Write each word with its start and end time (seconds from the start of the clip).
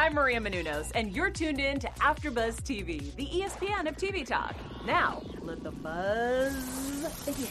I'm 0.00 0.14
Maria 0.14 0.40
Menounos, 0.40 0.92
and 0.94 1.14
you're 1.14 1.28
tuned 1.28 1.60
in 1.60 1.78
to 1.80 1.86
AfterBuzz 2.00 2.62
TV, 2.62 3.14
the 3.16 3.26
ESPN 3.26 3.86
of 3.86 3.98
TV 3.98 4.24
talk. 4.24 4.56
Now, 4.86 5.22
let 5.42 5.62
the 5.62 5.72
buzz 5.72 7.26
begin. 7.26 7.46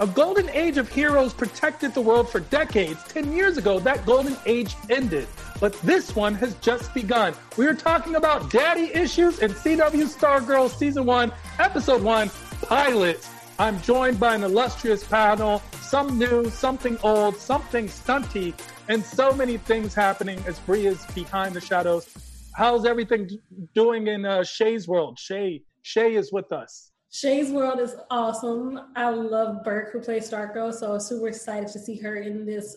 A 0.00 0.06
golden 0.06 0.48
age 0.48 0.78
of 0.78 0.88
heroes 0.88 1.34
protected 1.34 1.92
the 1.92 2.00
world 2.00 2.30
for 2.30 2.40
decades. 2.40 3.04
Ten 3.04 3.34
years 3.34 3.58
ago, 3.58 3.78
that 3.80 4.06
golden 4.06 4.34
age 4.46 4.76
ended. 4.88 5.28
But 5.60 5.74
this 5.82 6.16
one 6.16 6.34
has 6.36 6.54
just 6.54 6.94
begun. 6.94 7.34
We 7.58 7.66
are 7.66 7.74
talking 7.74 8.14
about 8.16 8.50
daddy 8.50 8.90
issues 8.94 9.40
in 9.40 9.50
CW 9.50 10.04
Stargirl 10.04 10.70
Season 10.70 11.04
1, 11.04 11.30
Episode 11.58 12.02
1, 12.02 12.30
Pilot. 12.62 13.28
I'm 13.60 13.82
joined 13.82 14.20
by 14.20 14.36
an 14.36 14.44
illustrious 14.44 15.02
panel, 15.02 15.60
some 15.80 16.16
new, 16.16 16.48
something 16.48 16.96
old, 17.02 17.36
something 17.36 17.86
stunty, 17.88 18.54
and 18.88 19.04
so 19.04 19.32
many 19.32 19.56
things 19.56 19.96
happening 19.96 20.40
as 20.46 20.60
Bree 20.60 20.86
is 20.86 21.04
behind 21.06 21.56
the 21.56 21.60
shadows. 21.60 22.08
How's 22.54 22.86
everything 22.86 23.28
doing 23.74 24.06
in 24.06 24.24
uh, 24.24 24.44
Shay's 24.44 24.86
world? 24.86 25.18
Shay, 25.18 25.64
Shay 25.82 26.14
is 26.14 26.32
with 26.32 26.52
us. 26.52 26.92
Shay's 27.10 27.50
world 27.50 27.80
is 27.80 27.96
awesome. 28.12 28.78
I 28.94 29.10
love 29.10 29.64
Burke, 29.64 29.92
who 29.92 30.00
plays 30.00 30.30
Stargirl, 30.30 30.72
so 30.72 30.92
I'm 30.92 31.00
super 31.00 31.26
excited 31.26 31.68
to 31.70 31.80
see 31.80 31.96
her 31.96 32.18
in 32.18 32.46
this 32.46 32.76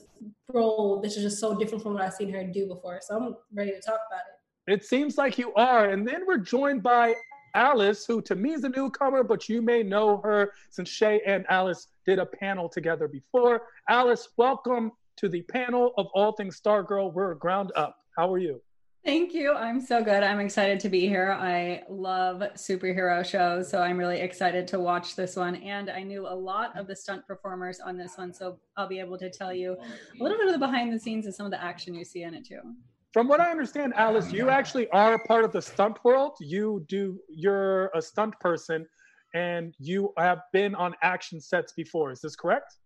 role. 0.51 0.99
This 0.99 1.15
is 1.15 1.21
just 1.21 1.39
so 1.39 1.55
different 1.59 1.83
from 1.83 1.93
what 1.93 2.01
I've 2.01 2.13
seen 2.13 2.33
her 2.33 2.43
do 2.43 2.65
before. 2.65 3.01
So 3.03 3.15
I'm 3.17 3.35
ready 3.53 3.69
to 3.69 3.81
talk 3.81 3.99
about 4.09 4.21
it. 4.21 4.73
It 4.73 4.83
seems 4.83 5.15
like 5.15 5.37
you 5.37 5.53
are. 5.53 5.89
And 5.89 6.07
then 6.07 6.21
we're 6.25 6.37
joined 6.37 6.81
by 6.81 7.13
Alice, 7.53 8.05
who 8.05 8.21
to 8.21 8.35
me 8.35 8.53
is 8.53 8.63
a 8.63 8.69
newcomer, 8.69 9.23
but 9.23 9.49
you 9.49 9.61
may 9.61 9.83
know 9.83 10.17
her 10.17 10.53
since 10.69 10.89
Shay 10.89 11.21
and 11.25 11.45
Alice 11.49 11.87
did 12.05 12.19
a 12.19 12.25
panel 12.25 12.69
together 12.69 13.07
before. 13.07 13.63
Alice, 13.89 14.29
welcome 14.37 14.91
to 15.17 15.27
the 15.27 15.41
panel 15.43 15.93
of 15.97 16.07
All 16.13 16.31
Things 16.31 16.59
Stargirl. 16.59 17.13
We're 17.13 17.35
ground 17.35 17.71
up. 17.75 17.97
How 18.17 18.31
are 18.33 18.37
you? 18.37 18.61
Thank 19.03 19.33
you. 19.33 19.53
I'm 19.53 19.81
so 19.81 20.03
good. 20.03 20.21
I'm 20.21 20.39
excited 20.39 20.79
to 20.81 20.89
be 20.89 21.07
here. 21.07 21.31
I 21.31 21.81
love 21.89 22.43
superhero 22.53 23.25
shows, 23.25 23.67
so 23.67 23.81
I'm 23.81 23.97
really 23.97 24.19
excited 24.19 24.67
to 24.67 24.79
watch 24.79 25.15
this 25.15 25.35
one. 25.35 25.55
And 25.55 25.89
I 25.89 26.03
knew 26.03 26.27
a 26.27 26.35
lot 26.35 26.77
of 26.77 26.85
the 26.85 26.95
stunt 26.95 27.25
performers 27.25 27.79
on 27.79 27.97
this 27.97 28.15
one, 28.15 28.31
so 28.31 28.59
I'll 28.77 28.87
be 28.87 28.99
able 28.99 29.17
to 29.17 29.29
tell 29.31 29.51
you 29.51 29.73
a 29.73 30.23
little 30.23 30.37
bit 30.37 30.47
of 30.47 30.53
the 30.53 30.59
behind 30.59 30.93
the 30.93 30.99
scenes 30.99 31.25
and 31.25 31.33
some 31.33 31.47
of 31.47 31.51
the 31.51 31.63
action 31.63 31.95
you 31.95 32.05
see 32.05 32.21
in 32.21 32.35
it 32.35 32.45
too. 32.45 32.61
From 33.13 33.27
what 33.27 33.41
I 33.41 33.51
understand, 33.51 33.93
Alice, 33.97 34.31
you 34.31 34.49
actually 34.49 34.89
are 34.91 35.15
a 35.15 35.19
part 35.19 35.43
of 35.43 35.51
the 35.51 35.61
stunt 35.61 36.01
world. 36.05 36.37
You 36.39 36.85
do, 36.87 37.19
you're 37.27 37.87
a 37.93 38.01
stunt 38.01 38.39
person 38.39 38.87
and 39.33 39.75
you 39.79 40.13
have 40.17 40.39
been 40.53 40.75
on 40.75 40.95
action 41.03 41.41
sets 41.41 41.73
before. 41.73 42.11
Is 42.11 42.21
this 42.21 42.37
correct? 42.37 42.77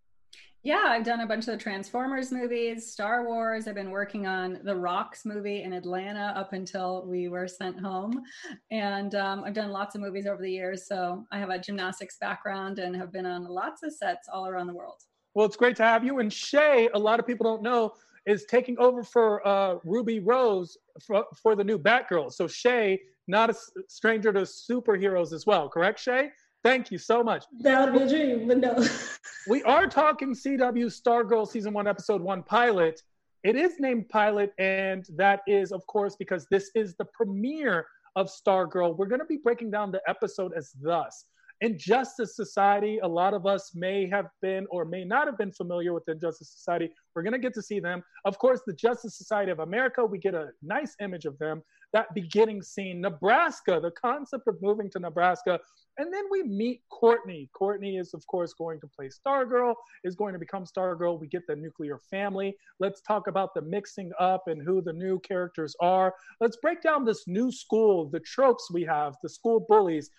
Yeah, 0.63 0.85
I've 0.87 1.03
done 1.03 1.19
a 1.19 1.27
bunch 1.27 1.47
of 1.47 1.53
the 1.53 1.59
Transformers 1.59 2.31
movies, 2.31 2.91
Star 2.91 3.27
Wars. 3.27 3.67
I've 3.67 3.75
been 3.75 3.91
working 3.91 4.25
on 4.25 4.61
the 4.63 4.75
Rocks 4.75 5.25
movie 5.25 5.61
in 5.61 5.73
Atlanta 5.73 6.33
up 6.35 6.53
until 6.53 7.05
we 7.05 7.27
were 7.27 7.47
sent 7.47 7.79
home. 7.79 8.23
And 8.71 9.13
um, 9.13 9.43
I've 9.43 9.53
done 9.53 9.69
lots 9.69 9.93
of 9.93 10.01
movies 10.01 10.25
over 10.25 10.41
the 10.41 10.51
years. 10.51 10.87
So 10.87 11.23
I 11.31 11.37
have 11.37 11.51
a 11.51 11.59
gymnastics 11.59 12.17
background 12.19 12.79
and 12.79 12.95
have 12.95 13.13
been 13.13 13.27
on 13.27 13.45
lots 13.45 13.83
of 13.83 13.93
sets 13.93 14.27
all 14.33 14.47
around 14.47 14.65
the 14.65 14.73
world. 14.73 14.97
Well, 15.35 15.45
it's 15.45 15.57
great 15.57 15.75
to 15.75 15.83
have 15.83 16.03
you. 16.03 16.17
And 16.17 16.33
Shay, 16.33 16.89
a 16.95 16.99
lot 16.99 17.19
of 17.19 17.27
people 17.27 17.43
don't 17.43 17.61
know, 17.61 17.93
is 18.25 18.45
taking 18.45 18.77
over 18.79 19.03
for 19.03 19.45
uh, 19.47 19.75
Ruby 19.83 20.19
Rose 20.19 20.77
for, 21.05 21.25
for 21.41 21.55
the 21.55 21.63
new 21.63 21.77
Batgirl. 21.77 22.31
So 22.31 22.47
Shay, 22.47 22.99
not 23.27 23.49
a 23.49 23.55
stranger 23.87 24.33
to 24.33 24.41
superheroes 24.41 25.33
as 25.33 25.45
well, 25.45 25.69
correct, 25.69 25.99
Shay? 25.99 26.29
Thank 26.63 26.91
you 26.91 26.97
so 26.97 27.23
much. 27.23 27.45
That 27.61 27.93
would 27.93 27.99
be 27.99 28.05
a 28.05 28.09
dream, 28.09 28.47
but 28.47 28.57
no. 28.57 28.83
we 29.47 29.61
are 29.63 29.85
talking 29.85 30.33
CW 30.33 30.85
Stargirl 30.85 31.47
season 31.47 31.73
one, 31.73 31.87
episode 31.87 32.21
one 32.21 32.41
pilot. 32.41 33.03
It 33.43 33.55
is 33.55 33.79
named 33.79 34.09
pilot, 34.09 34.51
and 34.57 35.05
that 35.15 35.41
is, 35.47 35.71
of 35.71 35.85
course, 35.85 36.15
because 36.15 36.47
this 36.49 36.71
is 36.73 36.95
the 36.95 37.05
premiere 37.05 37.85
of 38.15 38.27
Stargirl. 38.27 38.97
We're 38.97 39.05
going 39.05 39.19
to 39.19 39.25
be 39.25 39.37
breaking 39.37 39.69
down 39.69 39.91
the 39.91 40.01
episode 40.07 40.53
as 40.57 40.71
thus. 40.81 41.25
Injustice 41.61 42.35
Society, 42.35 42.99
a 42.99 43.07
lot 43.07 43.33
of 43.33 43.45
us 43.45 43.71
may 43.75 44.09
have 44.09 44.27
been 44.41 44.65
or 44.69 44.85
may 44.85 45.05
not 45.05 45.27
have 45.27 45.37
been 45.37 45.51
familiar 45.51 45.93
with 45.93 46.07
Injustice 46.07 46.49
Society. 46.49 46.89
We're 47.15 47.23
going 47.23 47.33
to 47.33 47.39
get 47.39 47.53
to 47.53 47.61
see 47.61 47.79
them. 47.79 48.03
Of 48.25 48.37
course, 48.37 48.61
the 48.65 48.73
Justice 48.73 49.17
Society 49.17 49.51
of 49.51 49.59
America, 49.59 50.05
we 50.05 50.17
get 50.17 50.35
a 50.35 50.49
nice 50.61 50.95
image 50.99 51.25
of 51.25 51.37
them. 51.39 51.61
That 51.93 52.13
beginning 52.13 52.61
scene, 52.61 52.99
Nebraska, 52.99 53.79
the 53.81 53.91
concept 53.91 54.47
of 54.47 54.61
moving 54.61 54.89
to 54.91 54.99
Nebraska. 54.99 55.59
And 55.97 56.13
then 56.13 56.23
we 56.29 56.43
meet 56.43 56.81
Courtney. 56.91 57.49
Courtney 57.57 57.95
is, 57.95 58.13
of 58.13 58.25
course, 58.27 58.53
going 58.53 58.81
to 58.81 58.87
play 58.87 59.07
Stargirl, 59.07 59.75
is 60.03 60.15
going 60.15 60.33
to 60.33 60.39
become 60.39 60.65
Stargirl. 60.65 61.21
We 61.21 61.27
get 61.27 61.47
the 61.47 61.55
nuclear 61.55 61.99
family. 62.11 62.53
Let's 62.81 62.99
talk 62.99 63.27
about 63.27 63.53
the 63.55 63.61
mixing 63.61 64.11
up 64.19 64.43
and 64.47 64.61
who 64.61 64.81
the 64.81 64.91
new 64.91 65.19
characters 65.21 65.73
are. 65.79 66.13
Let's 66.41 66.57
break 66.57 66.81
down 66.81 67.05
this 67.05 67.23
new 67.27 67.49
school, 67.49 68.09
the 68.09 68.19
tropes 68.19 68.69
we 68.73 68.83
have, 68.83 69.15
the 69.23 69.29
school 69.29 69.65
bullies 69.69 70.09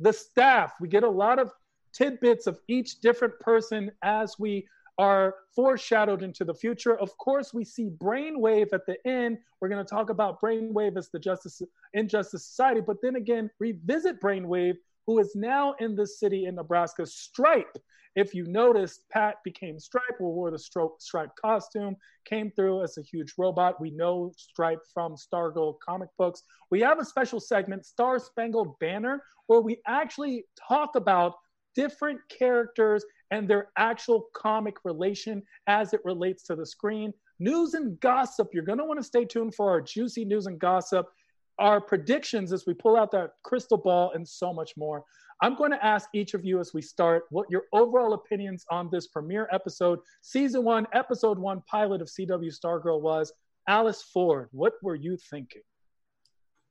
the 0.00 0.12
staff. 0.12 0.74
We 0.80 0.88
get 0.88 1.04
a 1.04 1.10
lot 1.10 1.38
of 1.38 1.52
tidbits 1.92 2.46
of 2.46 2.58
each 2.68 3.00
different 3.00 3.38
person 3.40 3.90
as 4.02 4.38
we 4.38 4.66
are 4.98 5.34
foreshadowed 5.54 6.22
into 6.22 6.44
the 6.44 6.54
future. 6.54 6.96
Of 6.98 7.16
course, 7.18 7.52
we 7.52 7.64
see 7.64 7.90
Brainwave 7.90 8.72
at 8.72 8.86
the 8.86 8.96
end. 9.06 9.38
We're 9.60 9.68
going 9.68 9.84
to 9.84 9.88
talk 9.88 10.10
about 10.10 10.40
Brainwave 10.40 10.96
as 10.96 11.08
the 11.08 11.18
Justice 11.18 11.62
Injustice 11.94 12.46
Society, 12.46 12.80
but 12.80 12.98
then 13.02 13.16
again, 13.16 13.50
revisit 13.58 14.20
Brainwave, 14.20 14.76
who 15.06 15.18
is 15.18 15.32
now 15.34 15.74
in 15.80 15.94
the 15.94 16.06
city 16.06 16.46
in 16.46 16.54
Nebraska. 16.54 17.06
Stripe, 17.06 17.78
if 18.16 18.34
you 18.34 18.46
noticed, 18.46 19.08
Pat 19.10 19.36
became 19.44 19.78
Stripe, 19.78 20.20
or 20.20 20.32
wore 20.32 20.50
the 20.50 20.58
Stripe 20.98 21.30
costume, 21.40 21.96
came 22.24 22.50
through 22.50 22.82
as 22.82 22.96
a 22.96 23.02
huge 23.02 23.34
robot. 23.36 23.80
We 23.80 23.90
know 23.90 24.32
Stripe 24.36 24.82
from 24.92 25.16
Stargirl 25.16 25.74
comic 25.86 26.08
books. 26.16 26.42
We 26.70 26.80
have 26.80 27.00
a 27.00 27.04
special 27.04 27.40
segment, 27.40 27.84
Star 27.84 28.18
Spangled 28.18 28.78
Banner, 28.78 29.22
where 29.46 29.60
we 29.60 29.78
actually 29.86 30.44
talk 30.68 30.94
about 30.94 31.34
different 31.74 32.20
characters 32.28 33.04
and 33.30 33.48
their 33.48 33.68
actual 33.76 34.26
comic 34.34 34.76
relation 34.84 35.42
as 35.66 35.92
it 35.92 36.00
relates 36.04 36.44
to 36.44 36.54
the 36.54 36.64
screen. 36.64 37.12
News 37.40 37.74
and 37.74 37.98
gossip. 37.98 38.50
You're 38.52 38.62
going 38.62 38.78
to 38.78 38.84
want 38.84 39.00
to 39.00 39.04
stay 39.04 39.24
tuned 39.24 39.56
for 39.56 39.70
our 39.70 39.80
juicy 39.80 40.24
news 40.24 40.46
and 40.46 40.58
gossip, 40.58 41.06
our 41.58 41.80
predictions 41.80 42.52
as 42.52 42.66
we 42.66 42.74
pull 42.74 42.96
out 42.96 43.10
that 43.12 43.32
crystal 43.42 43.78
ball, 43.78 44.12
and 44.14 44.26
so 44.26 44.52
much 44.52 44.72
more. 44.76 45.04
I'm 45.42 45.56
going 45.56 45.72
to 45.72 45.84
ask 45.84 46.08
each 46.14 46.34
of 46.34 46.44
you 46.44 46.60
as 46.60 46.72
we 46.72 46.80
start 46.80 47.24
what 47.30 47.50
your 47.50 47.64
overall 47.72 48.14
opinions 48.14 48.64
on 48.70 48.88
this 48.90 49.08
premiere 49.08 49.48
episode, 49.52 49.98
season 50.22 50.64
one, 50.64 50.86
episode 50.92 51.38
one 51.38 51.62
pilot 51.70 52.00
of 52.00 52.08
CW 52.08 52.52
Stargirl 52.52 53.00
was. 53.00 53.32
Alice 53.68 54.02
Ford, 54.02 54.48
what 54.52 54.74
were 54.82 54.94
you 54.94 55.16
thinking? 55.30 55.62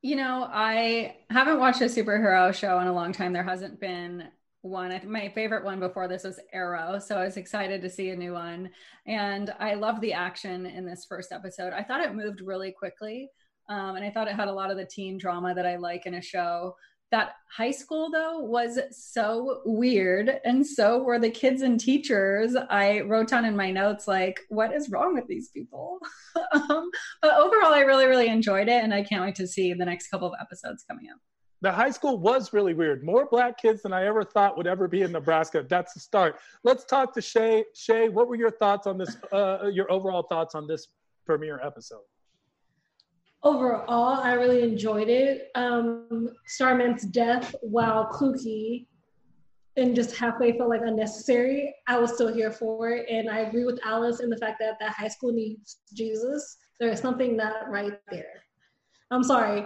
You 0.01 0.15
know, 0.15 0.47
I 0.51 1.17
haven't 1.29 1.59
watched 1.59 1.81
a 1.81 1.85
superhero 1.85 2.53
show 2.53 2.79
in 2.79 2.87
a 2.87 2.93
long 2.93 3.11
time. 3.13 3.33
There 3.33 3.43
hasn't 3.43 3.79
been 3.79 4.27
one. 4.61 4.91
I 4.91 5.01
my 5.05 5.29
favorite 5.29 5.63
one 5.63 5.79
before 5.79 6.07
this 6.07 6.23
was 6.23 6.39
Arrow, 6.51 6.99
so 6.99 7.17
I 7.17 7.25
was 7.25 7.37
excited 7.37 7.81
to 7.81 7.89
see 7.89 8.09
a 8.09 8.15
new 8.15 8.33
one. 8.33 8.69
And 9.07 9.53
I 9.59 9.75
love 9.75 10.01
the 10.01 10.13
action 10.13 10.65
in 10.65 10.85
this 10.85 11.05
first 11.05 11.31
episode. 11.31 11.73
I 11.73 11.83
thought 11.83 12.01
it 12.01 12.15
moved 12.15 12.41
really 12.41 12.71
quickly, 12.71 13.29
um, 13.69 13.95
and 13.95 14.05
I 14.05 14.09
thought 14.09 14.27
it 14.27 14.35
had 14.35 14.47
a 14.47 14.53
lot 14.53 14.71
of 14.71 14.77
the 14.77 14.85
teen 14.85 15.17
drama 15.17 15.53
that 15.55 15.65
I 15.65 15.77
like 15.77 16.05
in 16.05 16.15
a 16.15 16.21
show. 16.21 16.75
That 17.11 17.33
high 17.55 17.71
school 17.71 18.09
though 18.09 18.39
was 18.39 18.79
so 18.89 19.61
weird 19.65 20.39
and 20.43 20.65
so 20.65 21.03
were 21.03 21.19
the 21.19 21.29
kids 21.29 21.61
and 21.61 21.79
teachers. 21.79 22.55
I 22.55 23.01
wrote 23.01 23.29
down 23.29 23.45
in 23.45 23.55
my 23.55 23.69
notes 23.69 24.07
like 24.07 24.41
what 24.49 24.73
is 24.73 24.89
wrong 24.89 25.13
with 25.13 25.27
these 25.27 25.49
people? 25.49 25.99
Um, 26.53 26.89
but 27.21 27.33
overall 27.35 27.73
i 27.73 27.79
really 27.81 28.05
really 28.05 28.27
enjoyed 28.27 28.67
it 28.67 28.83
and 28.83 28.93
i 28.93 29.03
can't 29.03 29.23
wait 29.23 29.35
to 29.35 29.47
see 29.47 29.73
the 29.73 29.85
next 29.85 30.09
couple 30.09 30.27
of 30.27 30.33
episodes 30.39 30.83
coming 30.87 31.05
up. 31.11 31.19
The 31.61 31.71
high 31.71 31.89
school 31.89 32.19
was 32.19 32.53
really 32.53 32.73
weird. 32.73 33.03
More 33.03 33.27
black 33.29 33.59
kids 33.59 33.81
than 33.83 33.93
i 33.93 34.05
ever 34.05 34.23
thought 34.23 34.55
would 34.57 34.67
ever 34.67 34.87
be 34.87 35.01
in 35.01 35.11
nebraska. 35.11 35.65
That's 35.67 35.93
the 35.93 35.99
start. 35.99 36.37
Let's 36.63 36.85
talk 36.85 37.13
to 37.13 37.21
shay. 37.21 37.65
Shay 37.75 38.09
what 38.09 38.27
were 38.27 38.35
your 38.35 38.51
thoughts 38.51 38.87
on 38.87 38.97
this 38.97 39.17
uh, 39.31 39.69
your 39.71 39.91
overall 39.91 40.23
thoughts 40.23 40.55
on 40.55 40.67
this 40.67 40.87
premiere 41.25 41.59
episode 41.63 42.01
overall, 43.43 44.19
I 44.21 44.33
really 44.33 44.63
enjoyed 44.63 45.09
it. 45.09 45.49
Um, 45.55 46.29
Starman's 46.45 47.03
death, 47.03 47.55
while 47.61 48.07
kooky 48.07 48.87
and 49.75 49.95
just 49.95 50.15
halfway 50.15 50.57
felt 50.57 50.69
like 50.69 50.81
unnecessary, 50.83 51.73
I 51.87 51.97
was 51.97 52.13
still 52.13 52.33
here 52.33 52.51
for 52.51 52.89
it. 52.91 53.09
And 53.09 53.29
I 53.29 53.39
agree 53.39 53.65
with 53.65 53.79
Alice 53.85 54.19
in 54.19 54.29
the 54.29 54.37
fact 54.37 54.57
that 54.59 54.77
that 54.79 54.93
high 54.93 55.07
school 55.07 55.33
needs 55.33 55.77
Jesus. 55.93 56.57
There 56.79 56.89
is 56.89 56.99
something 56.99 57.35
not 57.35 57.69
right 57.69 57.99
there. 58.09 58.43
I'm 59.11 59.23
sorry, 59.23 59.65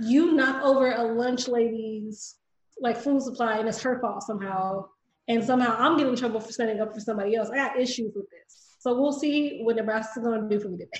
you 0.00 0.32
knock 0.32 0.62
over 0.64 0.92
a 0.92 1.02
lunch 1.02 1.48
lady's 1.48 2.36
like 2.80 2.96
food 2.96 3.22
supply 3.22 3.58
and 3.58 3.68
it's 3.68 3.82
her 3.82 4.00
fault 4.00 4.22
somehow. 4.22 4.86
And 5.28 5.42
somehow 5.42 5.76
I'm 5.78 5.96
getting 5.96 6.12
in 6.12 6.18
trouble 6.18 6.40
for 6.40 6.52
standing 6.52 6.80
up 6.80 6.92
for 6.92 7.00
somebody 7.00 7.34
else. 7.34 7.48
I 7.50 7.56
got 7.56 7.78
issues 7.78 8.12
with 8.14 8.26
this. 8.30 8.76
So 8.80 9.00
we'll 9.00 9.12
see 9.12 9.60
what 9.62 9.76
Nebraska's 9.76 10.24
gonna 10.24 10.48
do 10.48 10.60
for 10.60 10.68
me 10.68 10.78
today. 10.78 10.90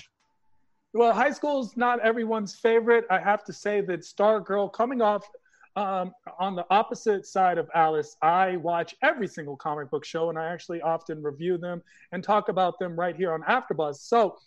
Well, 0.95 1.11
high 1.11 1.31
school 1.31 1.59
is 1.59 1.75
not 1.75 1.99
everyone's 1.99 2.55
favorite. 2.55 3.03
I 3.09 3.19
have 3.19 3.43
to 3.45 3.51
say 3.53 3.81
that 3.81 4.05
Star 4.05 4.39
Girl 4.39 4.69
coming 4.69 5.01
off 5.01 5.29
um, 5.75 6.13
on 6.39 6.55
the 6.55 6.65
opposite 6.69 7.25
side 7.25 7.57
of 7.57 7.69
Alice, 7.75 8.15
I 8.21 8.55
watch 8.55 8.95
every 9.01 9.27
single 9.27 9.57
comic 9.57 9.91
book 9.91 10.05
show 10.05 10.29
and 10.29 10.39
I 10.39 10.45
actually 10.45 10.81
often 10.81 11.21
review 11.21 11.57
them 11.57 11.83
and 12.13 12.23
talk 12.23 12.47
about 12.47 12.79
them 12.79 12.97
right 12.97 13.13
here 13.13 13.33
on 13.33 13.41
AfterBuzz. 13.41 13.97
So 13.97 14.37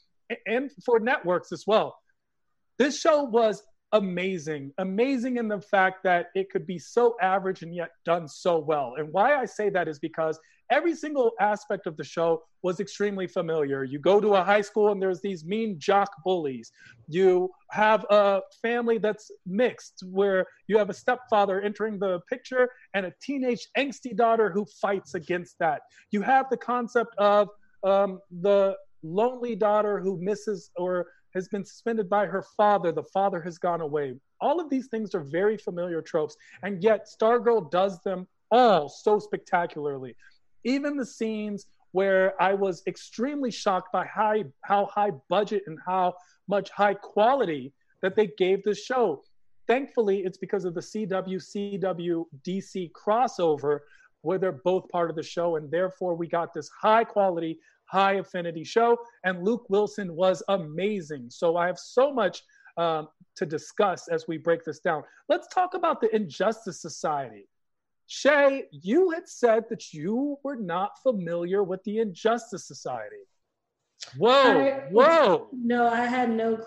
and 0.46 0.70
for 0.86 0.98
networks 0.98 1.52
as 1.52 1.66
well. 1.66 1.98
This 2.78 2.98
show 2.98 3.24
was 3.24 3.62
amazing, 3.92 4.72
amazing 4.78 5.36
in 5.36 5.48
the 5.48 5.60
fact 5.60 6.02
that 6.04 6.26
it 6.34 6.50
could 6.50 6.66
be 6.66 6.78
so 6.78 7.16
average 7.20 7.62
and 7.62 7.74
yet 7.74 7.90
done 8.04 8.28
so 8.28 8.58
well. 8.58 8.94
And 8.98 9.12
why 9.12 9.36
I 9.36 9.44
say 9.44 9.70
that 9.70 9.88
is 9.88 9.98
because 9.98 10.38
every 10.70 10.94
single 10.94 11.32
aspect 11.40 11.86
of 11.86 11.96
the 11.96 12.04
show 12.04 12.42
was 12.62 12.80
extremely 12.80 13.26
familiar. 13.26 13.84
You 13.84 13.98
go 13.98 14.20
to 14.20 14.34
a 14.34 14.44
high 14.44 14.60
school 14.60 14.92
and 14.92 15.00
there's 15.00 15.20
these 15.20 15.44
mean 15.44 15.78
jock 15.78 16.10
bullies. 16.24 16.72
You 17.08 17.50
have 17.70 18.04
a 18.10 18.42
family 18.60 18.98
that's 18.98 19.30
mixed 19.46 20.02
where 20.04 20.46
you 20.66 20.76
have 20.76 20.90
a 20.90 20.94
stepfather 20.94 21.60
entering 21.60 21.98
the 21.98 22.20
picture 22.28 22.68
and 22.94 23.06
a 23.06 23.12
teenage 23.22 23.68
angsty 23.78 24.14
daughter 24.14 24.50
who 24.50 24.66
fights 24.80 25.14
against 25.14 25.58
that. 25.60 25.82
You 26.10 26.20
have 26.22 26.50
the 26.50 26.56
concept 26.58 27.14
of 27.16 27.48
um, 27.84 28.20
the 28.42 28.76
lonely 29.02 29.54
daughter 29.54 30.00
who 30.00 30.20
misses 30.20 30.70
or 30.76 31.06
has 31.38 31.48
been 31.48 31.64
suspended 31.64 32.10
by 32.10 32.26
her 32.26 32.42
father. 32.42 32.90
The 32.90 33.04
father 33.04 33.40
has 33.42 33.58
gone 33.58 33.80
away. 33.80 34.14
All 34.40 34.60
of 34.60 34.68
these 34.68 34.88
things 34.88 35.14
are 35.14 35.20
very 35.20 35.56
familiar 35.56 36.02
tropes, 36.02 36.36
and 36.62 36.82
yet 36.82 37.06
Stargirl 37.08 37.70
does 37.70 38.00
them 38.02 38.26
all 38.50 38.88
so 38.88 39.18
spectacularly. 39.18 40.16
Even 40.64 40.96
the 40.96 41.06
scenes 41.06 41.66
where 41.92 42.40
I 42.42 42.54
was 42.54 42.82
extremely 42.86 43.50
shocked 43.50 43.92
by 43.92 44.04
high, 44.06 44.44
how 44.62 44.86
high 44.86 45.12
budget 45.28 45.62
and 45.66 45.78
how 45.86 46.14
much 46.48 46.70
high 46.70 46.94
quality 46.94 47.72
that 48.02 48.16
they 48.16 48.28
gave 48.38 48.62
the 48.64 48.74
show. 48.74 49.22
Thankfully, 49.66 50.20
it's 50.24 50.38
because 50.38 50.64
of 50.64 50.74
the 50.74 50.80
CW 50.80 51.36
CW 51.36 52.24
DC 52.46 52.90
crossover 52.92 53.80
where 54.22 54.38
they're 54.38 54.60
both 54.64 54.88
part 54.88 55.10
of 55.10 55.16
the 55.16 55.22
show, 55.22 55.56
and 55.56 55.70
therefore 55.70 56.14
we 56.14 56.26
got 56.26 56.52
this 56.52 56.68
high 56.68 57.04
quality, 57.04 57.58
high 57.90 58.14
affinity 58.14 58.64
show. 58.64 58.96
And 59.24 59.42
Luke 59.42 59.66
Wilson 59.68 60.14
was 60.14 60.42
amazing. 60.48 61.26
So 61.30 61.56
I 61.56 61.66
have 61.66 61.78
so 61.78 62.12
much 62.12 62.42
um, 62.76 63.08
to 63.36 63.46
discuss 63.46 64.08
as 64.08 64.28
we 64.28 64.38
break 64.38 64.64
this 64.64 64.80
down. 64.80 65.02
Let's 65.28 65.48
talk 65.48 65.74
about 65.74 66.00
the 66.00 66.14
Injustice 66.14 66.80
Society. 66.80 67.48
Shay, 68.06 68.64
you 68.70 69.10
had 69.10 69.28
said 69.28 69.64
that 69.68 69.92
you 69.92 70.38
were 70.42 70.56
not 70.56 71.02
familiar 71.02 71.62
with 71.62 71.82
the 71.84 71.98
Injustice 71.98 72.66
Society. 72.66 73.16
Whoa, 74.16 74.30
I, 74.32 74.70
whoa. 74.90 75.48
No, 75.52 75.88
I 75.88 76.06
had 76.06 76.30
no. 76.30 76.58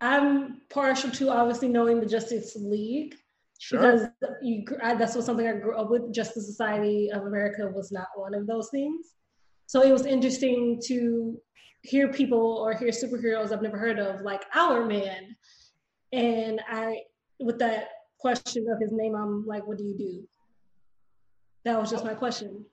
I'm 0.00 0.62
partial 0.70 1.10
to 1.10 1.30
obviously 1.30 1.68
knowing 1.68 2.00
the 2.00 2.06
Justice 2.06 2.56
League. 2.56 3.14
Sure. 3.58 3.78
Because 3.78 4.08
you, 4.42 4.64
I, 4.82 4.96
that's 4.96 5.14
what 5.14 5.24
something 5.24 5.46
I 5.46 5.52
grew 5.52 5.76
up 5.76 5.90
with. 5.90 6.12
Justice 6.12 6.46
Society 6.46 7.10
of 7.12 7.26
America 7.26 7.70
was 7.72 7.92
not 7.92 8.08
one 8.16 8.34
of 8.34 8.48
those 8.48 8.68
things. 8.70 9.06
So 9.66 9.82
it 9.82 9.92
was 9.92 10.06
interesting 10.06 10.80
to 10.86 11.40
hear 11.82 12.12
people 12.12 12.58
or 12.58 12.74
hear 12.74 12.88
superheroes 12.88 13.52
I've 13.52 13.62
never 13.62 13.78
heard 13.78 13.98
of, 13.98 14.20
like 14.20 14.44
Hourman. 14.54 15.36
And 16.12 16.60
I, 16.68 16.98
with 17.40 17.58
that 17.58 17.88
question 18.18 18.66
of 18.70 18.80
his 18.80 18.92
name, 18.92 19.14
I'm 19.14 19.46
like, 19.46 19.66
what 19.66 19.78
do 19.78 19.84
you 19.84 19.96
do? 19.96 20.28
That 21.64 21.80
was 21.80 21.90
just 21.90 22.04
my 22.04 22.14
question. 22.14 22.64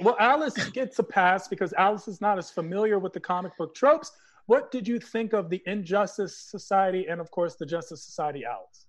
Well, 0.00 0.16
Alice 0.18 0.70
gets 0.70 0.98
a 0.98 1.04
pass 1.04 1.48
because 1.48 1.72
Alice 1.72 2.08
is 2.08 2.20
not 2.20 2.38
as 2.38 2.50
familiar 2.50 2.98
with 2.98 3.12
the 3.12 3.20
comic 3.20 3.56
book 3.56 3.74
tropes. 3.74 4.12
What 4.46 4.70
did 4.70 4.88
you 4.88 4.98
think 4.98 5.32
of 5.34 5.50
the 5.50 5.62
Injustice 5.66 6.38
Society 6.38 7.06
and, 7.08 7.20
of 7.20 7.30
course, 7.30 7.56
the 7.56 7.66
Justice 7.66 8.02
Society, 8.02 8.44
Alice? 8.44 8.86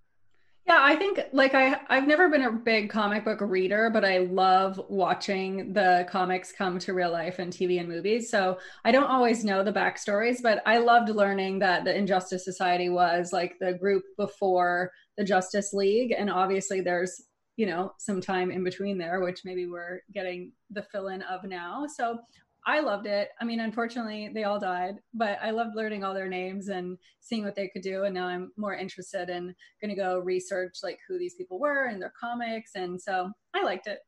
Yeah, 0.67 0.77
I 0.81 0.95
think 0.95 1.19
like 1.33 1.55
I 1.55 1.79
I've 1.89 2.07
never 2.07 2.29
been 2.29 2.43
a 2.43 2.51
big 2.51 2.91
comic 2.91 3.25
book 3.25 3.41
reader, 3.41 3.89
but 3.91 4.05
I 4.05 4.19
love 4.19 4.79
watching 4.87 5.73
the 5.73 6.05
comics 6.09 6.51
come 6.51 6.77
to 6.79 6.93
real 6.93 7.11
life 7.11 7.39
in 7.39 7.49
TV 7.49 7.79
and 7.79 7.89
movies. 7.89 8.29
So 8.29 8.59
I 8.85 8.91
don't 8.91 9.09
always 9.09 9.43
know 9.43 9.63
the 9.63 9.73
backstories, 9.73 10.43
but 10.43 10.61
I 10.67 10.77
loved 10.77 11.09
learning 11.09 11.59
that 11.59 11.85
the 11.85 11.95
Injustice 11.97 12.45
Society 12.45 12.89
was 12.89 13.33
like 13.33 13.55
the 13.59 13.73
group 13.73 14.03
before 14.15 14.91
the 15.17 15.23
Justice 15.23 15.73
League, 15.73 16.13
and 16.15 16.29
obviously 16.29 16.81
there's 16.81 17.23
you 17.57 17.65
know 17.65 17.93
some 17.97 18.21
time 18.21 18.51
in 18.51 18.63
between 18.63 18.99
there, 18.99 19.21
which 19.21 19.41
maybe 19.45 19.65
we're 19.65 20.01
getting 20.13 20.51
the 20.69 20.83
fill 20.83 21.07
in 21.07 21.23
of 21.23 21.43
now. 21.45 21.87
So 21.87 22.19
I 22.65 22.81
loved 22.81 23.07
it. 23.07 23.29
I 23.39 23.45
mean, 23.45 23.61
unfortunately, 23.61 24.29
they 24.33 24.43
all 24.43 24.59
died, 24.59 24.95
but 25.13 25.39
I 25.41 25.51
loved 25.51 25.75
learning 25.75 26.03
all 26.03 26.13
their 26.13 26.27
names 26.27 26.67
and 26.67 26.97
seeing 27.19 27.43
what 27.43 27.55
they 27.55 27.67
could 27.67 27.81
do. 27.81 28.03
And 28.03 28.13
now 28.13 28.27
I'm 28.27 28.51
more 28.57 28.75
interested 28.75 29.29
in 29.29 29.55
going 29.81 29.89
to 29.89 29.95
go 29.95 30.19
research 30.19 30.79
like 30.83 30.99
who 31.07 31.17
these 31.17 31.35
people 31.35 31.59
were 31.59 31.85
and 31.85 32.01
their 32.01 32.13
comics. 32.19 32.71
And 32.75 33.01
so 33.01 33.31
I 33.55 33.63
liked 33.63 33.87
it. 33.87 33.99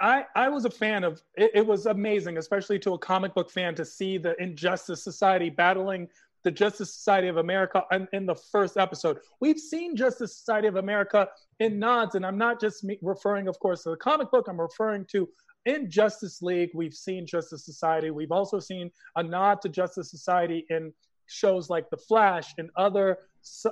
I, 0.00 0.26
I 0.36 0.48
was 0.48 0.64
a 0.64 0.70
fan 0.70 1.02
of 1.02 1.20
it, 1.36 1.50
it 1.54 1.66
was 1.66 1.86
amazing, 1.86 2.38
especially 2.38 2.78
to 2.80 2.94
a 2.94 2.98
comic 2.98 3.34
book 3.34 3.50
fan 3.50 3.74
to 3.74 3.84
see 3.84 4.16
the 4.16 4.40
Injustice 4.40 5.02
Society 5.02 5.50
battling 5.50 6.08
the 6.44 6.50
Justice 6.50 6.94
Society 6.94 7.28
of 7.28 7.36
America 7.36 7.82
in, 7.90 8.08
in, 8.12 8.26
the 8.26 8.34
first 8.34 8.76
episode. 8.76 9.18
We've 9.40 9.58
seen 9.58 9.96
Justice 9.96 10.36
Society 10.36 10.68
of 10.68 10.76
America 10.76 11.28
in 11.58 11.78
nods, 11.78 12.14
and 12.14 12.24
I'm 12.24 12.38
not 12.38 12.60
just 12.60 12.84
referring, 13.02 13.48
of 13.48 13.58
course, 13.58 13.82
to 13.82 13.90
the 13.90 13.96
comic 13.96 14.30
book. 14.30 14.46
I'm 14.48 14.60
referring 14.60 15.04
to 15.12 15.28
in 15.66 15.90
Justice 15.90 16.40
League, 16.40 16.70
we've 16.74 16.94
seen 16.94 17.26
Justice 17.26 17.64
Society. 17.64 18.10
We've 18.10 18.32
also 18.32 18.58
seen 18.58 18.90
a 19.16 19.22
nod 19.22 19.60
to 19.62 19.68
Justice 19.68 20.10
Society 20.10 20.64
in 20.70 20.92
shows 21.26 21.68
like 21.68 21.90
The 21.90 21.96
Flash 21.96 22.54
and 22.56 22.70
other 22.76 23.18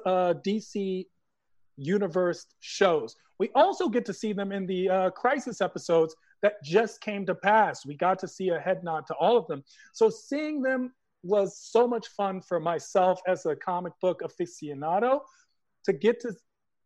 uh, 0.04 0.34
DC 0.44 1.06
universe 1.76 2.46
shows. 2.60 3.16
We 3.38 3.50
also 3.54 3.88
get 3.88 4.04
to 4.06 4.12
see 4.12 4.32
them 4.32 4.52
in 4.52 4.66
the 4.66 4.88
uh, 4.88 5.10
Crisis 5.10 5.60
episodes 5.60 6.14
that 6.42 6.62
just 6.62 7.00
came 7.00 7.24
to 7.26 7.34
pass. 7.34 7.86
We 7.86 7.96
got 7.96 8.18
to 8.20 8.28
see 8.28 8.50
a 8.50 8.58
head 8.58 8.84
nod 8.84 9.06
to 9.08 9.14
all 9.14 9.36
of 9.36 9.46
them. 9.46 9.64
So 9.92 10.10
seeing 10.10 10.62
them 10.62 10.92
was 11.26 11.58
so 11.58 11.86
much 11.86 12.08
fun 12.08 12.40
for 12.40 12.60
myself 12.60 13.20
as 13.26 13.46
a 13.46 13.56
comic 13.56 13.92
book 14.00 14.22
aficionado 14.22 15.20
to 15.84 15.92
get 15.92 16.20
to 16.20 16.32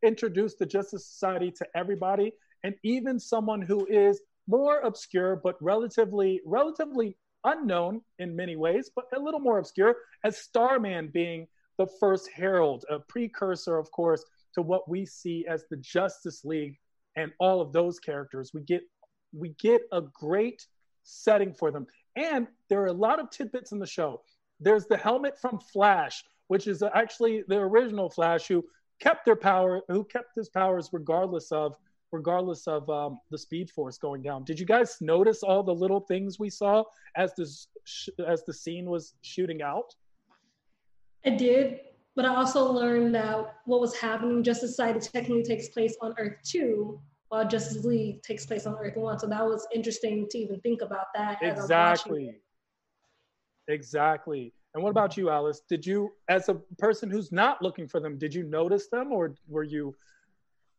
introduce 0.02 0.54
the 0.56 0.66
Justice 0.66 1.06
Society 1.06 1.50
to 1.52 1.66
everybody 1.74 2.32
and 2.64 2.74
even 2.82 3.18
someone 3.18 3.62
who 3.62 3.86
is 3.86 4.20
more 4.46 4.80
obscure 4.80 5.36
but 5.36 5.56
relatively 5.60 6.40
relatively 6.44 7.16
unknown 7.44 8.02
in 8.18 8.36
many 8.36 8.56
ways, 8.56 8.90
but 8.94 9.06
a 9.16 9.20
little 9.20 9.40
more 9.40 9.58
obscure, 9.58 9.96
as 10.24 10.38
Starman 10.38 11.08
being 11.12 11.46
the 11.78 11.86
first 11.98 12.28
herald, 12.34 12.84
a 12.90 12.98
precursor, 12.98 13.78
of 13.78 13.90
course, 13.90 14.24
to 14.54 14.62
what 14.62 14.88
we 14.88 15.06
see 15.06 15.46
as 15.48 15.64
the 15.70 15.76
Justice 15.78 16.44
League 16.44 16.76
and 17.16 17.32
all 17.40 17.60
of 17.60 17.72
those 17.72 17.98
characters. 17.98 18.52
We 18.52 18.62
get 18.62 18.82
we 19.32 19.54
get 19.60 19.82
a 19.92 20.02
great 20.02 20.66
setting 21.04 21.54
for 21.54 21.70
them. 21.70 21.86
And 22.16 22.46
there 22.68 22.80
are 22.82 22.86
a 22.86 22.92
lot 22.92 23.20
of 23.20 23.30
tidbits 23.30 23.72
in 23.72 23.78
the 23.78 23.86
show. 23.86 24.22
There's 24.58 24.86
the 24.86 24.96
helmet 24.96 25.38
from 25.38 25.58
Flash, 25.58 26.22
which 26.48 26.66
is 26.66 26.82
actually 26.82 27.44
the 27.48 27.58
original 27.58 28.10
Flash 28.10 28.46
who 28.48 28.64
kept 29.00 29.24
their 29.24 29.36
power, 29.36 29.80
who 29.88 30.04
kept 30.04 30.34
his 30.34 30.48
powers 30.48 30.90
regardless 30.92 31.50
of 31.52 31.76
regardless 32.12 32.66
of 32.66 32.90
um, 32.90 33.20
the 33.30 33.38
speed 33.38 33.70
force 33.70 33.96
going 33.96 34.20
down. 34.20 34.42
Did 34.44 34.58
you 34.58 34.66
guys 34.66 34.96
notice 35.00 35.42
all 35.44 35.62
the 35.62 35.74
little 35.74 36.00
things 36.00 36.38
we 36.40 36.50
saw 36.50 36.82
as 37.16 37.32
this 37.36 37.68
as 38.26 38.44
the 38.44 38.52
scene 38.52 38.90
was 38.90 39.14
shooting 39.22 39.62
out? 39.62 39.94
I 41.24 41.30
did, 41.30 41.80
but 42.16 42.24
I 42.24 42.34
also 42.34 42.72
learned 42.72 43.14
that 43.14 43.54
what 43.64 43.80
was 43.80 43.94
happening, 43.94 44.42
Justice 44.42 44.70
Society 44.70 45.00
technically 45.00 45.44
takes 45.44 45.68
place 45.68 45.96
on 46.00 46.14
Earth 46.18 46.38
two, 46.44 47.00
while 47.30 47.46
Justice 47.46 47.84
League 47.84 48.22
takes 48.22 48.44
place 48.44 48.66
on 48.66 48.74
Earth 48.74 48.96
one. 48.96 49.18
So 49.18 49.26
that 49.28 49.44
was 49.44 49.66
interesting 49.72 50.26
to 50.30 50.38
even 50.38 50.60
think 50.60 50.82
about 50.82 51.06
that. 51.14 51.38
Exactly. 51.40 52.34
Exactly. 53.68 54.52
And 54.74 54.82
what 54.82 54.90
about 54.90 55.16
you, 55.16 55.30
Alice? 55.30 55.62
Did 55.68 55.86
you, 55.86 56.12
as 56.28 56.48
a 56.48 56.54
person 56.78 57.08
who's 57.08 57.30
not 57.32 57.62
looking 57.62 57.86
for 57.88 58.00
them, 58.00 58.18
did 58.18 58.34
you 58.34 58.42
notice 58.42 58.88
them, 58.88 59.12
or 59.12 59.34
were 59.48 59.64
you 59.64 59.94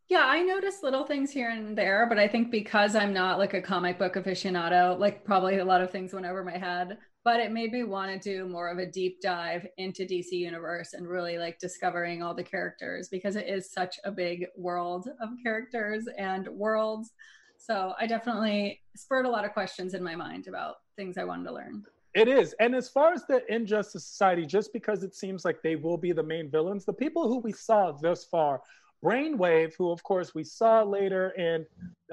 yeah, 0.10 0.26
I 0.26 0.42
noticed 0.42 0.84
little 0.84 1.06
things 1.06 1.32
here 1.32 1.52
and 1.52 1.78
there, 1.78 2.06
but 2.06 2.20
I 2.20 2.28
think 2.28 2.52
because 2.52 2.98
I'm 2.98 3.14
not 3.14 3.40
like 3.40 3.54
a 3.54 3.62
comic 3.62 3.98
book 3.98 4.16
aficionado, 4.16 5.00
like 5.00 5.24
probably 5.24 5.60
a 5.60 5.64
lot 5.64 5.80
of 5.80 5.90
things 5.90 6.14
went 6.14 6.26
over 6.26 6.44
my 6.44 6.58
head, 6.58 6.98
but 7.24 7.40
it 7.40 7.52
made 7.52 7.72
me 7.72 7.84
want 7.84 8.12
to 8.12 8.18
do 8.20 8.48
more 8.48 8.70
of 8.70 8.80
a 8.80 8.86
deep 8.86 9.22
dive 9.22 9.66
into 9.78 10.04
DC 10.04 10.32
Universe 10.32 10.94
and 10.94 11.08
really 11.08 11.38
like 11.38 11.60
discovering 11.60 12.24
all 12.24 12.34
the 12.34 12.44
characters 12.44 13.10
because 13.10 13.36
it 13.36 13.48
is 13.48 13.72
such 13.72 14.00
a 14.06 14.12
big 14.12 14.48
world 14.58 15.08
of 15.22 15.30
characters 15.44 16.06
and 16.18 16.48
worlds. 16.48 17.12
So 17.58 17.94
I 18.00 18.08
definitely 18.08 18.82
spurred 18.96 19.26
a 19.26 19.30
lot 19.30 19.46
of 19.46 19.54
questions 19.54 19.94
in 19.94 20.04
my 20.04 20.16
mind 20.16 20.48
about 20.48 20.78
things 20.96 21.18
I 21.18 21.24
wanted 21.24 21.46
to 21.46 21.54
learn. 21.54 21.84
It 22.14 22.28
is. 22.28 22.54
And 22.60 22.76
as 22.76 22.90
far 22.90 23.14
as 23.14 23.26
the 23.28 23.42
Injustice 23.54 24.06
Society, 24.06 24.46
just 24.46 24.74
because 24.74 25.04
it 25.04 25.16
seems 25.16 25.46
like 25.46 25.62
they 25.62 25.76
will 25.76 25.98
be 25.98 26.12
the 26.12 26.24
main 26.24 26.50
villains, 26.50 26.86
the 26.86 26.94
people 26.94 27.28
who 27.28 27.38
we 27.38 27.54
saw 27.54 27.92
thus 27.92 28.26
far 28.26 28.62
Brainwave, 29.04 29.74
who 29.78 29.92
of 29.92 30.04
course 30.04 30.36
we 30.36 30.44
saw 30.44 30.84
later 30.84 31.30
and 31.38 31.66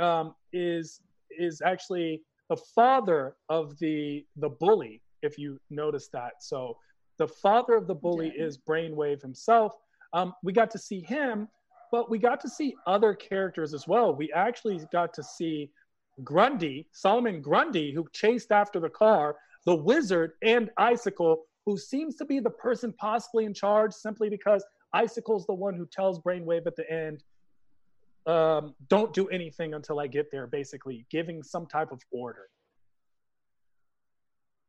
um, 0.02 0.34
is 0.52 1.00
is 1.30 1.60
actually 1.64 2.22
the 2.48 2.56
father 2.56 3.36
of 3.48 3.78
the 3.78 4.24
the 4.36 4.48
bully. 4.48 5.02
If 5.22 5.38
you 5.38 5.58
notice 5.70 6.08
that, 6.12 6.34
so 6.40 6.76
the 7.18 7.28
father 7.28 7.74
of 7.74 7.86
the 7.86 7.94
bully 7.94 8.32
yeah. 8.36 8.44
is 8.44 8.58
Brainwave 8.58 9.20
himself. 9.20 9.74
Um, 10.12 10.32
we 10.42 10.52
got 10.52 10.70
to 10.70 10.78
see 10.78 11.00
him, 11.00 11.48
but 11.90 12.08
we 12.08 12.18
got 12.18 12.40
to 12.40 12.48
see 12.48 12.74
other 12.86 13.14
characters 13.14 13.74
as 13.74 13.86
well. 13.86 14.14
We 14.14 14.32
actually 14.32 14.80
got 14.92 15.12
to 15.14 15.22
see 15.22 15.70
Grundy, 16.24 16.86
Solomon 16.92 17.42
Grundy, 17.42 17.92
who 17.92 18.06
chased 18.12 18.52
after 18.52 18.80
the 18.80 18.88
car, 18.88 19.36
the 19.66 19.74
wizard, 19.74 20.32
and 20.42 20.70
Icicle, 20.78 21.44
who 21.66 21.76
seems 21.76 22.16
to 22.16 22.24
be 22.24 22.40
the 22.40 22.50
person 22.50 22.92
possibly 22.94 23.44
in 23.44 23.52
charge 23.52 23.92
simply 23.92 24.30
because 24.30 24.64
Icicle's 24.94 25.46
the 25.46 25.54
one 25.54 25.74
who 25.74 25.86
tells 25.86 26.20
Brainwave 26.20 26.66
at 26.66 26.76
the 26.76 26.90
end, 26.90 27.22
um, 28.28 28.74
don't 28.88 29.12
do 29.14 29.26
anything 29.28 29.74
until 29.74 29.98
I 29.98 30.06
get 30.06 30.30
there, 30.30 30.46
basically 30.46 31.06
giving 31.10 31.42
some 31.42 31.66
type 31.66 31.90
of 31.90 32.00
order. 32.10 32.48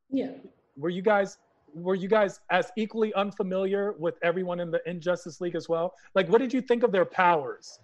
Yeah. 0.09 0.31
Were 0.77 0.89
you 0.89 1.01
guys 1.01 1.37
were 1.75 1.93
you 1.93 2.07
guys 2.07 2.39
as 2.49 2.71
equally 2.77 3.13
unfamiliar 3.13 3.93
with 3.99 4.15
everyone 4.23 4.59
in 4.59 4.71
the 4.71 4.81
Injustice 4.89 5.39
League 5.39 5.53
as 5.53 5.69
well? 5.69 5.93
Like, 6.15 6.27
what 6.27 6.39
did 6.39 6.51
you 6.51 6.61
think 6.61 6.81
of 6.81 6.91
their 6.91 7.05
powers? 7.05 7.77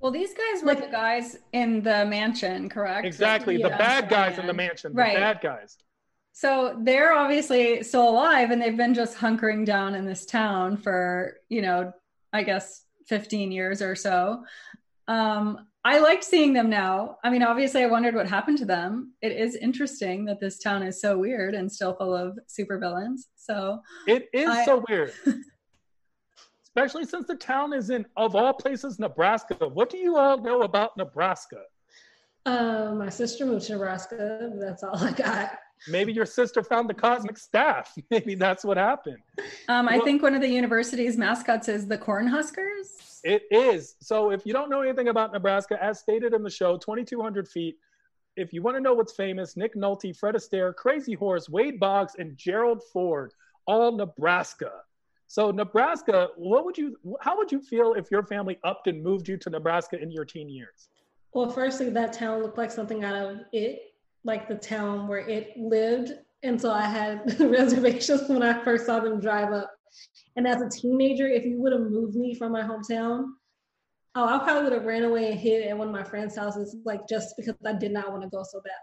Well, 0.00 0.10
these 0.10 0.32
guys 0.32 0.62
were 0.62 0.68
Like- 0.68 0.84
the 0.86 0.90
guys 0.90 1.36
in 1.52 1.82
the 1.82 2.06
mansion, 2.06 2.70
correct? 2.70 3.04
Exactly, 3.06 3.56
the 3.58 3.68
Yeah. 3.68 3.76
bad 3.76 4.08
guys 4.08 4.38
in 4.38 4.46
the 4.46 4.54
mansion, 4.54 4.92
the 4.94 4.98
Right. 5.02 5.16
bad 5.16 5.42
guys. 5.42 5.76
So 6.32 6.78
they're 6.80 7.12
obviously 7.12 7.82
still 7.82 8.08
alive 8.08 8.52
and 8.52 8.62
they've 8.62 8.76
been 8.76 8.94
just 8.94 9.18
hunkering 9.18 9.66
down 9.66 9.94
in 9.94 10.06
this 10.06 10.24
town 10.24 10.78
for, 10.78 11.40
you 11.50 11.60
know, 11.60 11.92
I 12.32 12.42
guess 12.42 12.86
15 13.08 13.50
years 13.52 13.82
or 13.82 13.94
so. 13.94 14.44
Um, 15.06 15.66
I 15.84 16.00
liked 16.00 16.24
seeing 16.24 16.52
them 16.52 16.68
now. 16.68 17.16
I 17.24 17.30
mean, 17.30 17.42
obviously, 17.42 17.82
I 17.82 17.86
wondered 17.86 18.14
what 18.14 18.28
happened 18.28 18.58
to 18.58 18.66
them. 18.66 19.14
It 19.22 19.32
is 19.32 19.54
interesting 19.56 20.24
that 20.26 20.40
this 20.40 20.58
town 20.58 20.82
is 20.82 21.00
so 21.00 21.16
weird 21.18 21.54
and 21.54 21.70
still 21.70 21.94
full 21.94 22.14
of 22.14 22.38
supervillains. 22.46 23.20
So, 23.36 23.80
It 24.06 24.28
is 24.32 24.48
I- 24.48 24.64
so 24.64 24.84
weird. 24.88 25.12
Especially 26.66 27.06
since 27.06 27.26
the 27.26 27.34
town 27.34 27.72
is 27.72 27.90
in, 27.90 28.04
of 28.16 28.36
all 28.36 28.52
places, 28.52 28.98
Nebraska. 28.98 29.54
What 29.68 29.90
do 29.90 29.96
you 29.96 30.16
all 30.16 30.38
know 30.38 30.62
about 30.62 30.96
Nebraska? 30.96 31.62
Um, 32.46 32.98
my 32.98 33.08
sister 33.08 33.44
moved 33.46 33.66
to 33.66 33.72
Nebraska. 33.72 34.52
That's 34.60 34.82
all 34.82 34.96
I 34.96 35.12
got. 35.12 35.52
Maybe 35.88 36.12
your 36.12 36.26
sister 36.26 36.62
found 36.62 36.88
the 36.88 36.94
cosmic 36.94 37.38
staff. 37.38 37.94
Maybe 38.10 38.34
that's 38.34 38.64
what 38.64 38.76
happened. 38.76 39.18
um, 39.68 39.88
I 39.88 40.00
think 40.00 40.22
one 40.22 40.34
of 40.34 40.40
the 40.40 40.48
university's 40.48 41.16
mascots 41.16 41.68
is 41.68 41.86
the 41.86 41.98
Cornhuskers. 41.98 43.20
It 43.24 43.42
is. 43.50 43.96
So 44.00 44.30
if 44.30 44.46
you 44.46 44.52
don't 44.52 44.70
know 44.70 44.82
anything 44.82 45.08
about 45.08 45.32
Nebraska, 45.32 45.82
as 45.82 46.00
stated 46.00 46.34
in 46.34 46.42
the 46.42 46.50
show, 46.50 46.76
2,200 46.76 47.48
feet. 47.48 47.76
If 48.36 48.52
you 48.52 48.62
want 48.62 48.76
to 48.76 48.80
know 48.80 48.94
what's 48.94 49.14
famous, 49.14 49.56
Nick 49.56 49.74
Nolte, 49.74 50.16
Fred 50.16 50.36
Astaire, 50.36 50.74
Crazy 50.74 51.14
Horse, 51.14 51.48
Wade 51.48 51.80
Boggs, 51.80 52.14
and 52.18 52.36
Gerald 52.36 52.82
Ford, 52.92 53.32
all 53.66 53.90
Nebraska. 53.90 54.70
So 55.26 55.50
Nebraska, 55.50 56.28
what 56.36 56.64
would 56.64 56.78
you? 56.78 56.96
How 57.20 57.36
would 57.36 57.52
you 57.52 57.60
feel 57.60 57.94
if 57.94 58.10
your 58.10 58.22
family 58.22 58.58
upped 58.64 58.86
and 58.86 59.02
moved 59.02 59.28
you 59.28 59.36
to 59.38 59.50
Nebraska 59.50 60.00
in 60.00 60.10
your 60.10 60.24
teen 60.24 60.48
years? 60.48 60.88
Well, 61.34 61.50
firstly, 61.50 61.90
that 61.90 62.14
town 62.14 62.42
looked 62.42 62.56
like 62.56 62.70
something 62.70 63.04
out 63.04 63.14
of 63.14 63.40
it, 63.52 63.87
like 64.28 64.46
the 64.46 64.54
town 64.54 65.08
where 65.08 65.26
it 65.26 65.56
lived. 65.56 66.12
And 66.44 66.60
so 66.60 66.70
I 66.70 66.82
had 66.82 67.40
reservations 67.40 68.28
when 68.28 68.44
I 68.44 68.62
first 68.62 68.86
saw 68.86 69.00
them 69.00 69.18
drive 69.18 69.52
up. 69.52 69.72
And 70.36 70.46
as 70.46 70.62
a 70.62 70.68
teenager, 70.68 71.26
if 71.26 71.44
you 71.44 71.60
would 71.60 71.72
have 71.72 71.90
moved 71.90 72.14
me 72.14 72.36
from 72.36 72.52
my 72.52 72.62
hometown, 72.62 73.24
oh, 74.14 74.26
I 74.26 74.38
probably 74.38 74.64
would 74.64 74.72
have 74.74 74.84
ran 74.84 75.02
away 75.02 75.32
and 75.32 75.40
hid 75.40 75.66
at 75.66 75.76
one 75.76 75.88
of 75.88 75.94
my 75.94 76.04
friends' 76.04 76.36
houses, 76.36 76.76
like 76.84 77.08
just 77.08 77.34
because 77.36 77.56
I 77.66 77.72
did 77.72 77.90
not 77.90 78.10
want 78.10 78.22
to 78.22 78.28
go 78.28 78.44
so 78.44 78.58
badly. 78.58 78.74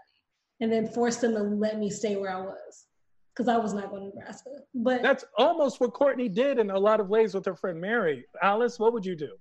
And 0.60 0.72
then 0.72 0.92
forced 0.92 1.20
them 1.20 1.34
to 1.34 1.42
let 1.42 1.78
me 1.78 1.90
stay 1.90 2.16
where 2.16 2.34
I 2.34 2.40
was 2.40 2.86
because 3.32 3.48
I 3.48 3.56
was 3.56 3.72
not 3.72 3.90
going 3.90 4.10
to 4.10 4.16
Nebraska. 4.16 4.50
But 4.74 5.02
That's 5.02 5.24
almost 5.38 5.80
what 5.80 5.92
Courtney 5.92 6.28
did 6.28 6.58
in 6.58 6.70
a 6.70 6.78
lot 6.78 6.98
of 6.98 7.08
ways 7.08 7.34
with 7.34 7.44
her 7.44 7.54
friend 7.54 7.80
Mary. 7.80 8.24
Alice, 8.42 8.78
what 8.78 8.92
would 8.92 9.06
you 9.06 9.14
do? 9.14 9.36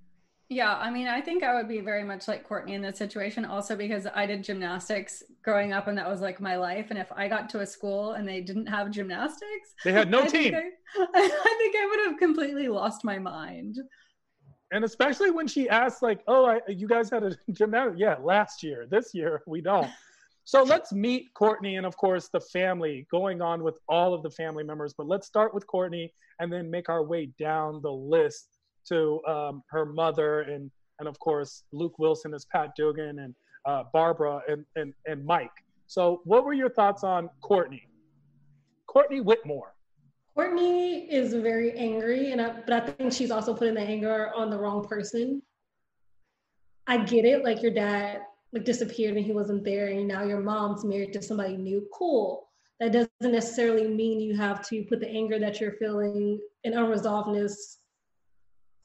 Yeah, 0.48 0.76
I 0.76 0.92
mean, 0.92 1.08
I 1.08 1.22
think 1.22 1.44
I 1.44 1.56
would 1.56 1.68
be 1.68 1.82
very 1.82 2.04
much 2.04 2.28
like 2.28 2.44
Courtney 2.44 2.76
in 2.76 2.82
this 2.82 3.00
situation, 3.00 3.46
also 3.46 3.76
because 3.76 4.06
I 4.14 4.28
did 4.28 4.44
gymnastics 4.44 5.24
growing 5.42 5.74
up 5.74 5.88
and 5.88 5.98
that 5.98 6.08
was 6.08 6.22
like 6.22 6.40
my 6.40 6.56
life. 6.56 6.88
And 6.92 7.00
if 7.00 7.12
I 7.12 7.28
got 7.28 7.50
to 7.50 7.62
a 7.62 7.66
school 7.66 8.12
and 8.14 8.28
they 8.28 8.42
didn't 8.42 8.68
have 8.68 8.92
gymnastics, 8.92 9.74
They 9.84 9.92
had 9.92 10.12
no 10.12 10.22
I 10.22 10.28
think 10.28 10.54
team. 10.54 10.56
I, 10.56 11.08
I 11.16 11.56
think 11.58 11.76
I 11.76 11.88
would 11.88 12.12
have 12.12 12.20
completely 12.20 12.68
lost 12.68 13.04
my 13.04 13.18
mind. 13.18 13.78
And 14.72 14.84
especially 14.84 15.32
when 15.32 15.48
she 15.48 15.68
asked, 15.68 16.04
like, 16.04 16.22
oh, 16.28 16.46
I, 16.46 16.60
you 16.68 16.88
guys 16.88 17.10
had 17.10 17.24
a 17.24 17.36
gymnastic. 17.52 17.98
Yeah, 17.98 18.18
last 18.22 18.62
year. 18.62 18.86
This 18.90 19.14
year, 19.14 19.42
we 19.48 19.62
don't. 19.62 19.90
So 20.44 20.62
let's 20.62 20.94
meet 20.94 21.34
Courtney 21.34 21.78
and, 21.78 21.88
of 21.88 21.98
course, 21.98 22.30
the 22.32 22.40
family 22.40 23.08
going 23.10 23.42
on 23.42 23.64
with 23.64 23.80
all 23.90 24.14
of 24.14 24.22
the 24.22 24.30
family 24.30 24.64
members. 24.64 24.94
But 24.96 25.08
let's 25.08 25.26
start 25.26 25.56
with 25.56 25.66
Courtney 25.66 26.14
and 26.40 26.54
then 26.54 26.70
make 26.70 26.88
our 26.88 27.04
way 27.04 27.32
down 27.40 27.82
the 27.82 27.92
list 27.92 28.55
to 28.90 29.24
um, 29.26 29.64
her 29.70 29.86
mother 29.86 30.42
and, 30.42 30.72
and, 31.00 31.08
of 31.08 31.20
course, 31.20 31.64
Luke 31.72 31.98
Wilson 32.00 32.34
as 32.34 32.46
Pat 32.46 32.72
Dugan 32.76 33.20
and 33.20 33.36
uh, 33.66 33.84
Barbara 33.94 34.42
and, 34.48 34.66
and, 34.76 34.94
and 35.06 35.26
Mike. 35.26 35.52
So, 35.88 36.22
what 36.26 36.46
were 36.46 36.54
your 36.54 36.70
thoughts 36.70 37.04
on 37.04 37.30
Courtney? 37.42 37.88
Courtney 38.88 39.22
Whitmore. 39.22 39.74
Courtney 40.34 41.12
is 41.12 41.34
very 41.34 41.72
angry, 41.74 42.32
and 42.32 42.42
I, 42.42 42.50
but 42.66 42.74
I 42.74 42.80
think 42.80 43.14
she's 43.14 43.32
also 43.32 43.54
putting 43.54 43.76
the 43.76 43.82
anger 43.82 44.32
on 44.36 44.50
the 44.50 44.58
wrong 44.58 44.86
person. 44.86 45.42
I 46.88 46.98
get 46.98 47.26
it, 47.26 47.44
like 47.44 47.62
your 47.62 47.74
dad 47.74 48.22
like 48.54 48.64
disappeared 48.64 49.18
and 49.18 49.26
he 49.26 49.34
wasn't 49.34 49.64
there, 49.64 49.88
and 49.88 50.08
now 50.08 50.24
your 50.24 50.40
mom's 50.40 50.86
married 50.86 51.14
to 51.14 51.22
somebody 51.22 51.58
new. 51.58 51.88
Cool. 51.94 52.48
That 52.80 52.92
doesn't 52.92 53.10
necessarily 53.22 53.88
mean 53.88 54.20
you 54.20 54.36
have 54.36 54.68
to 54.70 54.84
put 54.84 55.00
the 55.00 55.10
anger 55.10 55.40
that 55.40 55.60
you're 55.60 55.74
feeling 55.74 56.40
and 56.64 56.74
unresolvedness 56.74 57.54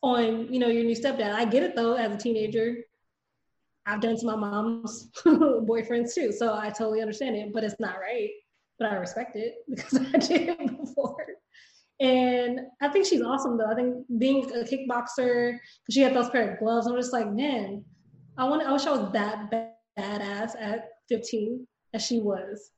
on, 0.02 0.52
you 0.52 0.58
know, 0.58 0.68
your 0.68 0.84
new 0.84 0.94
stepdad. 0.94 1.32
I 1.32 1.44
get 1.44 1.62
it 1.62 1.76
though, 1.76 1.94
as 1.94 2.12
a 2.12 2.16
teenager. 2.16 2.76
I've 3.86 4.00
done 4.00 4.16
to 4.16 4.26
my 4.26 4.36
mom's 4.36 5.10
boyfriends 5.24 6.14
too, 6.14 6.32
so 6.32 6.54
I 6.54 6.70
totally 6.70 7.00
understand 7.00 7.36
it, 7.36 7.52
but 7.52 7.64
it's 7.64 7.80
not 7.80 7.98
right. 7.98 8.30
But 8.78 8.92
I 8.92 8.96
respect 8.96 9.36
it 9.36 9.54
because 9.68 9.98
I 9.98 10.18
did 10.18 10.48
it 10.50 10.78
before. 10.78 11.26
And 12.00 12.60
I 12.80 12.88
think 12.88 13.04
she's 13.04 13.22
awesome 13.22 13.58
though. 13.58 13.70
I 13.70 13.74
think 13.74 14.06
being 14.18 14.44
a 14.54 14.64
kickboxer, 14.64 15.52
because 15.52 15.92
she 15.92 16.00
had 16.00 16.14
those 16.14 16.30
pair 16.30 16.52
of 16.52 16.58
gloves, 16.58 16.86
I'm 16.86 16.96
just 16.96 17.12
like, 17.12 17.30
man, 17.30 17.84
I 18.38 18.44
want. 18.44 18.62
I 18.62 18.72
wish 18.72 18.86
I 18.86 18.90
was 18.92 19.12
that 19.12 19.50
ba- 19.50 19.72
badass 19.98 20.52
at 20.58 20.88
15 21.08 21.66
as 21.92 22.04
she 22.04 22.20
was. 22.20 22.70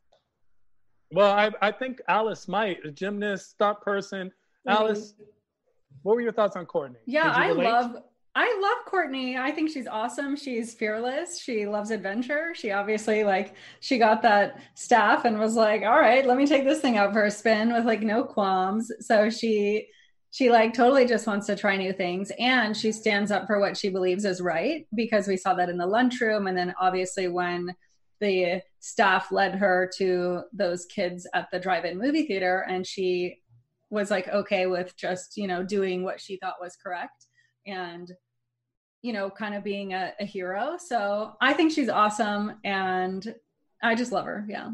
Well, 1.13 1.31
I, 1.31 1.51
I 1.61 1.71
think 1.71 2.01
Alice 2.09 2.49
might, 2.49 2.79
a 2.85 2.91
gymnast, 2.91 3.51
stunt 3.51 3.81
person. 3.83 4.29
Mm-hmm. 4.67 4.71
Alice, 4.71 5.15
what 6.03 6.15
were 6.15 6.21
your 6.21 6.33
thoughts 6.33 6.57
on 6.57 6.67
Courtney? 6.67 6.99
Yeah, 7.07 7.31
I 7.31 7.49
relate? 7.49 7.65
love 7.65 7.97
I 8.35 8.59
love 8.63 8.87
Courtney. 8.87 9.37
I 9.37 9.51
think 9.51 9.71
she's 9.71 9.87
awesome. 9.87 10.37
She's 10.37 10.73
fearless. 10.73 11.39
She 11.39 11.67
loves 11.67 11.91
adventure. 11.91 12.55
She 12.55 12.71
obviously 12.71 13.25
like 13.25 13.55
she 13.81 13.99
got 13.99 14.23
that 14.23 14.59
staff 14.75 15.27
and 15.27 15.39
was 15.39 15.55
like, 15.55 15.83
"All 15.83 16.01
right, 16.01 16.27
let 16.27 16.39
me 16.39 16.47
take 16.47 16.65
this 16.65 16.81
thing 16.81 16.97
out 16.97 17.13
for 17.13 17.25
a 17.27 17.31
spin 17.31 17.73
with 17.73 17.85
like 17.85 18.01
no 18.01 18.25
qualms." 18.25 18.91
So 19.01 19.29
she 19.29 19.89
she 20.31 20.51
like 20.51 20.73
totally 20.73 21.05
just 21.07 21.27
wants 21.27 21.47
to 21.47 21.55
try 21.55 21.77
new 21.77 21.93
things 21.93 22.33
and 22.39 22.75
she 22.75 22.91
stands 22.91 23.31
up 23.31 23.47
for 23.47 23.61
what 23.61 23.77
she 23.77 23.91
believes 23.91 24.25
is 24.25 24.41
right 24.41 24.87
because 24.95 25.29
we 25.29 25.37
saw 25.37 25.53
that 25.53 25.69
in 25.69 25.77
the 25.77 25.87
lunchroom 25.87 26.47
and 26.47 26.57
then 26.57 26.75
obviously 26.81 27.29
when 27.29 27.75
the 28.21 28.63
staff 28.81 29.31
led 29.31 29.55
her 29.55 29.91
to 29.99 30.43
those 30.55 30.87
kids 30.87 31.27
at 31.35 31.51
the 31.53 31.61
drive-in 31.61 31.99
movie 31.99 32.27
theater 32.27 32.65
and 32.69 32.87
she 32.87 33.42
was 33.93 34.11
like 34.11 34.27
okay 34.29 34.67
with 34.67 34.97
just, 34.97 35.37
you 35.37 35.47
know, 35.47 35.63
doing 35.63 36.03
what 36.03 36.21
she 36.21 36.37
thought 36.37 36.57
was 36.61 36.77
correct 36.77 37.27
and 37.67 38.11
you 39.03 39.13
know 39.13 39.31
kind 39.31 39.55
of 39.55 39.63
being 39.63 39.95
a, 39.95 40.13
a 40.19 40.25
hero 40.25 40.77
so 40.77 41.35
i 41.41 41.53
think 41.53 41.71
she's 41.73 41.89
awesome 41.89 42.55
and 42.65 43.35
i 43.83 43.95
just 43.95 44.11
love 44.11 44.25
her 44.25 44.45
yeah 44.49 44.71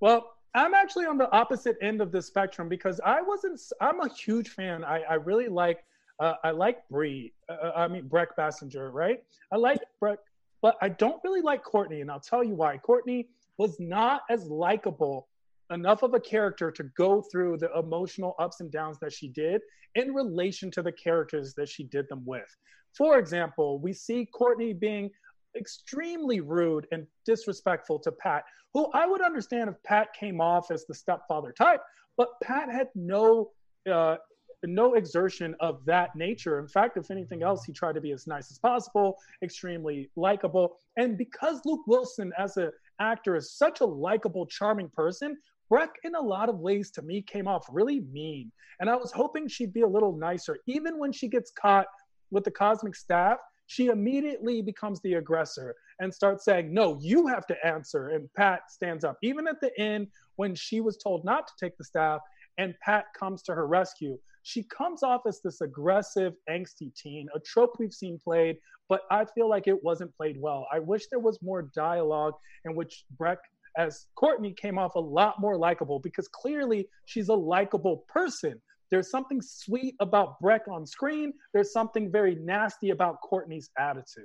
Well, 0.00 0.34
I'm 0.54 0.74
actually 0.74 1.06
on 1.06 1.18
the 1.18 1.30
opposite 1.32 1.76
end 1.82 2.00
of 2.00 2.12
the 2.12 2.22
spectrum 2.22 2.68
because 2.68 3.00
I 3.04 3.20
wasn't. 3.20 3.60
I'm 3.80 4.00
a 4.00 4.08
huge 4.08 4.48
fan. 4.50 4.84
I, 4.84 5.02
I 5.02 5.14
really 5.14 5.48
like. 5.48 5.84
Uh, 6.20 6.34
I 6.42 6.50
like 6.50 6.88
Brie. 6.88 7.32
Uh, 7.48 7.72
I 7.76 7.86
mean 7.88 8.08
Brec 8.08 8.28
Bassinger, 8.38 8.92
right? 8.92 9.22
I 9.52 9.56
like 9.56 9.80
Brec, 10.02 10.16
but 10.62 10.76
I 10.80 10.88
don't 10.88 11.22
really 11.22 11.42
like 11.42 11.62
Courtney, 11.62 12.00
and 12.00 12.10
I'll 12.10 12.20
tell 12.20 12.42
you 12.42 12.54
why. 12.54 12.78
Courtney 12.78 13.28
was 13.58 13.78
not 13.78 14.22
as 14.30 14.46
likable 14.46 15.28
enough 15.70 16.02
of 16.02 16.14
a 16.14 16.20
character 16.20 16.70
to 16.70 16.84
go 16.96 17.22
through 17.22 17.58
the 17.58 17.70
emotional 17.78 18.34
ups 18.38 18.60
and 18.60 18.70
downs 18.70 18.98
that 19.00 19.12
she 19.12 19.28
did 19.28 19.60
in 19.94 20.14
relation 20.14 20.70
to 20.70 20.82
the 20.82 20.92
characters 20.92 21.54
that 21.54 21.68
she 21.68 21.84
did 21.84 22.08
them 22.08 22.22
with. 22.24 22.48
For 22.96 23.18
example, 23.18 23.78
we 23.78 23.92
see 23.92 24.26
Courtney 24.26 24.72
being 24.72 25.10
extremely 25.56 26.40
rude 26.40 26.86
and 26.92 27.06
disrespectful 27.24 27.98
to 28.00 28.12
Pat, 28.12 28.44
who 28.74 28.90
I 28.92 29.06
would 29.06 29.22
understand 29.22 29.70
if 29.70 29.82
Pat 29.82 30.08
came 30.18 30.40
off 30.40 30.70
as 30.70 30.84
the 30.86 30.94
stepfather 30.94 31.52
type, 31.52 31.80
but 32.16 32.28
Pat 32.42 32.70
had 32.70 32.88
no 32.94 33.50
uh, 33.90 34.16
no 34.64 34.94
exertion 34.94 35.54
of 35.60 35.84
that 35.84 36.14
nature. 36.16 36.58
In 36.58 36.66
fact, 36.66 36.96
if 36.96 37.10
anything 37.10 37.42
else, 37.42 37.64
he 37.64 37.72
tried 37.72 37.94
to 37.94 38.00
be 38.00 38.10
as 38.12 38.26
nice 38.26 38.50
as 38.50 38.58
possible, 38.58 39.16
extremely 39.42 40.10
likable. 40.16 40.76
And 40.96 41.16
because 41.16 41.60
Luke 41.64 41.86
Wilson, 41.86 42.32
as 42.36 42.56
an 42.56 42.72
actor, 43.00 43.36
is 43.36 43.52
such 43.52 43.80
a 43.80 43.84
likable, 43.84 44.46
charming 44.46 44.88
person, 44.88 45.36
Brec, 45.70 45.88
in 46.04 46.14
a 46.14 46.20
lot 46.20 46.48
of 46.48 46.58
ways, 46.60 46.90
to 46.92 47.02
me, 47.02 47.22
came 47.22 47.46
off 47.46 47.66
really 47.70 48.00
mean. 48.12 48.50
And 48.80 48.88
I 48.88 48.96
was 48.96 49.12
hoping 49.12 49.48
she'd 49.48 49.72
be 49.72 49.82
a 49.82 49.88
little 49.88 50.16
nicer. 50.16 50.58
Even 50.66 50.98
when 50.98 51.12
she 51.12 51.28
gets 51.28 51.50
caught 51.50 51.86
with 52.30 52.44
the 52.44 52.50
cosmic 52.50 52.94
staff, 52.94 53.38
she 53.66 53.88
immediately 53.88 54.62
becomes 54.62 55.00
the 55.02 55.14
aggressor 55.14 55.74
and 56.00 56.12
starts 56.12 56.44
saying, 56.44 56.72
No, 56.72 56.98
you 57.00 57.26
have 57.26 57.46
to 57.48 57.66
answer. 57.66 58.08
And 58.08 58.32
Pat 58.34 58.70
stands 58.70 59.04
up. 59.04 59.18
Even 59.22 59.46
at 59.46 59.60
the 59.60 59.78
end, 59.78 60.08
when 60.36 60.54
she 60.54 60.80
was 60.80 60.96
told 60.96 61.24
not 61.24 61.46
to 61.48 61.52
take 61.60 61.76
the 61.76 61.84
staff 61.84 62.20
and 62.58 62.74
Pat 62.80 63.06
comes 63.18 63.42
to 63.42 63.54
her 63.54 63.66
rescue. 63.66 64.18
She 64.42 64.62
comes 64.64 65.02
off 65.02 65.22
as 65.26 65.40
this 65.42 65.60
aggressive, 65.60 66.34
angsty 66.48 66.94
teen, 66.94 67.28
a 67.34 67.40
trope 67.40 67.76
we've 67.78 67.92
seen 67.92 68.18
played, 68.22 68.56
but 68.88 69.02
I 69.10 69.24
feel 69.24 69.48
like 69.48 69.66
it 69.66 69.82
wasn't 69.84 70.16
played 70.16 70.40
well. 70.40 70.66
I 70.72 70.78
wish 70.78 71.06
there 71.08 71.18
was 71.18 71.38
more 71.42 71.70
dialogue 71.74 72.34
in 72.64 72.74
which 72.74 73.04
Brec, 73.20 73.36
as 73.78 74.06
Courtney, 74.16 74.52
came 74.52 74.78
off 74.78 74.96
a 74.96 75.00
lot 75.00 75.40
more 75.40 75.56
likable 75.56 76.00
because 76.00 76.28
clearly 76.28 76.88
she's 77.06 77.28
a 77.28 77.34
likable 77.34 78.04
person. 78.08 78.60
There's 78.90 79.10
something 79.10 79.40
sweet 79.40 79.94
about 80.00 80.42
Brec 80.42 80.68
on 80.68 80.86
screen, 80.86 81.32
there's 81.54 81.72
something 81.72 82.10
very 82.10 82.34
nasty 82.34 82.90
about 82.90 83.20
Courtney's 83.22 83.70
attitude. 83.78 84.24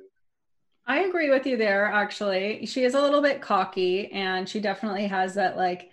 I 0.85 1.03
agree 1.03 1.29
with 1.29 1.45
you 1.45 1.55
there, 1.55 1.85
actually. 1.85 2.65
She 2.65 2.83
is 2.83 2.93
a 2.93 3.01
little 3.01 3.21
bit 3.21 3.41
cocky 3.41 4.11
and 4.11 4.49
she 4.49 4.59
definitely 4.59 5.07
has 5.07 5.33
that 5.35 5.55
like 5.55 5.91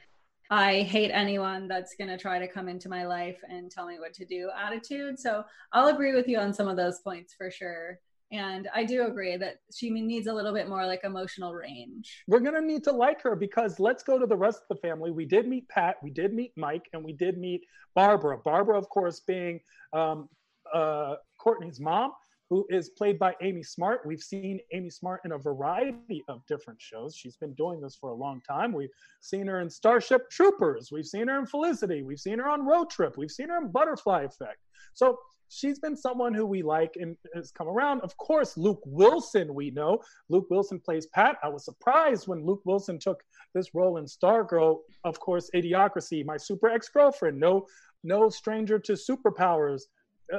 I 0.53 0.81
hate 0.83 1.13
anyone 1.13 1.69
that's 1.69 1.95
going 1.95 2.11
to 2.11 2.19
try 2.19 2.41
to 2.41 2.49
come 2.49 2.69
into 2.69 2.89
my 2.89 3.07
life 3.07 3.39
and 3.49 3.71
tell 3.71 3.87
me 3.87 4.01
what 4.01 4.15
to 4.15 4.25
do 4.25 4.51
attitude. 4.59 5.17
So 5.21 5.45
I'll 5.73 5.95
agree 5.95 6.13
with 6.13 6.27
you 6.27 6.39
on 6.39 6.53
some 6.53 6.67
of 6.67 6.77
those 6.77 6.99
points 7.01 7.35
for 7.35 7.53
sure. 7.53 8.01
And 8.33 8.69
I 8.75 8.85
do 8.85 9.07
agree 9.07 9.37
that 9.37 9.57
she 9.75 9.91
needs 9.91 10.29
a 10.29 10.33
little 10.33 10.55
bit 10.55 10.69
more 10.69 10.87
like 10.87 11.01
emotional 11.03 11.53
range. 11.53 12.23
We're 12.29 12.41
going 12.41 12.55
to 12.55 12.61
need 12.61 12.85
to 12.85 12.93
like 12.93 13.21
her 13.23 13.35
because 13.35 13.81
let's 13.81 14.03
go 14.05 14.19
to 14.19 14.27
the 14.27 14.37
rest 14.37 14.63
of 14.63 14.77
the 14.77 14.89
family. 14.89 15.11
We 15.11 15.25
did 15.25 15.49
meet 15.49 15.69
Pat, 15.69 15.97
we 16.03 16.11
did 16.11 16.33
meet 16.33 16.53
Mike, 16.57 16.89
and 16.93 17.05
we 17.05 17.13
did 17.13 17.39
meet 17.39 17.63
Barbara. 17.95 18.39
Barbara, 18.39 18.79
of 18.79 18.89
course, 18.89 19.21
being 19.21 19.61
um, 19.93 20.29
uh, 20.73 21.17
Courtney's 21.39 21.81
mom 21.81 22.13
who 22.51 22.67
is 22.69 22.89
played 22.91 23.17
by 23.17 23.35
Amy 23.41 23.63
Smart. 23.63 24.01
We've 24.05 24.23
seen 24.23 24.59
Amy 24.73 24.91
Smart 24.91 25.21
in 25.25 25.33
a 25.33 25.39
variety 25.39 26.23
of 26.29 26.45
different 26.47 26.81
shows. 26.83 27.15
She's 27.15 27.37
been 27.37 27.55
doing 27.55 27.81
this 27.81 27.95
for 27.95 28.11
a 28.11 28.15
long 28.15 28.43
time. 28.47 28.73
We've 28.73 28.91
seen 29.21 29.47
her 29.47 29.61
in 29.61 29.71
Starship 29.71 30.29
Troopers. 30.31 30.91
We've 30.91 31.07
seen 31.07 31.29
her 31.29 31.39
in 31.39 31.47
Felicity. 31.47 32.03
We've 32.03 32.19
seen 32.19 32.41
her 32.41 32.49
on 32.49 32.67
Road 32.67 32.91
Trip. 32.91 33.17
We've 33.17 33.31
seen 33.31 33.51
her 33.51 33.59
in 33.59 33.71
Butterfly 33.71 34.25
Effect. 34.25 34.59
So 34.95 35.17
she's 35.51 35.79
been 35.79 35.97
someone 35.97 36.33
who 36.33 36.47
we 36.47 36.63
like 36.63 36.95
and 36.97 37.17
has 37.35 37.51
come 37.51 37.69
around. 37.69 38.01
Of 38.01 38.17
course, 38.17 38.57
Luke 38.57 38.83
Wilson, 38.87 39.55
we 39.55 39.71
know. 39.71 40.01
Luke 40.29 40.47
Wilson 40.51 40.81
plays 40.81 41.07
Pat. 41.07 41.37
I 41.43 41.49
was 41.49 41.65
surprised 41.65 42.29
when 42.29 42.47
Luke 42.47 42.63
Wilson 42.65 42.99
took 42.99 43.23
this 43.55 43.75
role 43.75 43.99
in 43.99 44.05
Stargirl. 44.05 44.79
Of 45.05 45.21
course, 45.21 45.51
Idiocracy, 45.55 46.25
my 46.25 46.37
super 46.37 46.69
ex 46.69 46.89
girlfriend, 46.89 47.39
no, 47.39 47.67
no 48.05 48.29
stranger 48.29 48.79
to 48.79 48.93
superpowers. 48.93 49.83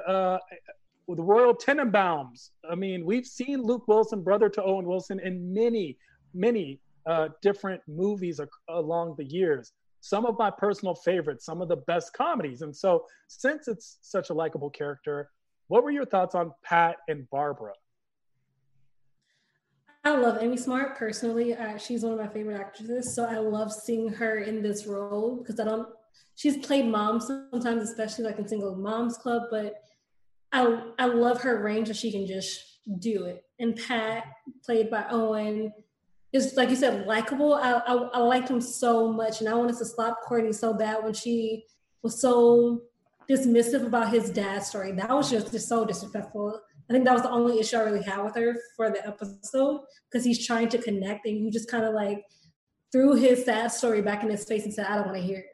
Uh, 0.08 0.38
the 1.08 1.24
Royal 1.24 1.54
Tenenbaums. 1.54 2.52
I 2.70 2.76
mean, 2.76 3.06
we've 3.06 3.26
seen 3.26 3.62
Luke 3.62 3.88
Wilson, 3.88 4.24
brother 4.24 4.48
to 4.50 4.64
Owen 4.64 4.86
Wilson, 4.86 5.20
in 5.20 5.54
many, 5.54 5.98
many 6.34 6.80
uh, 7.06 7.30
different 7.42 7.82
movies 7.88 8.40
ac- 8.40 8.50
along 8.70 9.16
the 9.18 9.26
years. 9.26 9.74
Some 10.02 10.26
of 10.26 10.38
my 10.38 10.50
personal 10.50 10.96
favorites, 10.96 11.46
some 11.46 11.62
of 11.62 11.70
the 11.70 11.78
best 11.78 12.14
comedies. 12.14 12.64
And 12.64 12.76
so, 12.76 13.06
since 13.28 13.68
it's 13.68 14.00
such 14.02 14.32
a 14.32 14.34
likable 14.34 14.70
character, 14.70 15.30
what 15.68 15.84
were 15.84 15.92
your 15.92 16.06
thoughts 16.06 16.36
on 16.36 16.52
Pat 16.64 16.98
and 17.08 17.30
Barbara? 17.30 17.74
I 20.04 20.16
love 20.16 20.42
Amy 20.42 20.58
Smart 20.58 20.98
personally. 20.98 21.54
Uh, 21.54 21.78
she's 21.78 22.02
one 22.04 22.14
of 22.14 22.20
my 22.20 22.28
favorite 22.28 22.60
actresses, 22.60 23.16
so 23.16 23.26
I 23.26 23.38
love 23.38 23.72
seeing 23.72 24.10
her 24.10 24.40
in 24.40 24.64
this 24.64 24.88
role 24.88 25.38
because 25.38 25.60
I 25.60 25.66
don't. 25.66 25.88
She's 26.36 26.58
played 26.58 26.88
mom 26.88 27.22
sometimes, 27.22 27.84
especially 27.90 28.26
like 28.26 28.40
in 28.40 28.48
Single 28.48 28.76
Moms 28.76 29.18
Club, 29.18 29.44
but 29.52 29.76
I 30.52 30.82
I 30.98 31.06
love 31.06 31.42
her 31.44 31.62
range 31.62 31.90
that 31.90 31.98
she 31.98 32.12
can 32.12 32.26
just 32.26 32.80
do 33.00 33.26
it. 33.26 33.46
And 33.60 33.76
Pat, 33.76 34.26
played 34.66 34.90
by 34.90 35.06
Owen, 35.12 35.72
is 36.34 36.56
like 36.56 36.70
you 36.70 36.76
said, 36.76 37.06
likable. 37.06 37.54
I, 37.56 37.74
I, 37.86 37.94
I 37.94 38.20
liked 38.20 38.50
him 38.50 38.62
so 38.62 39.12
much, 39.12 39.42
and 39.42 39.50
I 39.50 39.54
wanted 39.54 39.78
to 39.78 39.86
slap 39.86 40.16
Courtney 40.26 40.54
so 40.54 40.74
bad 40.74 41.04
when 41.04 41.14
she 41.14 41.66
was 42.04 42.22
so 42.22 42.84
dismissive 43.30 43.86
about 43.86 44.12
his 44.12 44.30
dad's 44.30 44.68
story. 44.68 44.92
That 44.94 45.10
was 45.10 45.30
just, 45.30 45.52
just 45.52 45.68
so 45.68 45.86
disrespectful. 45.86 46.60
I 46.90 46.94
think 46.94 47.06
that 47.06 47.14
was 47.14 47.22
the 47.22 47.30
only 47.30 47.60
issue 47.60 47.78
I 47.78 47.82
really 47.82 48.04
had 48.04 48.24
with 48.24 48.36
her 48.36 48.56
for 48.76 48.90
the 48.90 49.06
episode 49.06 49.82
because 50.10 50.26
he's 50.26 50.46
trying 50.46 50.70
to 50.70 50.78
connect, 50.78 51.26
and 51.26 51.38
you 51.38 51.52
just 51.52 51.70
kind 51.70 51.86
of 51.86 51.94
like 51.94 52.24
threw 52.92 53.16
his 53.16 53.46
sad 53.46 53.72
story 53.72 54.02
back 54.02 54.24
in 54.24 54.30
his 54.30 54.46
face 54.46 54.64
and 54.64 54.74
said, 54.74 54.88
"I 54.88 54.96
don't 54.96 55.08
want 55.08 55.18
to 55.18 55.24
hear 55.24 55.40
it." 55.40 55.51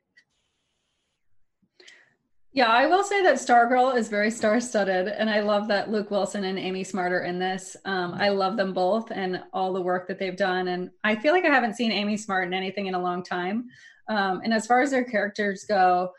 Yeah, 2.57 2.69
I 2.69 2.87
will 2.87 3.03
say 3.03 3.21
that 3.21 3.35
Stargirl 3.35 3.95
is 3.95 4.09
very 4.09 4.31
star-studded, 4.31 5.09
and 5.09 5.29
I 5.29 5.41
love 5.41 5.67
that 5.67 5.91
Luke 5.91 6.09
Wilson 6.09 6.43
and 6.43 6.57
Amy 6.57 6.83
Smart 6.83 7.11
are 7.11 7.21
in 7.23 7.37
this. 7.37 7.77
Um, 7.85 8.15
I 8.15 8.29
love 8.29 8.57
them 8.57 8.73
both 8.73 9.11
and 9.11 9.43
all 9.53 9.73
the 9.73 9.81
work 9.83 10.07
that 10.07 10.17
they've 10.17 10.35
done, 10.35 10.69
and 10.69 10.89
I 11.03 11.17
feel 11.17 11.33
like 11.33 11.45
I 11.45 11.53
haven't 11.53 11.75
seen 11.75 11.91
Amy 11.91 12.17
Smart 12.17 12.47
in 12.47 12.55
anything 12.55 12.87
in 12.87 12.95
a 12.95 12.99
long 12.99 13.21
time. 13.21 13.67
Um, 14.09 14.41
and 14.43 14.55
as 14.55 14.65
far 14.65 14.81
as 14.81 14.89
their 14.89 15.03
characters 15.03 15.65
go, 15.69 16.09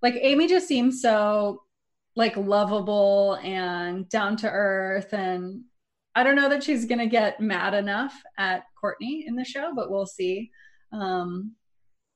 like 0.00 0.14
Amy 0.18 0.48
just 0.48 0.66
seems 0.66 1.02
so 1.02 1.62
like 2.16 2.38
lovable 2.38 3.38
and 3.42 4.08
down 4.08 4.38
to 4.38 4.50
earth, 4.50 5.12
and 5.12 5.60
I 6.14 6.22
don't 6.22 6.36
know 6.36 6.48
that 6.48 6.64
she's 6.64 6.86
gonna 6.86 7.06
get 7.06 7.38
mad 7.38 7.74
enough 7.74 8.18
at 8.38 8.62
Courtney 8.80 9.26
in 9.26 9.36
the 9.36 9.44
show, 9.44 9.74
but 9.76 9.90
we'll 9.90 10.06
see. 10.06 10.52
Um, 10.90 11.54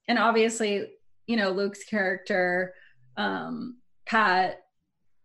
and 0.09 0.19
obviously, 0.19 0.93
you 1.27 1.37
know, 1.37 1.51
Luke's 1.51 1.85
character 1.85 2.73
um, 3.16 3.79
Pat, 4.07 4.62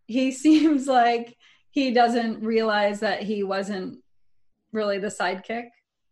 he 0.07 0.31
seems 0.31 0.87
like 0.87 1.37
he 1.71 1.91
doesn't 1.91 2.43
realize 2.43 2.99
that 2.99 3.23
he 3.23 3.43
wasn't 3.43 3.99
really 4.73 4.99
the 4.99 5.07
sidekick. 5.07 5.67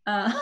Um, 0.07 0.33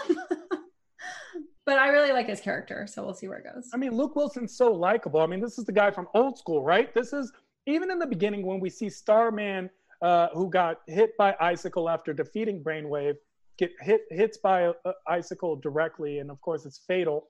but 1.66 1.80
I 1.80 1.90
really 1.90 2.12
like 2.12 2.28
his 2.28 2.40
character, 2.40 2.88
so 2.88 3.04
we'll 3.04 3.14
see 3.14 3.28
where 3.28 3.40
it 3.40 3.46
goes. 3.54 3.70
I 3.74 3.78
mean, 3.78 3.92
Luke 3.92 4.16
Wilson's 4.16 4.56
so 4.56 4.72
likable. 4.72 5.20
I 5.20 5.26
mean, 5.26 5.42
this 5.42 5.58
is 5.58 5.66
the 5.66 5.72
guy 5.72 5.92
from 5.92 6.08
old 6.14 6.38
school, 6.38 6.64
right? 6.64 6.94
This 6.94 7.14
is 7.14 7.32
even 7.66 7.92
in 7.92 8.00
the 8.00 8.08
beginning 8.08 8.46
when 8.46 8.60
we 8.60 8.70
see 8.70 8.90
Starman, 8.90 9.70
uh, 10.02 10.28
who 10.34 10.50
got 10.50 10.82
hit 10.88 11.18
by 11.18 11.36
icicle 11.40 11.90
after 11.90 12.14
defeating 12.14 12.64
Brainwave, 12.64 13.16
get 13.58 13.72
hit 13.82 14.02
hits 14.12 14.38
by 14.38 14.72
a 14.86 14.92
icicle 15.08 15.56
directly, 15.56 16.20
and 16.20 16.30
of 16.30 16.40
course 16.42 16.66
it's 16.66 16.82
fatal. 16.88 17.30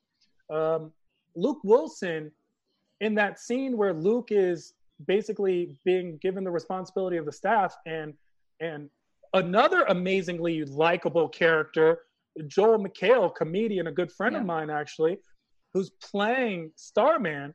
Um, 0.53 0.91
Luke 1.35 1.59
Wilson 1.63 2.31
in 3.01 3.15
that 3.15 3.39
scene 3.39 3.77
where 3.77 3.93
Luke 3.93 4.29
is 4.31 4.73
basically 5.05 5.75
being 5.85 6.17
given 6.21 6.43
the 6.43 6.51
responsibility 6.51 7.17
of 7.17 7.25
the 7.25 7.31
staff 7.31 7.75
and 7.85 8.13
and 8.59 8.89
another 9.33 9.83
amazingly 9.83 10.63
likable 10.63 11.29
character, 11.29 11.99
Joel 12.47 12.79
McHale, 12.79 13.33
comedian, 13.35 13.87
a 13.87 13.91
good 13.91 14.11
friend 14.11 14.33
yeah. 14.33 14.39
of 14.39 14.45
mine 14.45 14.69
actually, 14.69 15.19
who's 15.73 15.91
playing 15.91 16.71
Starman, 16.75 17.53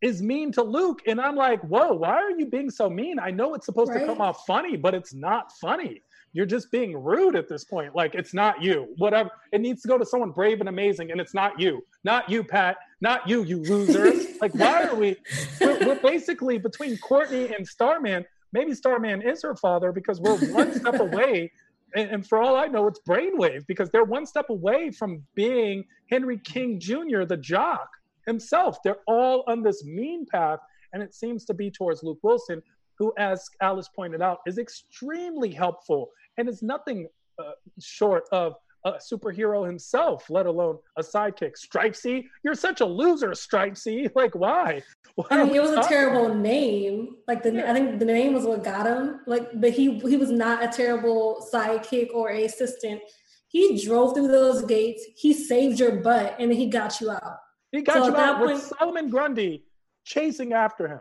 is 0.00 0.22
mean 0.22 0.52
to 0.52 0.62
Luke. 0.62 1.00
And 1.06 1.20
I'm 1.20 1.36
like, 1.36 1.60
whoa, 1.62 1.92
why 1.92 2.14
are 2.14 2.30
you 2.30 2.46
being 2.46 2.70
so 2.70 2.88
mean? 2.88 3.18
I 3.18 3.30
know 3.30 3.54
it's 3.54 3.66
supposed 3.66 3.90
right? 3.90 4.00
to 4.00 4.06
come 4.06 4.22
off 4.22 4.46
funny, 4.46 4.76
but 4.76 4.94
it's 4.94 5.12
not 5.12 5.52
funny 5.60 6.00
you're 6.32 6.46
just 6.46 6.70
being 6.70 6.96
rude 6.96 7.36
at 7.36 7.48
this 7.48 7.64
point. 7.64 7.94
Like 7.94 8.14
it's 8.14 8.34
not 8.34 8.62
you. 8.62 8.94
Whatever. 8.98 9.30
It 9.52 9.60
needs 9.60 9.82
to 9.82 9.88
go 9.88 9.98
to 9.98 10.04
someone 10.04 10.30
brave 10.30 10.60
and 10.60 10.68
amazing, 10.68 11.10
and 11.10 11.20
it's 11.20 11.34
not 11.34 11.58
you. 11.58 11.84
Not 12.04 12.28
you, 12.28 12.44
Pat. 12.44 12.76
Not 13.00 13.28
you, 13.28 13.42
you 13.44 13.58
loser. 13.58 14.12
like 14.40 14.54
why 14.54 14.84
are 14.84 14.94
we? 14.94 15.16
We're, 15.60 15.78
we're, 15.86 16.00
basically 16.00 16.58
between 16.58 16.96
Courtney 16.98 17.52
and 17.54 17.66
Starman. 17.66 18.24
Maybe 18.52 18.74
Starman 18.74 19.22
is 19.22 19.42
her 19.42 19.56
father 19.56 19.92
because 19.92 20.20
we're 20.20 20.36
one 20.52 20.74
step 20.74 21.00
away. 21.00 21.52
And, 21.94 22.10
and 22.10 22.26
for 22.26 22.40
all 22.40 22.56
I 22.56 22.66
know, 22.66 22.86
it's 22.86 23.00
Brainwave 23.08 23.66
because 23.66 23.90
they're 23.90 24.04
one 24.04 24.26
step 24.26 24.50
away 24.50 24.90
from 24.90 25.22
being 25.34 25.84
Henry 26.10 26.38
King 26.38 26.78
Jr., 26.80 27.24
the 27.24 27.36
jock 27.36 27.88
himself. 28.26 28.78
They're 28.82 29.00
all 29.06 29.44
on 29.46 29.62
this 29.62 29.84
mean 29.84 30.26
path, 30.26 30.60
and 30.92 31.02
it 31.02 31.14
seems 31.14 31.44
to 31.46 31.54
be 31.54 31.70
towards 31.70 32.02
Luke 32.02 32.18
Wilson, 32.22 32.62
who, 32.98 33.12
as 33.18 33.48
Alice 33.60 33.88
pointed 33.88 34.22
out, 34.22 34.38
is 34.46 34.58
extremely 34.58 35.50
helpful 35.50 36.10
and 36.36 36.48
is 36.48 36.62
nothing 36.62 37.08
uh, 37.38 37.52
short 37.80 38.24
of 38.32 38.54
a 38.94 38.98
superhero 38.98 39.66
himself, 39.66 40.28
let 40.30 40.46
alone 40.46 40.78
a 40.96 41.02
sidekick. 41.02 41.54
Stripesy, 41.56 42.24
you're 42.42 42.54
such 42.54 42.80
a 42.80 42.86
loser, 42.86 43.30
Stripesy. 43.30 44.10
Like, 44.18 44.34
why? 44.34 44.82
why 45.14 45.26
I 45.30 45.44
mean, 45.44 45.54
it 45.54 45.62
was 45.62 45.70
a 45.70 45.82
terrible 45.88 46.34
name. 46.34 47.16
Like, 47.28 47.42
the 47.42 47.52
yeah. 47.52 47.70
I 47.70 47.74
think 47.74 48.00
the 48.00 48.04
name 48.04 48.34
was 48.34 48.44
what 48.44 48.64
got 48.64 48.86
him. 48.86 49.20
Like, 49.26 49.48
but 49.60 49.70
he 49.70 49.98
he 50.00 50.16
was 50.16 50.30
not 50.30 50.64
a 50.64 50.68
terrible 50.68 51.46
sidekick 51.52 52.12
or 52.12 52.30
assistant. 52.30 53.00
He 53.48 53.82
drove 53.84 54.14
through 54.14 54.28
those 54.28 54.62
gates. 54.62 55.04
He 55.16 55.32
saved 55.32 55.78
your 55.78 55.96
butt, 56.00 56.34
and 56.38 56.50
then 56.50 56.58
he 56.58 56.66
got 56.66 57.00
you 57.00 57.10
out. 57.10 57.38
He 57.70 57.82
got 57.82 57.94
so 57.94 58.06
you 58.06 58.16
out 58.16 58.38
point, 58.38 58.52
with 58.54 58.62
Solomon 58.62 59.08
Grundy 59.08 59.64
chasing 60.04 60.52
after 60.52 60.88
him. 60.88 61.00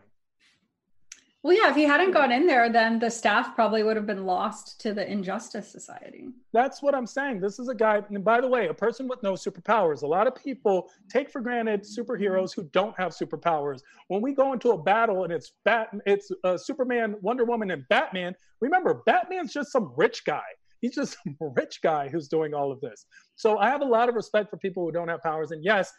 Well, 1.47 1.55
yeah, 1.55 1.69
if 1.69 1.77
he 1.77 1.83
hadn't 1.83 2.11
gone 2.11 2.33
in 2.33 2.45
there, 2.45 2.69
then 2.69 2.99
the 2.99 3.09
staff 3.09 3.55
probably 3.55 3.81
would 3.81 3.95
have 3.95 4.05
been 4.05 4.25
lost 4.25 4.81
to 4.81 4.93
the 4.93 5.09
Injustice 5.09 5.71
Society. 5.71 6.27
That's 6.51 6.81
what 6.81 6.93
I'm 6.93 7.07
saying. 7.07 7.39
This 7.39 7.57
is 7.57 7.69
a 7.69 7.73
guy, 7.73 8.01
and 8.09 8.21
by 8.21 8.41
the 8.41 8.49
way, 8.49 8.67
a 8.67 8.73
person 8.73 9.07
with 9.07 9.23
no 9.23 9.31
superpowers. 9.31 10.03
A 10.03 10.07
lot 10.07 10.27
of 10.27 10.35
people 10.35 10.89
take 11.09 11.29
for 11.29 11.39
granted 11.39 11.83
superheroes 11.83 12.53
who 12.53 12.63
don't 12.73 12.93
have 12.99 13.13
superpowers. 13.13 13.79
When 14.09 14.21
we 14.21 14.33
go 14.33 14.51
into 14.51 14.71
a 14.71 14.77
battle 14.77 15.23
and 15.23 15.31
it's 15.31 15.53
Bat, 15.63 15.91
it's 16.05 16.29
uh, 16.43 16.57
Superman, 16.57 17.15
Wonder 17.21 17.45
Woman, 17.45 17.71
and 17.71 17.87
Batman. 17.87 18.35
Remember, 18.59 19.01
Batman's 19.05 19.53
just 19.53 19.71
some 19.71 19.93
rich 19.95 20.25
guy. 20.25 20.43
He's 20.81 20.95
just 20.95 21.15
some 21.23 21.37
rich 21.55 21.79
guy 21.81 22.09
who's 22.09 22.27
doing 22.27 22.53
all 22.53 22.73
of 22.73 22.81
this. 22.81 23.05
So 23.35 23.57
I 23.57 23.69
have 23.69 23.79
a 23.79 23.85
lot 23.85 24.09
of 24.09 24.15
respect 24.15 24.49
for 24.49 24.57
people 24.57 24.83
who 24.83 24.91
don't 24.91 25.07
have 25.07 25.23
powers. 25.23 25.51
And 25.51 25.63
yes, 25.63 25.93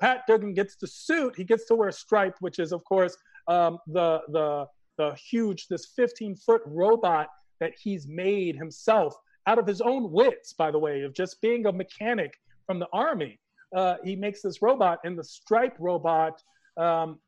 Pat 0.00 0.22
Dugan 0.26 0.54
gets 0.54 0.76
the 0.76 0.86
suit. 0.86 1.34
He 1.36 1.44
gets 1.44 1.66
to 1.66 1.74
wear 1.74 1.92
striped, 1.92 2.40
which 2.40 2.58
is 2.58 2.72
of 2.72 2.82
course 2.84 3.14
um, 3.48 3.78
the 3.86 4.22
the 4.28 4.66
the 4.98 5.14
huge 5.14 5.68
this 5.68 5.86
15 5.96 6.36
foot 6.36 6.60
robot 6.66 7.28
that 7.60 7.72
he's 7.80 8.06
made 8.06 8.56
himself 8.56 9.14
out 9.46 9.58
of 9.58 9.66
his 9.66 9.80
own 9.80 10.10
wits, 10.10 10.52
by 10.52 10.70
the 10.70 10.78
way, 10.78 11.02
of 11.02 11.14
just 11.14 11.40
being 11.40 11.66
a 11.66 11.72
mechanic 11.72 12.34
from 12.66 12.78
the 12.78 12.88
army. 12.92 13.40
Uh, 13.74 13.96
he 14.04 14.14
makes 14.14 14.42
this 14.42 14.60
robot, 14.60 14.98
and 15.04 15.18
the 15.18 15.24
stripe 15.24 15.74
robot 15.78 16.42
um, 16.76 17.18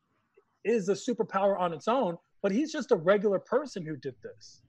is 0.65 0.89
a 0.89 0.93
superpower 0.93 1.59
on 1.59 1.73
its 1.73 1.89
own, 1.89 2.17
but 2.43 2.53
he's 2.53 2.73
just 2.73 2.93
a 2.93 2.97
regular 2.97 3.39
person 3.39 3.85
who 3.85 3.97
did 3.97 4.15
this. 4.23 4.61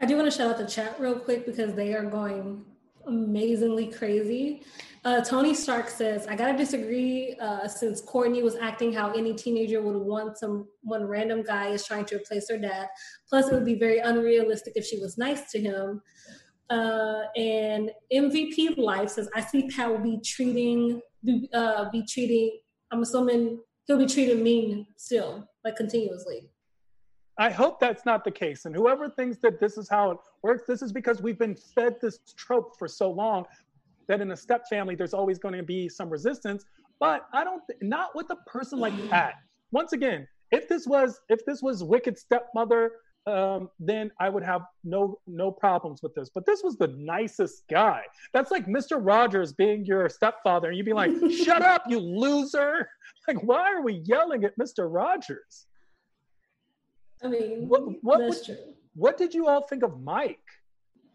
I 0.00 0.06
do 0.06 0.16
want 0.16 0.30
to 0.30 0.36
shout 0.36 0.50
out 0.50 0.58
the 0.58 0.66
chat 0.66 0.98
real 0.98 1.18
quick 1.18 1.44
because 1.44 1.74
they 1.74 1.94
are 1.94 2.04
going 2.04 2.64
amazingly 3.06 3.86
crazy. 3.86 4.62
Uh, 5.04 5.22
Tony 5.22 5.54
Stark 5.54 5.88
says, 5.88 6.26
I 6.26 6.36
gotta 6.36 6.56
disagree 6.56 7.34
uh, 7.40 7.66
since 7.66 8.02
Courtney 8.02 8.42
was 8.42 8.56
acting 8.56 8.92
how 8.92 9.12
any 9.12 9.34
teenager 9.34 9.80
would 9.80 9.96
want 9.96 10.36
some 10.36 10.68
one 10.82 11.04
random 11.04 11.42
guy 11.42 11.68
is 11.68 11.86
trying 11.86 12.04
to 12.06 12.16
replace 12.16 12.50
her 12.50 12.58
dad. 12.58 12.88
Plus, 13.28 13.48
it 13.48 13.54
would 13.54 13.64
be 13.64 13.78
very 13.78 13.98
unrealistic 13.98 14.74
if 14.76 14.84
she 14.84 14.98
was 14.98 15.16
nice 15.16 15.50
to 15.52 15.60
him. 15.60 16.02
Uh, 16.68 17.22
and 17.34 17.90
MVP 18.12 18.76
Life 18.76 19.10
says, 19.10 19.28
I 19.34 19.40
see 19.40 19.68
Pat 19.68 19.90
will 19.90 19.98
be 19.98 20.20
treating, 20.24 21.00
uh, 21.54 21.90
be 21.90 22.04
treating, 22.06 22.60
I'm 22.90 23.02
assuming 23.02 23.60
he'll 23.86 23.98
be 23.98 24.06
treated 24.06 24.40
mean 24.40 24.86
still, 24.96 25.48
like 25.64 25.76
continuously. 25.76 26.50
I 27.40 27.48
hope 27.48 27.80
that's 27.80 28.04
not 28.04 28.22
the 28.22 28.30
case. 28.30 28.66
And 28.66 28.76
whoever 28.76 29.08
thinks 29.08 29.38
that 29.38 29.58
this 29.60 29.78
is 29.78 29.88
how 29.88 30.10
it 30.10 30.18
works, 30.42 30.64
this 30.68 30.82
is 30.82 30.92
because 30.92 31.22
we've 31.22 31.38
been 31.38 31.56
fed 31.56 31.96
this 32.02 32.18
trope 32.36 32.78
for 32.78 32.86
so 32.86 33.10
long 33.10 33.46
that 34.08 34.20
in 34.20 34.30
a 34.32 34.36
step 34.36 34.64
family, 34.68 34.94
there's 34.94 35.14
always 35.14 35.38
going 35.38 35.54
to 35.54 35.62
be 35.62 35.88
some 35.88 36.10
resistance. 36.10 36.66
But 36.98 37.26
I 37.32 37.42
don't, 37.42 37.62
th- 37.66 37.78
not 37.80 38.14
with 38.14 38.26
a 38.28 38.36
person 38.46 38.78
like 38.78 38.92
that. 39.08 39.36
Once 39.72 39.94
again, 39.94 40.28
if 40.50 40.68
this 40.68 40.86
was, 40.86 41.18
if 41.30 41.46
this 41.46 41.62
was 41.62 41.82
wicked 41.82 42.18
stepmother, 42.18 42.92
um, 43.26 43.70
then 43.78 44.10
I 44.20 44.28
would 44.28 44.42
have 44.42 44.62
no 44.84 45.18
no 45.26 45.50
problems 45.50 46.02
with 46.02 46.14
this. 46.14 46.30
But 46.34 46.44
this 46.46 46.62
was 46.62 46.76
the 46.76 46.88
nicest 46.88 47.64
guy. 47.70 48.02
That's 48.32 48.50
like 48.50 48.66
Mr. 48.66 48.98
Rogers 49.00 49.52
being 49.52 49.84
your 49.84 50.08
stepfather, 50.08 50.68
and 50.68 50.76
you'd 50.76 50.86
be 50.86 50.94
like, 50.94 51.12
"Shut 51.30 51.62
up, 51.62 51.84
you 51.88 51.98
loser!" 52.00 52.88
Like, 53.28 53.42
why 53.44 53.70
are 53.70 53.82
we 53.82 54.02
yelling 54.06 54.44
at 54.44 54.58
Mr. 54.58 54.92
Rogers? 54.92 55.66
I 57.22 57.28
mean, 57.28 57.68
what, 57.68 57.82
what, 58.02 58.18
that's 58.20 58.48
would, 58.48 58.56
true. 58.56 58.64
what 58.94 59.16
did 59.18 59.34
you 59.34 59.46
all 59.46 59.66
think 59.66 59.82
of 59.82 60.00
Mike, 60.00 60.40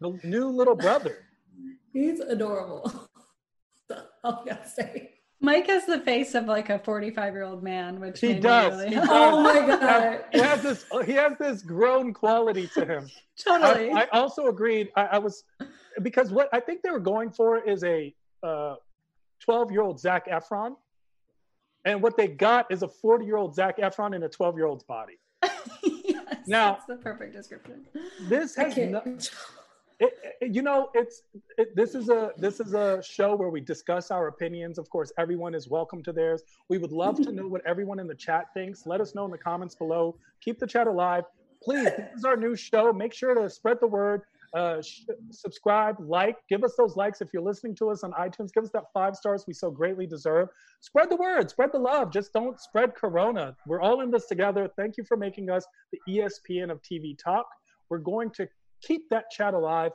the 0.00 0.18
new 0.22 0.48
little 0.48 0.76
brother? 0.76 1.24
He's 1.92 2.20
adorable. 2.20 3.08
All 4.24 4.42
I 4.44 4.48
gotta 4.50 4.68
say. 4.68 5.12
Mike 5.40 5.66
has 5.68 5.84
the 5.86 6.00
face 6.00 6.34
of 6.34 6.46
like 6.46 6.70
a 6.70 6.78
45 6.78 7.32
year 7.34 7.42
old 7.44 7.62
man, 7.62 8.00
which 8.00 8.20
He 8.20 8.34
does. 8.34 8.72
really- 8.74 8.88
He 8.90 8.94
does. 8.96 9.08
Oh 9.10 9.42
my 9.42 9.66
god. 9.66 10.24
he 10.32 10.38
has 10.40 10.62
this 10.62 10.84
he 11.04 11.12
has 11.12 11.32
this 11.38 11.62
grown 11.62 12.12
quality 12.12 12.68
to 12.74 12.84
him. 12.84 13.08
totally. 13.38 13.90
I, 13.92 14.02
I 14.02 14.06
also 14.18 14.46
agreed. 14.46 14.90
I, 14.96 15.02
I 15.06 15.18
was 15.18 15.44
because 16.02 16.30
what 16.30 16.48
I 16.52 16.60
think 16.60 16.82
they 16.82 16.90
were 16.90 17.00
going 17.00 17.30
for 17.30 17.58
is 17.58 17.84
a 17.84 18.14
uh, 18.42 18.76
twelve 19.40 19.70
year 19.70 19.82
old 19.82 20.00
Zac 20.00 20.26
Efron, 20.28 20.74
and 21.84 22.02
what 22.02 22.16
they 22.16 22.28
got 22.28 22.70
is 22.70 22.82
a 22.82 22.88
forty 22.88 23.24
year 23.26 23.36
old 23.36 23.54
Zac 23.54 23.78
Efron 23.78 24.14
in 24.16 24.22
a 24.24 24.28
twelve 24.28 24.56
year 24.56 24.66
old's 24.66 24.84
body. 24.84 25.18
Now- 26.46 26.72
that's 26.74 26.86
the 26.86 26.96
perfect 26.96 27.34
description. 27.34 27.86
This 28.28 28.54
has 28.56 28.76
no, 28.76 29.02
it, 29.98 30.12
it- 30.40 30.54
you 30.54 30.62
know 30.62 30.90
it's 30.94 31.22
it, 31.58 31.74
this 31.74 31.94
is 31.94 32.08
a 32.08 32.32
this 32.36 32.60
is 32.60 32.74
a 32.74 33.02
show 33.02 33.34
where 33.34 33.48
we 33.50 33.60
discuss 33.60 34.10
our 34.10 34.28
opinions. 34.28 34.78
Of 34.78 34.88
course 34.90 35.12
everyone 35.18 35.54
is 35.54 35.68
welcome 35.68 36.02
to 36.04 36.12
theirs. 36.12 36.42
We 36.68 36.78
would 36.78 36.92
love 36.92 37.16
to 37.22 37.32
know 37.32 37.46
what 37.48 37.62
everyone 37.66 37.98
in 37.98 38.06
the 38.06 38.14
chat 38.14 38.46
thinks. 38.54 38.86
Let 38.86 39.00
us 39.00 39.14
know 39.14 39.24
in 39.24 39.30
the 39.30 39.38
comments 39.38 39.74
below. 39.74 40.16
Keep 40.40 40.58
the 40.58 40.66
chat 40.66 40.86
alive. 40.86 41.24
Please 41.62 41.84
this 41.84 42.12
is 42.18 42.24
our 42.24 42.36
new 42.36 42.54
show. 42.54 42.92
Make 42.92 43.14
sure 43.14 43.34
to 43.34 43.48
spread 43.48 43.78
the 43.80 43.86
word 43.86 44.22
uh, 44.56 44.80
sh- 44.82 45.02
subscribe 45.30 45.96
like 46.00 46.36
give 46.48 46.64
us 46.64 46.74
those 46.76 46.96
likes 46.96 47.20
if 47.20 47.28
you're 47.32 47.42
listening 47.42 47.74
to 47.74 47.90
us 47.90 48.02
on 48.02 48.12
itunes 48.12 48.52
give 48.52 48.64
us 48.64 48.70
that 48.72 48.84
five 48.94 49.14
stars 49.14 49.44
we 49.46 49.52
so 49.52 49.70
greatly 49.70 50.06
deserve 50.06 50.48
spread 50.80 51.10
the 51.10 51.16
word 51.16 51.50
spread 51.50 51.70
the 51.72 51.78
love 51.78 52.10
just 52.12 52.32
don't 52.32 52.58
spread 52.58 52.94
corona 52.94 53.54
we're 53.66 53.80
all 53.80 54.00
in 54.00 54.10
this 54.10 54.26
together 54.26 54.68
thank 54.76 54.96
you 54.96 55.04
for 55.04 55.16
making 55.16 55.50
us 55.50 55.66
the 55.92 56.00
espn 56.08 56.70
of 56.70 56.80
tv 56.82 57.16
talk 57.22 57.46
we're 57.88 57.98
going 57.98 58.30
to 58.30 58.48
keep 58.82 59.08
that 59.10 59.30
chat 59.30 59.54
alive. 59.54 59.92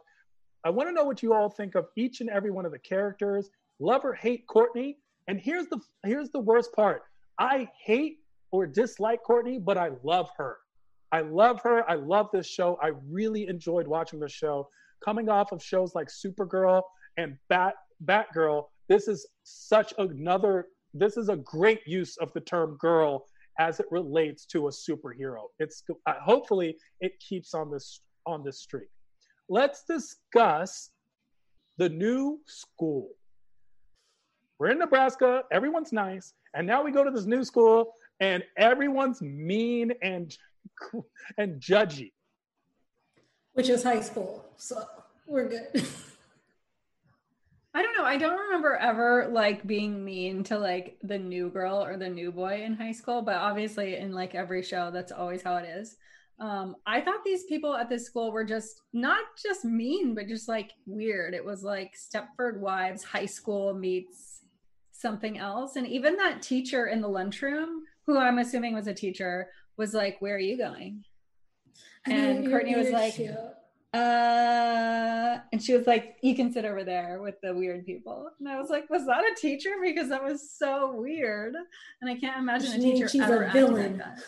I 0.65 0.69
want 0.69 0.89
to 0.89 0.93
know 0.93 1.04
what 1.04 1.24
you 1.24 1.34
all 1.34 1.50
think 1.50 1.76
of 1.76 1.88
each 1.97 2.21
and 2.21 2.30
every 2.30 2.52
one 2.52 2.65
of 2.65 2.71
the 2.71 2.80
characters. 2.80 3.50
Love 3.80 4.06
or 4.06 4.13
hate 4.13 4.45
Courtney. 4.47 4.97
And 5.28 5.39
here's 5.39 5.67
the 5.67 5.80
here's 6.06 6.30
the 6.30 6.39
worst 6.39 6.74
part. 6.74 7.04
I 7.39 7.67
hate 7.84 8.17
or 8.52 8.67
dislike 8.67 9.24
Courtney, 9.24 9.58
but 9.58 9.78
I 9.78 9.91
love 10.04 10.30
her. 10.38 10.58
I 11.12 11.21
love 11.21 11.62
her. 11.62 11.89
I 11.89 11.95
love 11.95 12.30
this 12.32 12.47
show. 12.47 12.78
I 12.82 12.91
really 13.10 13.47
enjoyed 13.47 13.88
watching 13.88 14.19
this 14.19 14.32
show. 14.32 14.69
Coming 15.04 15.30
off 15.30 15.52
of 15.52 15.62
shows 15.62 15.95
like 15.95 16.08
Supergirl 16.08 16.84
and 17.17 17.38
Bat 17.50 17.76
Batgirl, 18.06 18.65
this 18.88 19.08
is 19.08 19.28
such 19.43 19.93
another 19.97 20.67
this 20.93 21.15
is 21.17 21.30
a 21.30 21.38
great 21.38 21.82
use 21.86 22.17
of 22.17 22.34
the 22.34 22.41
term 22.41 22.78
girl 22.78 23.26
as 23.60 23.80
it 23.80 23.86
relates 23.91 24.45
to 24.47 24.67
a 24.67 24.71
superhero. 24.71 25.45
It's 25.60 25.84
uh, 26.06 26.13
hopefully 26.21 26.78
it 27.00 27.13
keeps 27.19 27.54
on 27.54 27.71
this 27.71 28.02
on 28.26 28.43
this 28.43 28.60
streak. 28.60 28.89
Let's 29.50 29.84
discuss 29.84 30.91
the 31.78 31.89
new 31.89 32.39
school. 32.47 33.10
We're 34.60 34.71
in 34.71 34.80
Nebraska, 34.80 35.43
everyone's 35.52 35.91
nice, 35.91 36.34
and 36.54 36.67
now 36.67 36.84
we 36.84 36.91
go 36.91 37.04
to 37.04 37.12
this 37.12 37.26
new 37.26 37.43
school 37.43 37.93
and 38.19 38.43
everyone's 38.58 39.21
mean 39.21 39.91
and 40.04 40.38
and 41.38 41.62
judgy. 41.62 42.12
Which 43.54 43.69
is 43.69 43.84
high 43.84 44.02
school, 44.02 44.45
so 44.58 44.84
we're 45.28 45.50
good. 45.50 45.67
I 47.74 47.82
don't 47.82 47.97
know. 47.97 48.04
I 48.04 48.17
don't 48.17 48.38
remember 48.38 48.76
ever 48.76 49.30
like 49.32 49.65
being 49.65 50.04
mean 50.04 50.43
to 50.45 50.58
like 50.58 50.97
the 51.04 51.17
new 51.17 51.50
girl 51.50 51.84
or 51.84 51.97
the 51.97 52.10
new 52.10 52.32
boy 52.32 52.63
in 52.63 52.74
high 52.74 52.91
school, 52.91 53.21
but 53.21 53.36
obviously 53.36 53.95
in 53.95 54.12
like 54.12 54.36
every 54.36 54.62
show, 54.62 54.91
that's 54.91 55.12
always 55.12 55.41
how 55.41 55.56
it 55.56 55.65
is. 55.65 55.95
Um, 56.39 56.76
I 56.86 57.00
thought 57.02 57.24
these 57.24 57.43
people 57.45 57.76
at 57.76 57.88
this 57.88 58.06
school 58.06 58.32
were 58.32 58.43
just 58.43 58.82
not 58.93 59.24
just 59.41 59.63
mean, 59.63 60.15
but 60.15 60.28
just 60.28 60.50
like 60.50 60.71
weird. 60.86 61.34
It 61.34 61.45
was 61.45 61.63
like 61.63 61.93
Stepford 61.95 62.60
Wives 62.60 63.04
high 63.04 63.28
school 63.28 63.74
meets 63.74 64.41
something 64.91 65.38
else. 65.38 65.76
And 65.76 65.88
even 65.88 66.17
that 66.17 66.41
teacher 66.41 66.88
in 66.88 67.00
the 67.00 67.08
lunchroom, 67.08 67.84
who 68.06 68.17
I'm 68.17 68.39
assuming 68.39 68.74
was 68.74 68.88
a 68.88 68.93
teacher, 68.93 69.50
was 69.78 69.94
like, 69.94 70.18
Where 70.20 70.36
are 70.36 70.40
you 70.40 70.58
going? 70.58 71.04
And 72.06 72.50
Courtney 72.50 72.76
was 72.76 72.90
like, 72.90 73.20
uh 73.94 75.40
and 75.52 75.62
she 75.62 75.76
was 75.76 75.86
like 75.86 76.16
you 76.22 76.34
can 76.34 76.52
sit 76.54 76.64
over 76.64 76.82
there 76.86 77.20
with 77.22 77.36
the 77.42 77.54
weird 77.54 77.86
people 77.86 78.30
and 78.40 78.48
i 78.48 78.58
was 78.58 78.70
like 78.70 78.90
was 78.90 79.06
that 79.06 79.22
a 79.30 79.36
teacher 79.36 79.72
because 79.84 80.08
that 80.08 80.24
was 80.24 80.50
so 80.50 80.94
weird 80.94 81.54
and 82.00 82.10
i 82.10 82.16
can't 82.16 82.38
imagine 82.38 82.72
a 82.72 82.80
teacher 82.80 83.10
she's 83.10 83.20
a 83.20 83.26
ever 83.26 83.44
acting 83.44 83.64
like 83.64 83.72
villain. 83.74 83.98
that. 83.98 84.24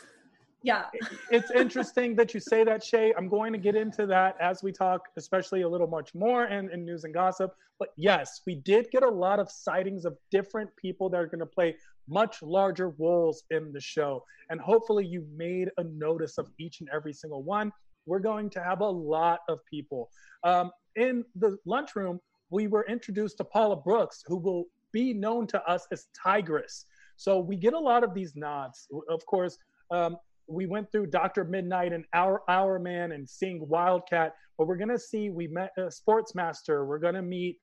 Yeah 0.64 0.86
It's 1.30 1.52
interesting 1.52 2.16
that 2.16 2.34
you 2.34 2.40
say 2.40 2.64
that, 2.64 2.84
Shay. 2.84 3.14
I'm 3.18 3.28
going 3.28 3.54
to 3.54 3.60
get 3.60 3.76
into 3.76 4.06
that 4.08 4.36
as 4.40 4.64
we 4.64 4.72
talk, 4.72 5.10
especially 5.18 5.62
a 5.62 5.70
little 5.70 5.88
much 5.88 6.14
more 6.16 6.46
in, 6.46 6.72
in 6.72 6.86
news 6.86 7.04
and 7.04 7.14
gossip. 7.14 7.54
But 7.80 7.90
yes, 7.98 8.42
we 8.48 8.56
did 8.56 8.90
get 8.92 9.04
a 9.04 9.10
lot 9.10 9.40
of 9.40 9.52
sightings 9.52 10.06
of 10.06 10.18
different 10.32 10.70
people 10.78 11.10
that 11.10 11.18
are 11.18 11.28
going 11.28 11.40
to 11.40 11.46
play 11.46 11.76
much 12.08 12.42
larger 12.42 12.90
roles 12.90 13.44
in 13.52 13.72
the 13.72 13.82
show. 13.82 14.24
And 14.50 14.60
hopefully, 14.60 15.06
you 15.06 15.26
made 15.36 15.70
a 15.78 15.84
notice 15.84 16.38
of 16.38 16.50
each 16.60 16.82
and 16.82 16.90
every 16.94 17.14
single 17.14 17.44
one. 17.44 17.72
We're 18.06 18.20
going 18.20 18.50
to 18.52 18.64
have 18.64 18.82
a 18.82 18.90
lot 18.90 19.40
of 19.50 19.60
people. 19.66 20.10
Um, 20.44 20.72
in 20.96 21.24
the 21.36 21.58
lunchroom, 21.66 22.20
we 22.50 22.68
were 22.68 22.86
introduced 22.88 23.38
to 23.38 23.44
Paula 23.44 23.78
Brooks, 23.78 24.24
who 24.28 24.38
will 24.38 24.66
be 24.92 25.14
known 25.14 25.48
to 25.48 25.64
us 25.64 25.88
as 25.92 26.08
Tigress. 26.24 26.86
So 27.16 27.40
we 27.40 27.56
get 27.56 27.74
a 27.74 27.80
lot 27.80 28.04
of 28.04 28.14
these 28.14 28.36
nods. 28.36 28.88
Of 29.10 29.26
course, 29.26 29.58
um, 29.92 30.18
we 30.48 30.66
went 30.66 30.92
through 30.92 31.08
Dr. 31.08 31.44
Midnight 31.44 31.94
and 31.94 32.06
Our 32.14 32.42
Hourman 32.50 33.14
and 33.14 33.28
seeing 33.28 33.68
Wildcat, 33.68 34.36
but 34.58 34.68
we're 34.68 34.78
gonna 34.78 35.00
see 35.00 35.30
we 35.30 35.48
met 35.48 35.72
uh, 35.78 35.84
Sportsmaster. 35.84 36.86
We're 36.86 37.00
gonna 37.00 37.22
meet 37.22 37.58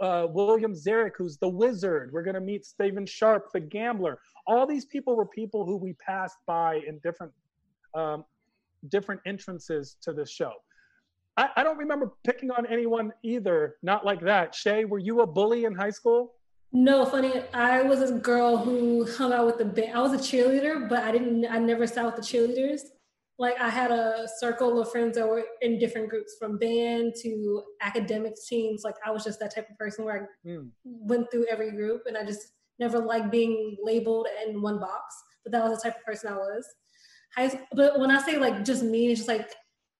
uh, 0.00 0.26
William 0.30 0.74
Zarek, 0.74 1.12
who's 1.16 1.38
the 1.38 1.48
wizard. 1.48 2.10
We're 2.12 2.22
gonna 2.22 2.40
meet 2.40 2.64
Steven 2.64 3.06
Sharpe, 3.06 3.50
the 3.52 3.60
gambler. 3.60 4.18
All 4.46 4.66
these 4.66 4.84
people 4.84 5.16
were 5.16 5.26
people 5.26 5.64
who 5.64 5.76
we 5.76 5.94
passed 5.94 6.38
by 6.46 6.80
in 6.86 6.98
different 7.02 7.32
um, 7.94 8.24
different 8.88 9.20
entrances 9.26 9.96
to 10.02 10.12
this 10.12 10.30
show. 10.30 10.52
I, 11.36 11.48
I 11.56 11.64
don't 11.64 11.78
remember 11.78 12.12
picking 12.24 12.50
on 12.50 12.66
anyone 12.66 13.12
either. 13.22 13.76
Not 13.82 14.04
like 14.04 14.20
that. 14.22 14.54
Shay, 14.54 14.84
were 14.84 14.98
you 14.98 15.20
a 15.20 15.26
bully 15.26 15.64
in 15.64 15.74
high 15.74 15.90
school? 15.90 16.35
No, 16.76 17.06
funny. 17.06 17.32
I 17.54 17.80
was 17.80 18.02
a 18.02 18.12
girl 18.12 18.58
who 18.58 19.10
hung 19.16 19.32
out 19.32 19.46
with 19.46 19.56
the 19.56 19.64
band. 19.64 19.96
I 19.96 20.02
was 20.02 20.12
a 20.12 20.18
cheerleader, 20.18 20.86
but 20.90 21.02
I 21.04 21.10
didn't. 21.10 21.46
I 21.46 21.58
never 21.58 21.86
sat 21.86 22.04
with 22.04 22.16
the 22.16 22.20
cheerleaders. 22.20 22.82
Like 23.38 23.58
I 23.58 23.70
had 23.70 23.90
a 23.90 24.28
circle 24.38 24.78
of 24.78 24.90
friends 24.90 25.16
that 25.16 25.26
were 25.26 25.42
in 25.62 25.78
different 25.78 26.10
groups, 26.10 26.36
from 26.38 26.58
band 26.58 27.14
to 27.22 27.62
academic 27.80 28.34
teams. 28.46 28.82
Like 28.84 28.96
I 29.06 29.10
was 29.10 29.24
just 29.24 29.40
that 29.40 29.54
type 29.54 29.70
of 29.70 29.78
person 29.78 30.04
where 30.04 30.16
I 30.22 30.48
Hmm. 30.48 30.68
went 30.84 31.30
through 31.30 31.46
every 31.46 31.70
group, 31.70 32.02
and 32.06 32.14
I 32.14 32.26
just 32.26 32.46
never 32.78 32.98
liked 32.98 33.30
being 33.30 33.78
labeled 33.82 34.28
in 34.46 34.60
one 34.60 34.78
box, 34.78 35.14
but 35.44 35.52
that 35.52 35.64
was 35.64 35.78
the 35.78 35.88
type 35.88 35.98
of 35.98 36.04
person 36.04 36.30
I 36.30 36.36
was. 36.36 36.66
High, 37.34 37.58
but 37.72 37.98
when 37.98 38.10
I 38.10 38.20
say 38.20 38.36
like 38.36 38.66
just 38.66 38.82
me, 38.82 39.10
it's 39.12 39.20
just 39.20 39.28
like 39.28 39.50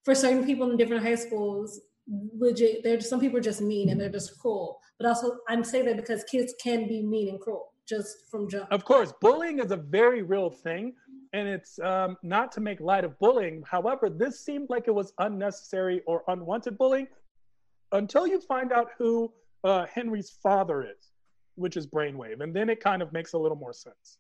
for 0.04 0.14
certain 0.14 0.44
people 0.44 0.70
in 0.70 0.76
different 0.76 1.02
high 1.02 1.14
schools, 1.14 1.80
legit, 2.08 2.82
they're 2.82 3.00
some 3.00 3.20
people 3.20 3.38
are 3.38 3.42
just 3.42 3.60
mean 3.60 3.90
and 3.90 4.00
they're 4.00 4.08
just 4.08 4.38
cruel. 4.38 4.80
But 4.98 5.08
also, 5.08 5.38
I'm 5.48 5.64
saying 5.64 5.86
that 5.86 5.96
because 5.96 6.24
kids 6.24 6.54
can 6.62 6.88
be 6.88 7.02
mean 7.02 7.28
and 7.28 7.40
cruel 7.40 7.72
just 7.88 8.30
from 8.30 8.48
jump. 8.48 8.70
Of 8.70 8.84
course, 8.84 9.12
bullying 9.20 9.60
is 9.60 9.70
a 9.70 9.76
very 9.76 10.22
real 10.22 10.50
thing, 10.50 10.94
and 11.32 11.48
it's 11.48 11.78
um, 11.80 12.16
not 12.22 12.52
to 12.52 12.60
make 12.60 12.80
light 12.80 13.04
of 13.04 13.18
bullying. 13.18 13.62
However, 13.68 14.10
this 14.10 14.44
seemed 14.44 14.68
like 14.70 14.84
it 14.88 14.94
was 14.94 15.12
unnecessary 15.18 16.02
or 16.06 16.22
unwanted 16.28 16.78
bullying 16.78 17.06
until 17.92 18.26
you 18.26 18.40
find 18.40 18.72
out 18.72 18.90
who 18.98 19.32
uh, 19.64 19.86
Henry's 19.86 20.30
father 20.42 20.82
is, 20.82 21.12
which 21.54 21.76
is 21.76 21.86
Brainwave, 21.86 22.40
and 22.40 22.54
then 22.54 22.68
it 22.68 22.80
kind 22.80 23.02
of 23.02 23.12
makes 23.12 23.32
a 23.34 23.38
little 23.38 23.56
more 23.56 23.72
sense. 23.72 24.18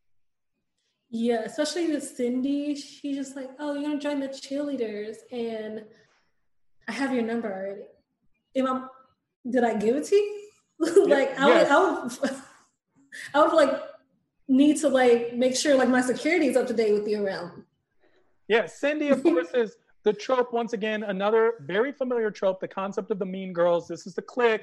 Yeah, 1.08 1.42
especially 1.42 1.92
with 1.92 2.02
Cindy, 2.02 2.74
she's 2.74 3.16
just 3.16 3.36
like, 3.36 3.50
"Oh, 3.58 3.74
you're 3.74 3.82
gonna 3.82 4.00
join 4.00 4.20
the 4.20 4.28
cheerleaders, 4.28 5.18
and 5.30 5.84
I 6.88 6.92
have 6.92 7.12
your 7.12 7.22
number 7.22 7.52
already." 7.52 7.82
Am 8.56 8.66
I, 8.66 8.86
did 9.50 9.64
I 9.64 9.74
give 9.74 9.96
it 9.96 10.04
to 10.06 10.16
you? 10.16 10.50
like, 11.08 11.30
yeah, 11.34 11.44
I, 11.44 11.46
would, 11.46 11.66
I 11.66 12.02
would, 12.02 12.40
I 13.34 13.42
would 13.42 13.52
like 13.52 13.82
need 14.48 14.76
to 14.78 14.88
like 14.88 15.34
make 15.34 15.56
sure 15.56 15.74
like 15.74 15.88
my 15.88 16.00
security 16.00 16.46
is 16.46 16.56
up 16.56 16.66
to 16.68 16.74
date 16.74 16.92
with 16.92 17.08
you 17.08 17.24
around. 17.24 17.64
Yeah, 18.48 18.66
Cindy, 18.66 19.08
of 19.08 19.22
course, 19.22 19.48
is 19.54 19.76
the 20.04 20.12
trope 20.12 20.52
once 20.52 20.72
again. 20.72 21.02
Another 21.02 21.54
very 21.62 21.92
familiar 21.92 22.30
trope. 22.30 22.60
The 22.60 22.68
concept 22.68 23.10
of 23.10 23.18
the 23.18 23.26
Mean 23.26 23.52
Girls. 23.52 23.88
This 23.88 24.06
is 24.06 24.14
the 24.14 24.22
clique. 24.22 24.62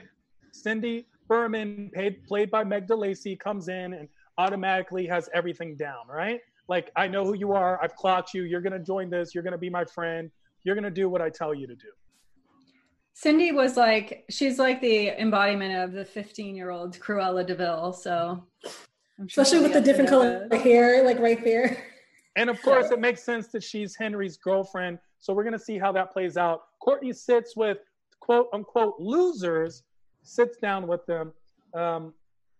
Cindy 0.53 1.07
Burman, 1.27 1.89
paid, 1.93 2.23
played 2.25 2.49
by 2.49 2.63
Meg 2.63 2.87
DeLacy, 2.87 3.37
comes 3.39 3.67
in 3.67 3.93
and 3.93 4.07
automatically 4.37 5.05
has 5.07 5.29
everything 5.33 5.75
down, 5.75 6.07
right? 6.07 6.39
Like, 6.69 6.91
I 6.95 7.07
know 7.07 7.25
who 7.25 7.35
you 7.35 7.51
are. 7.51 7.81
I've 7.83 7.95
clocked 7.95 8.33
you. 8.33 8.43
You're 8.43 8.61
going 8.61 8.73
to 8.73 8.79
join 8.79 9.09
this. 9.09 9.35
You're 9.35 9.43
going 9.43 9.51
to 9.51 9.57
be 9.57 9.69
my 9.69 9.83
friend. 9.83 10.31
You're 10.63 10.75
going 10.75 10.85
to 10.85 10.91
do 10.91 11.09
what 11.09 11.21
I 11.21 11.29
tell 11.29 11.53
you 11.53 11.67
to 11.67 11.75
do. 11.75 11.89
Cindy 13.13 13.51
was 13.51 13.77
like, 13.77 14.25
she's 14.29 14.57
like 14.57 14.81
the 14.81 15.09
embodiment 15.21 15.75
of 15.75 15.93
the 15.93 16.03
15 16.03 16.55
year 16.55 16.71
old 16.71 16.99
Cruella 16.99 17.45
de 17.45 17.55
Vil. 17.55 17.93
So, 17.93 18.43
sure 18.63 18.71
especially 19.25 19.59
with 19.59 19.73
the 19.73 19.81
different 19.81 20.09
color 20.09 20.47
hair, 20.51 21.03
like 21.05 21.19
right 21.19 21.43
there. 21.43 21.77
And 22.35 22.49
of 22.49 22.59
course, 22.63 22.89
it 22.89 22.99
makes 22.99 23.21
sense 23.21 23.49
that 23.49 23.63
she's 23.63 23.95
Henry's 23.95 24.37
girlfriend. 24.37 24.97
So, 25.19 25.33
we're 25.33 25.43
going 25.43 25.53
to 25.53 25.59
see 25.59 25.77
how 25.77 25.91
that 25.91 26.11
plays 26.11 26.35
out. 26.35 26.63
Courtney 26.79 27.13
sits 27.13 27.55
with 27.55 27.77
quote 28.19 28.47
unquote 28.53 28.95
losers, 28.99 29.83
sits 30.23 30.57
down 30.57 30.87
with 30.87 31.05
them. 31.05 31.31
Um, 31.75 32.13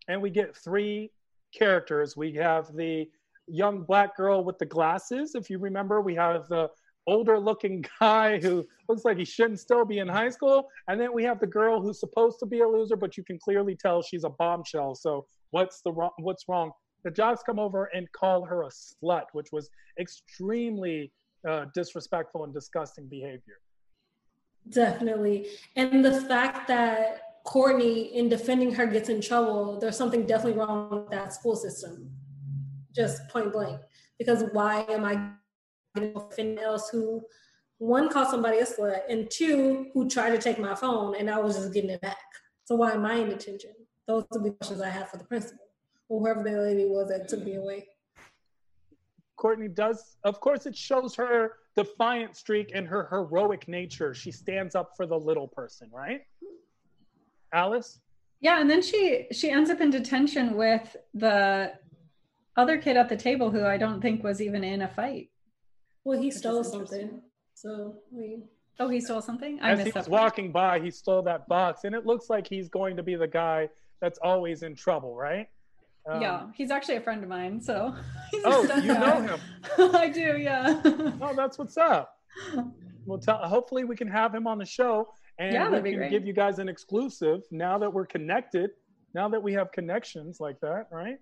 and 0.07 0.21
we 0.21 0.29
get 0.29 0.55
three 0.55 1.11
characters. 1.53 2.15
We 2.15 2.33
have 2.33 2.75
the 2.75 3.09
young 3.47 3.81
black 3.81 4.15
girl 4.15 4.43
with 4.43 4.57
the 4.59 4.65
glasses. 4.65 5.35
If 5.35 5.49
you 5.49 5.57
remember, 5.57 6.01
we 6.01 6.15
have 6.15 6.47
the 6.47 6.69
older 7.07 7.39
looking 7.39 7.83
guy 7.99 8.39
who 8.39 8.65
looks 8.87 9.05
like 9.05 9.17
he 9.17 9.25
shouldn't 9.25 9.59
still 9.59 9.85
be 9.85 9.99
in 9.99 10.07
high 10.07 10.29
school. 10.29 10.69
And 10.87 10.99
then 10.99 11.13
we 11.13 11.23
have 11.23 11.39
the 11.39 11.47
girl 11.47 11.81
who's 11.81 11.99
supposed 11.99 12.39
to 12.39 12.45
be 12.45 12.61
a 12.61 12.67
loser, 12.67 12.95
but 12.95 13.17
you 13.17 13.23
can 13.23 13.39
clearly 13.39 13.75
tell 13.75 14.01
she's 14.01 14.23
a 14.23 14.29
bombshell. 14.29 14.95
So 14.95 15.25
what's 15.51 15.81
the 15.81 15.91
wrong, 15.91 16.11
what's 16.19 16.45
wrong? 16.47 16.71
The 17.03 17.11
jocks 17.11 17.41
come 17.45 17.59
over 17.59 17.85
and 17.93 18.09
call 18.13 18.45
her 18.45 18.63
a 18.63 18.69
slut, 18.69 19.25
which 19.33 19.47
was 19.51 19.69
extremely 19.99 21.11
uh, 21.47 21.65
disrespectful 21.73 22.45
and 22.45 22.53
disgusting 22.53 23.07
behavior. 23.07 23.59
Definitely. 24.69 25.47
And 25.75 26.03
the 26.05 26.21
fact 26.21 26.69
that 26.69 27.21
Courtney, 27.43 28.15
in 28.15 28.29
defending 28.29 28.73
her, 28.73 28.85
gets 28.85 29.09
in 29.09 29.19
trouble, 29.19 29.77
there's 29.79 29.97
something 29.97 30.25
definitely 30.25 30.59
wrong 30.59 30.89
with 30.89 31.09
that 31.09 31.33
school 31.33 31.57
system. 31.57 32.09
Just 32.95 33.27
point 33.27 33.51
blank. 33.51 33.81
Because 34.17 34.45
why 34.53 34.85
am 34.87 35.03
I 35.03 35.31
getting 35.95 36.59
else 36.59 36.89
who, 36.89 37.23
one, 37.77 38.09
called 38.09 38.29
somebody 38.29 38.59
a 38.59 38.65
slut, 38.65 39.01
and 39.09 39.29
two, 39.29 39.87
who 39.93 40.09
tried 40.09 40.31
to 40.31 40.37
take 40.37 40.59
my 40.59 40.75
phone 40.75 41.15
and 41.15 41.29
I 41.29 41.39
was 41.39 41.57
just 41.57 41.73
getting 41.73 41.89
it 41.89 42.01
back? 42.01 42.17
So 42.65 42.75
why 42.75 42.91
am 42.91 43.05
I 43.05 43.15
in 43.15 43.29
detention? 43.29 43.71
Those 44.07 44.23
are 44.31 44.41
the 44.41 44.51
questions 44.51 44.81
I 44.81 44.89
have 44.89 45.09
for 45.09 45.17
the 45.17 45.23
principal 45.23 45.65
or 46.09 46.19
whoever 46.19 46.43
the 46.43 46.51
lady 46.61 46.85
was 46.85 47.09
that 47.09 47.27
took 47.27 47.43
me 47.43 47.55
away. 47.55 47.87
Courtney 49.35 49.67
does, 49.67 50.17
of 50.23 50.39
course, 50.39 50.65
it 50.65 50.75
shows 50.75 51.15
her 51.15 51.53
defiant 51.75 52.35
streak 52.35 52.71
and 52.73 52.87
her 52.87 53.07
heroic 53.09 53.67
nature. 53.67 54.13
She 54.13 54.31
stands 54.31 54.75
up 54.75 54.91
for 54.95 55.05
the 55.05 55.17
little 55.17 55.47
person, 55.47 55.89
right? 55.91 56.21
Alice? 57.51 57.99
Yeah, 58.39 58.59
and 58.59 58.69
then 58.69 58.81
she 58.81 59.27
she 59.31 59.49
ends 59.49 59.69
up 59.69 59.79
in 59.79 59.89
detention 59.89 60.55
with 60.55 60.95
the 61.13 61.73
other 62.57 62.77
kid 62.77 62.97
at 62.97 63.09
the 63.09 63.15
table 63.15 63.49
who 63.49 63.65
I 63.65 63.77
don't 63.77 64.01
think 64.01 64.23
was 64.23 64.41
even 64.41 64.63
in 64.63 64.81
a 64.81 64.87
fight. 64.87 65.29
Well, 66.05 66.19
he 66.19 66.31
stole 66.31 66.63
something. 66.63 67.21
So 67.55 67.95
we 68.11 68.43
Oh, 68.79 68.89
he 68.89 68.99
stole 68.99 69.21
something? 69.21 69.59
I 69.61 69.71
As 69.71 69.83
he 69.85 69.91
was 69.91 70.09
walking 70.09 70.51
by, 70.51 70.79
he 70.79 70.89
stole 70.89 71.21
that 71.23 71.47
box, 71.47 71.83
and 71.83 71.93
it 71.93 72.07
looks 72.07 72.27
like 72.27 72.47
he's 72.47 72.69
going 72.69 72.97
to 72.97 73.03
be 73.03 73.15
the 73.15 73.27
guy 73.27 73.69
that's 74.01 74.17
always 74.23 74.63
in 74.63 74.75
trouble, 74.75 75.15
right? 75.15 75.47
Um, 76.09 76.19
yeah, 76.19 76.47
he's 76.55 76.71
actually 76.71 76.95
a 76.95 77.01
friend 77.01 77.21
of 77.21 77.29
mine, 77.29 77.61
so. 77.61 77.95
oh, 78.45 78.63
you 78.77 78.93
know 78.93 79.21
him? 79.21 79.39
I 79.95 80.09
do, 80.09 80.37
yeah. 80.39 80.81
oh, 81.21 81.33
that's 81.35 81.59
what's 81.59 81.77
up. 81.77 82.15
Well, 83.05 83.19
tell. 83.19 83.37
Hopefully, 83.37 83.83
we 83.83 83.95
can 83.95 84.07
have 84.07 84.33
him 84.33 84.47
on 84.47 84.57
the 84.57 84.65
show 84.65 85.07
and 85.39 85.53
yeah, 85.53 85.79
we 85.79 85.91
can 85.91 86.09
give 86.09 86.25
you 86.25 86.33
guys 86.33 86.59
an 86.59 86.69
exclusive 86.69 87.41
now 87.51 87.77
that 87.79 87.91
we're 87.91 88.05
connected, 88.05 88.71
now 89.13 89.27
that 89.29 89.41
we 89.41 89.53
have 89.53 89.71
connections 89.71 90.39
like 90.39 90.59
that, 90.61 90.87
right? 90.91 91.17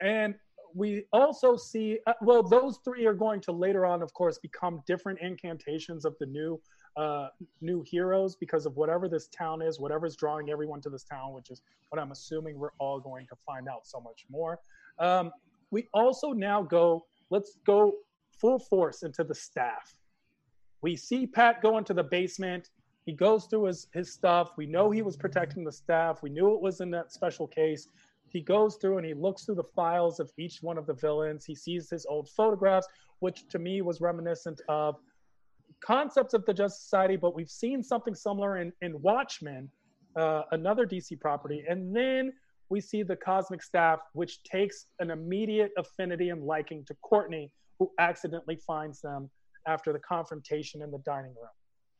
And 0.00 0.34
we 0.74 1.04
also 1.12 1.56
see, 1.56 1.98
uh, 2.06 2.14
well, 2.22 2.42
those 2.42 2.78
three 2.84 3.06
are 3.06 3.14
going 3.14 3.40
to 3.42 3.52
later 3.52 3.86
on, 3.86 4.02
of 4.02 4.12
course, 4.14 4.38
become 4.38 4.82
different 4.86 5.18
incantations 5.20 6.04
of 6.04 6.14
the 6.20 6.26
new 6.26 6.60
uh, 6.96 7.28
new 7.62 7.82
heroes 7.86 8.36
because 8.36 8.66
of 8.66 8.76
whatever 8.76 9.08
this 9.08 9.28
town 9.28 9.62
is, 9.62 9.80
whatever's 9.80 10.14
drawing 10.14 10.50
everyone 10.50 10.80
to 10.82 10.90
this 10.90 11.04
town, 11.04 11.32
which 11.32 11.50
is 11.50 11.62
what 11.88 12.00
I'm 12.00 12.12
assuming 12.12 12.58
we're 12.58 12.76
all 12.78 13.00
going 13.00 13.26
to 13.28 13.36
find 13.46 13.66
out 13.66 13.86
so 13.86 13.98
much 13.98 14.26
more. 14.28 14.60
Um, 14.98 15.30
we 15.70 15.88
also 15.94 16.32
now 16.32 16.62
go, 16.62 17.06
let's 17.30 17.56
go 17.64 17.94
full 18.38 18.58
force 18.58 19.04
into 19.04 19.24
the 19.24 19.34
staff 19.34 19.94
we 20.82 20.96
see 20.96 21.26
Pat 21.26 21.62
go 21.62 21.78
into 21.78 21.94
the 21.94 22.02
basement. 22.02 22.70
He 23.06 23.12
goes 23.12 23.46
through 23.46 23.64
his, 23.64 23.88
his 23.94 24.12
stuff. 24.12 24.50
We 24.56 24.66
know 24.66 24.90
he 24.90 25.02
was 25.02 25.16
protecting 25.16 25.64
the 25.64 25.72
staff. 25.72 26.22
We 26.22 26.30
knew 26.30 26.54
it 26.54 26.60
was 26.60 26.80
in 26.80 26.90
that 26.90 27.12
special 27.12 27.46
case. 27.46 27.88
He 28.32 28.40
goes 28.40 28.76
through 28.76 28.98
and 28.98 29.06
he 29.06 29.14
looks 29.14 29.44
through 29.44 29.56
the 29.56 29.70
files 29.76 30.18
of 30.18 30.32
each 30.38 30.58
one 30.62 30.78
of 30.78 30.86
the 30.86 30.94
villains. 30.94 31.44
He 31.44 31.54
sees 31.54 31.90
his 31.90 32.06
old 32.06 32.28
photographs, 32.30 32.88
which 33.20 33.46
to 33.48 33.58
me 33.58 33.82
was 33.82 34.00
reminiscent 34.00 34.60
of 34.68 34.96
concepts 35.84 36.32
of 36.32 36.44
the 36.46 36.54
Justice 36.54 36.82
Society, 36.82 37.16
but 37.16 37.34
we've 37.34 37.50
seen 37.50 37.82
something 37.82 38.14
similar 38.14 38.56
in, 38.58 38.72
in 38.80 39.00
Watchmen, 39.02 39.68
uh, 40.16 40.42
another 40.52 40.86
DC 40.86 41.20
property. 41.20 41.64
And 41.68 41.94
then 41.94 42.32
we 42.70 42.80
see 42.80 43.02
the 43.02 43.16
Cosmic 43.16 43.62
Staff, 43.62 44.00
which 44.14 44.42
takes 44.44 44.86
an 44.98 45.10
immediate 45.10 45.72
affinity 45.76 46.30
and 46.30 46.42
liking 46.42 46.84
to 46.86 46.94
Courtney, 47.02 47.50
who 47.78 47.90
accidentally 47.98 48.56
finds 48.66 49.00
them 49.02 49.28
after 49.66 49.92
the 49.92 49.98
confrontation 49.98 50.80
in 50.80 50.90
the 50.90 50.98
dining 50.98 51.34
room. 51.34 51.50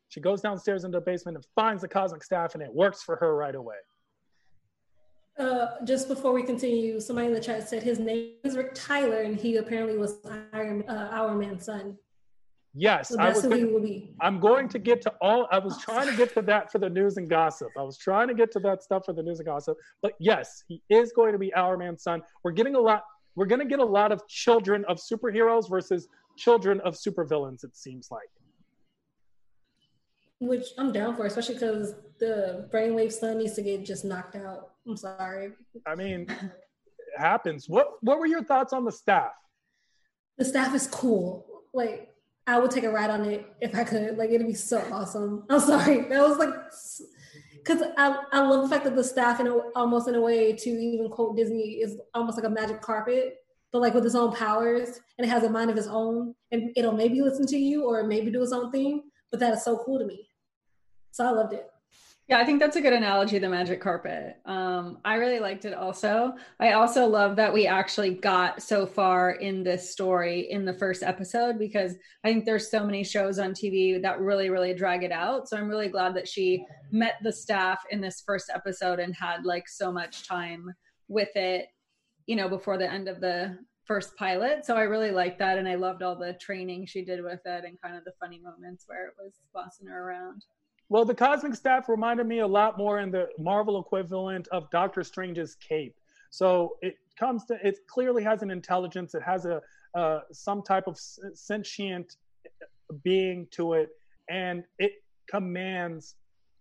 She 0.09 0.21
goes 0.21 0.41
downstairs 0.41 0.85
into 0.85 0.99
the 0.99 1.05
basement 1.05 1.37
and 1.37 1.47
finds 1.55 1.83
the 1.83 1.89
cosmic 1.89 2.23
staff, 2.23 2.55
and 2.55 2.63
it 2.63 2.73
works 2.73 3.03
for 3.03 3.17
her 3.17 3.37
right 3.37 3.55
away. 3.55 3.77
Uh, 5.39 5.67
just 5.85 6.09
before 6.09 6.33
we 6.33 6.43
continue, 6.43 7.01
somebody 7.01 7.29
in 7.29 7.33
the 7.33 7.41
chat 7.41 7.67
said 7.67 7.83
his 7.83 7.99
name 7.99 8.33
is 8.45 8.57
Rick 8.57 8.73
Tyler, 8.75 9.23
and 9.23 9.37
he 9.37 9.57
apparently 9.57 9.97
was 9.97 10.19
Iron, 10.53 10.85
uh, 10.89 11.11
Hourman's 11.11 11.65
son. 11.65 11.97
Yes, 12.75 13.09
so 13.09 13.17
that's 13.17 13.45
I 13.45 13.49
was. 13.49 13.53
Who 13.53 13.59
he 13.59 13.65
will 13.65 13.81
be. 13.81 14.15
I'm 14.21 14.41
going 14.41 14.69
to 14.71 14.79
get 14.79 15.03
to 15.03 15.13
all. 15.21 15.47
I 15.51 15.59
was 15.59 15.79
trying 15.79 16.09
to 16.09 16.17
get 16.17 16.33
to 16.35 16.43
that 16.43 16.73
for 16.73 16.79
the 16.79 16.89
news 16.89 17.17
and 17.19 17.29
gossip. 17.29 17.69
I 17.79 17.83
was 17.83 17.99
trying 17.99 18.29
to 18.29 18.35
get 18.35 18.51
to 18.53 18.61
that 18.61 18.83
stuff 18.83 19.05
for 19.05 19.13
the 19.13 19.23
news 19.23 19.41
and 19.41 19.47
gossip. 19.47 19.77
But 20.01 20.13
yes, 20.21 20.65
he 20.69 20.83
is 20.89 21.13
going 21.13 21.33
to 21.33 21.39
be 21.39 21.53
Hourman's 21.55 22.03
son. 22.03 22.23
We're 22.45 22.53
getting 22.53 22.75
a 22.75 22.81
lot. 22.81 23.05
We're 23.35 23.47
going 23.47 23.61
to 23.61 23.67
get 23.67 23.79
a 23.79 23.85
lot 23.85 24.11
of 24.11 24.27
children 24.29 24.85
of 24.89 24.99
superheroes 24.99 25.69
versus 25.69 26.09
children 26.37 26.81
of 26.81 26.95
supervillains, 26.95 27.65
it 27.65 27.77
seems 27.77 28.09
like. 28.11 28.29
Which 30.41 30.69
I'm 30.79 30.93
down 30.93 31.15
for, 31.15 31.27
especially 31.27 31.55
because 31.55 31.95
the 32.23 32.69
brainwave 32.73 33.11
son 33.11 33.39
needs 33.39 33.55
to 33.55 33.63
get 33.63 33.85
just 33.85 34.05
knocked 34.05 34.37
out. 34.37 34.71
I'm 34.87 34.97
sorry. 34.97 35.51
I 35.85 35.97
mean, 35.97 36.27
it 36.31 37.19
happens. 37.19 37.69
What 37.69 37.95
What 38.01 38.21
were 38.21 38.27
your 38.27 38.45
thoughts 38.45 38.73
on 38.73 38.85
the 38.85 38.93
staff? 38.93 39.33
The 40.39 40.45
staff 40.45 40.73
is 40.73 40.87
cool. 40.87 41.45
Like 41.75 42.15
I 42.47 42.61
would 42.61 42.71
take 42.71 42.85
a 42.85 42.91
ride 42.91 43.11
on 43.11 43.25
it 43.25 43.45
if 43.61 43.75
I 43.75 43.83
could. 43.83 44.17
Like 44.17 44.31
it'd 44.31 44.47
be 44.47 44.55
so 44.55 44.79
awesome. 44.93 45.45
I'm 45.51 45.59
sorry. 45.61 46.03
That 46.03 46.23
was 46.29 46.39
like 46.39 46.55
because 47.55 47.83
I, 47.97 48.23
I 48.33 48.41
love 48.41 48.63
the 48.63 48.69
fact 48.69 48.85
that 48.85 48.95
the 48.95 49.05
staff 49.05 49.41
in 49.41 49.49
a, 49.49 49.57
almost 49.75 50.07
in 50.07 50.15
a 50.15 50.21
way 50.21 50.53
to 50.53 50.71
even 50.71 51.09
quote 51.09 51.37
Disney 51.37 51.81
is 51.83 51.99
almost 52.15 52.39
like 52.39 52.47
a 52.47 52.51
magic 52.51 52.81
carpet 52.83 53.39
but 53.73 53.81
like 53.81 53.95
with 53.95 54.05
its 54.05 54.15
own 54.15 54.33
powers 54.35 55.01
and 55.17 55.27
it 55.27 55.31
has 55.31 55.45
a 55.45 55.51
mind 55.51 55.71
of 55.71 55.77
its 55.77 55.87
own 55.87 56.35
and 56.51 56.71
it'll 56.77 56.93
maybe 56.93 57.23
listen 57.23 57.47
to 57.47 57.57
you 57.57 57.85
or 57.85 58.03
maybe 58.03 58.31
do 58.31 58.43
its 58.43 58.53
own 58.53 58.71
thing 58.71 59.05
but 59.31 59.41
that 59.41 59.55
is 59.55 59.65
so 59.65 59.81
cool 59.85 59.99
to 59.99 60.05
me 60.05 60.29
so 61.11 61.25
i 61.25 61.31
loved 61.31 61.53
it 61.55 61.72
Yeah, 62.33 62.39
I 62.39 62.47
think 62.47 62.61
that's 62.61 62.77
a 62.77 62.81
good 62.81 62.95
analogy, 62.95 63.39
the 63.39 63.51
magic 63.51 63.79
carpet. 63.79 64.39
Um, 64.47 65.01
I 65.05 65.17
really 65.17 65.39
liked 65.39 65.67
it 65.67 65.75
also. 65.75 66.33
I 66.59 66.73
also 66.73 67.07
love 67.07 67.37
that 67.37 67.53
we 67.53 67.67
actually 67.67 68.15
got 68.15 68.63
so 68.63 68.87
far 68.87 69.33
in 69.33 69.63
this 69.63 69.91
story 69.91 70.51
in 70.51 70.65
the 70.65 70.73
first 70.73 71.03
episode 71.03 71.59
because 71.59 71.93
I 72.25 72.29
think 72.29 72.47
there's 72.47 72.71
so 72.71 72.87
many 72.87 73.05
shows 73.05 73.39
on 73.39 73.53
TV 73.53 74.01
that 74.01 74.19
really, 74.19 74.49
really 74.49 74.73
drag 74.73 75.03
it 75.03 75.13
out. 75.13 75.47
So 75.47 75.59
I'm 75.59 75.69
really 75.69 75.89
glad 75.89 76.15
that 76.15 76.27
she 76.27 76.65
met 76.91 77.17
the 77.23 77.31
staff 77.31 77.83
in 77.91 78.01
this 78.01 78.23
first 78.25 78.49
episode 78.49 78.99
and 78.99 79.15
had 79.15 79.45
like 79.45 79.69
so 79.69 79.93
much 79.93 80.27
time 80.27 80.73
with 81.09 81.37
it, 81.37 81.67
you 82.25 82.37
know, 82.37 82.49
before 82.49 82.79
the 82.79 82.91
end 82.91 83.09
of 83.09 83.21
the 83.21 83.59
first 83.85 84.17
pilot. 84.17 84.65
So 84.65 84.75
I 84.75 84.85
really 84.85 85.11
liked 85.11 85.39
that. 85.41 85.59
And 85.59 85.69
I 85.69 85.75
loved 85.75 86.03
all 86.03 86.17
the 86.17 86.33
training 86.41 86.87
she 86.87 87.05
did 87.05 87.23
with 87.23 87.41
it 87.45 87.65
and 87.67 87.79
kind 87.83 87.95
of 87.95 88.05
the 88.05 88.15
funny 88.19 88.41
moments 88.41 88.85
where 88.87 89.09
it 89.09 89.15
was 89.23 89.35
bossing 89.53 89.89
her 89.89 90.09
around. 90.09 90.47
Well, 90.93 91.07
the 91.07 91.15
cosmic 91.15 91.55
staff 91.55 91.89
reminded 91.89 92.27
me 92.27 92.41
a 92.41 92.47
lot 92.47 92.77
more 92.77 93.01
in 93.01 93.11
the 93.11 93.31
Marvel 93.39 93.81
equivalent 93.81 94.47
of 94.49 94.71
Doctor 94.71 95.03
Strange's 95.03 95.55
cape. 95.55 95.97
So 96.29 96.77
it 96.83 96.97
comes 97.19 97.47
to 97.47 97.55
it 97.67 97.79
clearly 97.87 98.23
has 98.25 98.43
an 98.43 98.51
intelligence. 98.51 99.15
It 99.15 99.23
has 99.23 99.47
a 99.47 99.63
uh, 99.95 100.21
some 100.33 100.61
type 100.61 100.87
of 100.87 100.99
sentient 100.99 102.17
being 103.03 103.47
to 103.53 103.73
it, 103.73 103.89
and 104.29 104.65
it 104.79 104.93
commands 105.31 106.17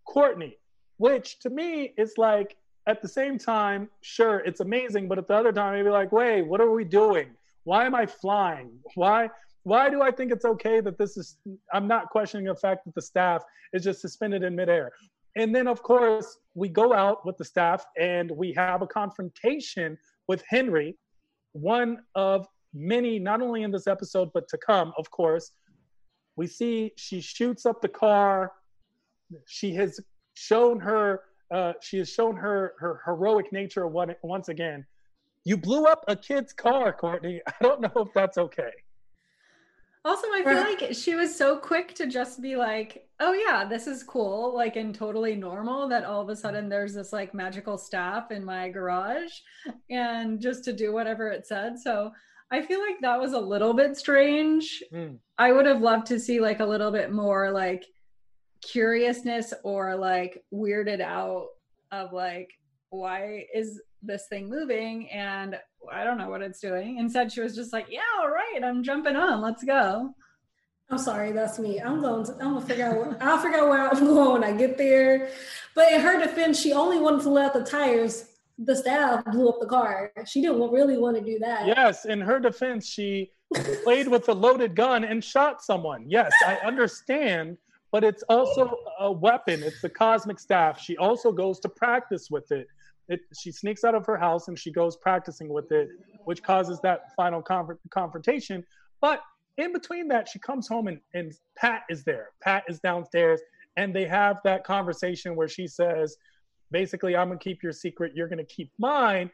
Courtney, 0.05 0.57
which 0.95 1.39
to 1.39 1.49
me 1.49 1.93
is 1.97 2.13
like 2.17 2.55
at 2.87 3.01
the 3.01 3.09
same 3.09 3.37
time, 3.37 3.89
sure, 3.99 4.39
it's 4.45 4.61
amazing, 4.61 5.09
but 5.09 5.17
at 5.17 5.27
the 5.27 5.35
other 5.35 5.51
time, 5.51 5.77
you'd 5.77 5.83
be 5.83 5.89
like, 5.89 6.13
wait, 6.13 6.43
what 6.43 6.61
are 6.61 6.71
we 6.71 6.85
doing? 6.85 7.31
Why 7.65 7.85
am 7.85 7.93
I 7.93 8.05
flying? 8.05 8.79
Why 8.95 9.29
why 9.63 9.89
do 9.89 10.01
I 10.01 10.11
think 10.11 10.31
it's 10.31 10.45
okay 10.45 10.81
that 10.81 10.97
this 10.97 11.17
is? 11.17 11.37
I'm 11.73 11.87
not 11.87 12.09
questioning 12.09 12.47
the 12.47 12.55
fact 12.55 12.85
that 12.85 12.95
the 12.95 13.01
staff 13.01 13.43
is 13.73 13.83
just 13.83 14.01
suspended 14.01 14.43
in 14.43 14.55
midair. 14.55 14.91
And 15.35 15.55
then, 15.55 15.67
of 15.67 15.81
course, 15.81 16.37
we 16.55 16.67
go 16.67 16.93
out 16.93 17.25
with 17.25 17.37
the 17.37 17.45
staff 17.45 17.85
and 17.99 18.29
we 18.31 18.53
have 18.53 18.81
a 18.81 18.87
confrontation 18.87 19.97
with 20.27 20.43
Henry, 20.47 20.97
one 21.53 21.99
of 22.15 22.47
many, 22.73 23.19
not 23.19 23.41
only 23.41 23.63
in 23.63 23.71
this 23.71 23.87
episode, 23.87 24.29
but 24.33 24.47
to 24.49 24.57
come, 24.57 24.93
of 24.97 25.09
course. 25.11 25.51
We 26.35 26.47
see 26.47 26.91
she 26.97 27.21
shoots 27.21 27.65
up 27.65 27.81
the 27.81 27.87
car. 27.87 28.51
She 29.47 29.73
has 29.75 29.99
shown 30.33 30.79
her, 30.79 31.21
uh, 31.53 31.73
she 31.81 31.97
has 31.99 32.09
shown 32.09 32.35
her 32.37 32.73
her 32.79 33.01
heroic 33.05 33.51
nature 33.53 33.87
once 33.87 34.49
again. 34.49 34.85
You 35.43 35.57
blew 35.57 35.85
up 35.85 36.03
a 36.07 36.15
kid's 36.15 36.53
car, 36.53 36.93
Courtney. 36.93 37.41
I 37.47 37.53
don't 37.61 37.81
know 37.81 37.91
if 37.95 38.09
that's 38.13 38.37
okay. 38.37 38.71
Also, 40.03 40.27
I 40.33 40.43
feel 40.43 40.61
like 40.61 40.95
she 40.95 41.13
was 41.13 41.35
so 41.35 41.57
quick 41.57 41.93
to 41.95 42.07
just 42.07 42.41
be 42.41 42.55
like, 42.55 43.07
oh, 43.19 43.33
yeah, 43.33 43.63
this 43.63 43.85
is 43.85 44.01
cool, 44.01 44.55
like, 44.55 44.75
and 44.75 44.95
totally 44.95 45.35
normal 45.35 45.87
that 45.89 46.05
all 46.05 46.21
of 46.21 46.29
a 46.29 46.35
sudden 46.35 46.67
there's 46.69 46.95
this 46.95 47.13
like 47.13 47.35
magical 47.35 47.77
staff 47.77 48.31
in 48.31 48.43
my 48.43 48.69
garage 48.69 49.31
and 49.91 50.41
just 50.41 50.63
to 50.63 50.73
do 50.73 50.91
whatever 50.91 51.29
it 51.29 51.45
said. 51.45 51.77
So 51.77 52.11
I 52.49 52.63
feel 52.63 52.79
like 52.81 52.99
that 53.01 53.19
was 53.19 53.33
a 53.33 53.39
little 53.39 53.73
bit 53.73 53.95
strange. 53.95 54.83
Mm. 54.91 55.19
I 55.37 55.51
would 55.51 55.67
have 55.67 55.81
loved 55.81 56.07
to 56.07 56.19
see 56.19 56.39
like 56.39 56.61
a 56.61 56.65
little 56.65 56.91
bit 56.91 57.11
more 57.11 57.51
like 57.51 57.85
curiousness 58.63 59.53
or 59.63 59.95
like 59.95 60.43
weirded 60.51 60.99
out 60.99 61.45
of 61.91 62.11
like, 62.11 62.49
why 62.89 63.45
is 63.53 63.79
this 64.03 64.27
thing 64.27 64.49
moving 64.49 65.09
and 65.09 65.57
I 65.91 66.03
don't 66.03 66.17
know 66.17 66.29
what 66.29 66.41
it's 66.41 66.59
doing. 66.59 66.97
Instead, 66.97 67.31
she 67.31 67.41
was 67.41 67.55
just 67.55 67.73
like, 67.73 67.87
"Yeah, 67.89 68.01
all 68.19 68.29
right, 68.29 68.59
I'm 68.63 68.83
jumping 68.83 69.15
on. 69.15 69.41
Let's 69.41 69.63
go." 69.63 70.13
I'm 70.89 70.97
sorry, 70.97 71.31
that's 71.31 71.57
me. 71.57 71.79
I'm 71.79 72.01
going 72.01 72.25
to. 72.25 72.33
I'm 72.33 72.53
gonna 72.53 72.65
figure 72.65 72.85
out. 72.85 72.97
Where, 72.97 73.17
I'll 73.21 73.37
figure 73.37 73.59
out 73.59 73.69
where 73.69 73.89
I'm 73.89 73.99
going 74.05 74.41
when 74.41 74.43
I 74.43 74.55
get 74.55 74.77
there. 74.77 75.29
But 75.73 75.91
in 75.93 76.01
her 76.01 76.19
defense, 76.19 76.59
she 76.59 76.73
only 76.73 76.99
wanted 76.99 77.21
to 77.23 77.29
let 77.29 77.53
the 77.53 77.63
tires. 77.63 78.27
The 78.57 78.75
staff 78.75 79.25
blew 79.25 79.49
up 79.49 79.59
the 79.59 79.65
car. 79.65 80.11
She 80.27 80.41
didn't 80.41 80.59
really 80.59 80.97
want 80.97 81.17
to 81.17 81.23
do 81.23 81.39
that. 81.39 81.65
Yes, 81.65 82.05
in 82.05 82.21
her 82.21 82.39
defense, 82.39 82.85
she 82.85 83.31
played 83.83 84.07
with 84.07 84.27
a 84.29 84.33
loaded 84.33 84.75
gun 84.75 85.03
and 85.03 85.23
shot 85.23 85.63
someone. 85.63 86.05
Yes, 86.07 86.31
I 86.45 86.55
understand, 86.57 87.57
but 87.91 88.03
it's 88.03 88.23
also 88.23 88.77
a 88.99 89.11
weapon. 89.11 89.63
It's 89.63 89.81
the 89.81 89.89
cosmic 89.89 90.39
staff. 90.39 90.79
She 90.79 90.97
also 90.97 91.31
goes 91.31 91.59
to 91.61 91.69
practice 91.69 92.29
with 92.29 92.51
it. 92.51 92.67
It, 93.11 93.19
she 93.37 93.51
sneaks 93.51 93.83
out 93.83 93.93
of 93.93 94.05
her 94.05 94.17
house 94.17 94.47
and 94.47 94.57
she 94.57 94.71
goes 94.71 94.95
practicing 94.95 95.49
with 95.49 95.69
it, 95.71 95.89
which 96.23 96.41
causes 96.41 96.79
that 96.81 97.13
final 97.17 97.43
confrontation. 97.89 98.63
But 99.01 99.19
in 99.57 99.73
between 99.73 100.07
that, 100.07 100.29
she 100.29 100.39
comes 100.39 100.65
home 100.67 100.87
and, 100.87 100.99
and 101.13 101.33
Pat 101.57 101.81
is 101.89 102.05
there. 102.05 102.29
Pat 102.41 102.63
is 102.69 102.79
downstairs, 102.79 103.41
and 103.75 103.93
they 103.93 104.05
have 104.05 104.37
that 104.45 104.63
conversation 104.63 105.35
where 105.35 105.49
she 105.49 105.67
says, 105.67 106.15
basically, 106.71 107.17
I'm 107.17 107.27
going 107.27 107.39
to 107.39 107.43
keep 107.43 107.61
your 107.61 107.73
secret, 107.73 108.13
you're 108.15 108.29
going 108.29 108.45
to 108.45 108.45
keep 108.45 108.71
mine. 108.79 109.29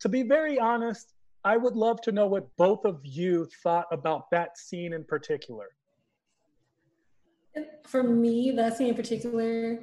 To 0.00 0.08
be 0.08 0.22
very 0.22 0.58
honest, 0.58 1.12
I 1.44 1.56
would 1.56 1.74
love 1.74 2.00
to 2.02 2.12
know 2.12 2.28
what 2.28 2.46
both 2.56 2.84
of 2.84 3.00
you 3.02 3.48
thought 3.64 3.86
about 3.90 4.30
that 4.30 4.58
scene 4.58 4.92
in 4.92 5.02
particular. 5.04 5.66
For 7.84 8.04
me, 8.04 8.52
that 8.52 8.76
scene 8.76 8.88
in 8.88 8.94
particular 8.94 9.80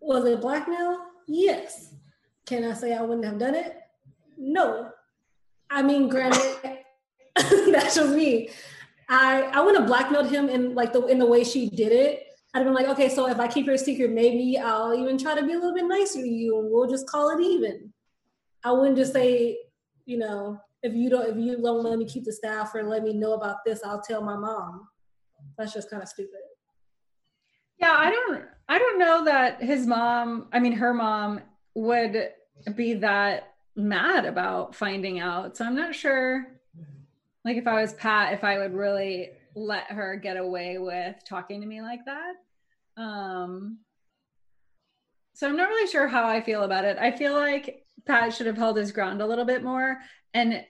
was 0.00 0.24
it 0.24 0.40
blackmail? 0.40 0.98
Yes. 1.26 1.94
Can 2.46 2.64
I 2.64 2.74
say 2.74 2.94
I 2.94 3.02
wouldn't 3.02 3.24
have 3.24 3.38
done 3.38 3.54
it? 3.54 3.76
No. 4.36 4.90
I 5.70 5.82
mean, 5.82 6.08
granted, 6.08 6.56
that's 7.36 7.94
just 7.94 8.14
me. 8.14 8.50
I 9.08 9.42
I 9.42 9.60
wouldn't 9.60 9.80
have 9.80 9.88
blackmailed 9.88 10.30
him 10.30 10.48
in 10.48 10.74
like 10.74 10.92
the 10.92 11.04
in 11.06 11.18
the 11.18 11.26
way 11.26 11.44
she 11.44 11.68
did 11.68 11.92
it. 11.92 12.22
I'd 12.52 12.58
have 12.58 12.66
been 12.66 12.74
like, 12.74 12.88
okay, 12.88 13.08
so 13.08 13.28
if 13.28 13.40
I 13.40 13.48
keep 13.48 13.66
your 13.66 13.76
secret, 13.76 14.12
maybe 14.12 14.56
I'll 14.58 14.94
even 14.94 15.18
try 15.18 15.34
to 15.34 15.44
be 15.44 15.54
a 15.54 15.56
little 15.56 15.74
bit 15.74 15.86
nicer 15.86 16.20
to 16.20 16.28
you, 16.28 16.60
and 16.60 16.70
we'll 16.70 16.88
just 16.88 17.08
call 17.08 17.30
it 17.30 17.42
even. 17.42 17.92
I 18.62 18.70
wouldn't 18.70 18.96
just 18.96 19.12
say, 19.12 19.58
you 20.06 20.18
know, 20.18 20.60
if 20.82 20.94
you 20.94 21.10
don't 21.10 21.28
if 21.28 21.36
you 21.36 21.60
don't 21.60 21.82
let 21.82 21.98
me 21.98 22.04
keep 22.04 22.24
the 22.24 22.32
staff 22.32 22.74
or 22.74 22.84
let 22.84 23.02
me 23.02 23.12
know 23.12 23.34
about 23.34 23.56
this, 23.66 23.80
I'll 23.84 24.00
tell 24.00 24.22
my 24.22 24.36
mom. 24.36 24.86
That's 25.58 25.72
just 25.72 25.90
kind 25.90 26.02
of 26.02 26.08
stupid. 26.08 26.40
Yeah, 27.78 27.94
I 27.98 28.10
don't 28.10 28.44
I 28.68 28.78
don't 28.78 28.98
know 28.98 29.24
that 29.26 29.62
his 29.62 29.86
mom, 29.86 30.48
I 30.52 30.58
mean 30.58 30.72
her 30.72 30.94
mom 30.94 31.40
would 31.74 32.30
be 32.74 32.94
that 32.94 33.54
mad 33.76 34.24
about 34.24 34.74
finding 34.74 35.18
out. 35.18 35.56
So 35.56 35.64
I'm 35.64 35.74
not 35.74 35.94
sure 35.94 36.46
like 37.44 37.56
if 37.56 37.66
I 37.66 37.80
was 37.80 37.92
Pat 37.94 38.32
if 38.32 38.44
I 38.44 38.58
would 38.58 38.72
really 38.72 39.30
let 39.54 39.84
her 39.90 40.16
get 40.16 40.36
away 40.36 40.78
with 40.78 41.16
talking 41.28 41.60
to 41.60 41.66
me 41.66 41.82
like 41.82 42.00
that. 42.06 42.34
Um 42.96 43.78
so 45.34 45.48
I'm 45.48 45.56
not 45.56 45.68
really 45.68 45.90
sure 45.90 46.06
how 46.06 46.26
I 46.26 46.40
feel 46.40 46.62
about 46.62 46.84
it. 46.84 46.96
I 46.98 47.10
feel 47.10 47.34
like 47.34 47.84
Pat 48.06 48.32
should 48.32 48.46
have 48.46 48.56
held 48.56 48.76
his 48.76 48.92
ground 48.92 49.20
a 49.20 49.26
little 49.26 49.44
bit 49.44 49.64
more 49.64 49.98
and 50.32 50.64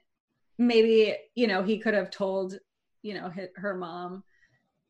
maybe, 0.57 1.17
you 1.35 1.47
know, 1.47 1.63
he 1.63 1.79
could 1.79 1.95
have 1.95 2.11
told, 2.11 2.59
you 3.03 3.15
know, 3.15 3.31
her 3.57 3.77
mom 3.77 4.25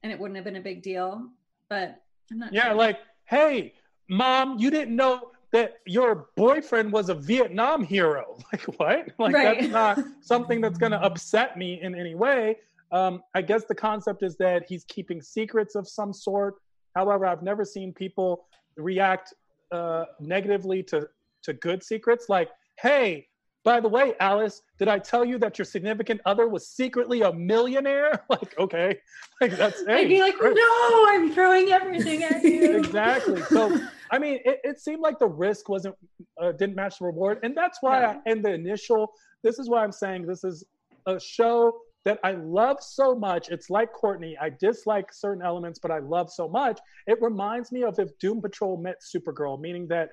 and 0.02 0.12
it 0.12 0.18
wouldn't 0.18 0.36
have 0.36 0.44
been 0.44 0.56
a 0.56 0.60
big 0.60 0.82
deal. 0.82 1.28
But 1.68 2.03
yeah, 2.50 2.66
sure. 2.66 2.74
like, 2.74 2.98
hey, 3.26 3.74
mom, 4.08 4.58
you 4.58 4.70
didn't 4.70 4.94
know 4.94 5.30
that 5.52 5.74
your 5.86 6.26
boyfriend 6.36 6.92
was 6.92 7.08
a 7.08 7.14
Vietnam 7.14 7.84
hero. 7.84 8.38
Like, 8.52 8.62
what? 8.78 9.08
Like, 9.18 9.34
right. 9.34 9.60
that's 9.60 9.72
not 9.72 9.98
something 10.20 10.60
that's 10.60 10.78
going 10.78 10.92
to 10.92 11.02
upset 11.02 11.56
me 11.56 11.80
in 11.80 11.94
any 11.94 12.14
way. 12.14 12.56
Um, 12.92 13.22
I 13.34 13.42
guess 13.42 13.64
the 13.64 13.74
concept 13.74 14.22
is 14.22 14.36
that 14.36 14.64
he's 14.68 14.84
keeping 14.84 15.20
secrets 15.22 15.74
of 15.74 15.88
some 15.88 16.12
sort. 16.12 16.56
However, 16.94 17.26
I've 17.26 17.42
never 17.42 17.64
seen 17.64 17.92
people 17.92 18.46
react 18.76 19.34
uh, 19.72 20.04
negatively 20.20 20.82
to 20.84 21.08
to 21.42 21.52
good 21.52 21.82
secrets. 21.82 22.28
Like, 22.28 22.50
hey, 22.80 23.26
by 23.64 23.80
the 23.80 23.88
way, 23.88 24.12
Alice, 24.20 24.60
did 24.78 24.88
I 24.88 24.98
tell 24.98 25.24
you 25.24 25.38
that 25.38 25.58
your 25.58 25.64
significant 25.64 26.20
other 26.26 26.48
was 26.48 26.68
secretly 26.68 27.22
a 27.22 27.32
millionaire? 27.32 28.22
Like, 28.34 28.58
okay, 28.58 28.98
like 29.40 29.56
that's. 29.56 29.84
Hey, 29.86 30.02
I'd 30.02 30.08
be 30.08 30.20
like, 30.20 30.34
no, 30.40 31.06
I'm 31.08 31.32
throwing 31.32 31.70
everything 31.70 32.24
at 32.24 32.42
you. 32.42 32.76
exactly. 32.78 33.40
So, 33.42 33.78
I 34.10 34.18
mean, 34.18 34.40
it, 34.44 34.60
it 34.64 34.80
seemed 34.80 35.00
like 35.00 35.18
the 35.18 35.28
risk 35.28 35.68
wasn't 35.68 35.94
uh, 36.40 36.52
didn't 36.52 36.74
match 36.74 36.98
the 36.98 37.06
reward, 37.06 37.38
and 37.42 37.56
that's 37.56 37.78
why 37.80 38.04
I, 38.04 38.16
in 38.26 38.42
the 38.42 38.52
initial, 38.52 39.12
this 39.42 39.58
is 39.58 39.68
why 39.68 39.84
I'm 39.84 39.92
saying 39.92 40.26
this 40.26 40.42
is 40.42 40.64
a 41.06 41.20
show 41.20 41.78
that 42.04 42.18
I 42.24 42.32
love 42.32 42.78
so 42.80 43.14
much. 43.14 43.50
It's 43.50 43.70
like 43.70 43.92
Courtney. 43.92 44.36
I 44.40 44.50
dislike 44.50 45.12
certain 45.12 45.42
elements, 45.42 45.78
but 45.78 45.90
I 45.90 46.00
love 46.00 46.30
so 46.30 46.48
much. 46.48 46.80
It 47.06 47.20
reminds 47.22 47.70
me 47.72 47.82
of 47.82 47.98
if 47.98 48.18
Doom 48.18 48.42
Patrol 48.42 48.76
met 48.76 48.96
Supergirl, 49.00 49.60
meaning 49.60 49.86
that 49.88 50.10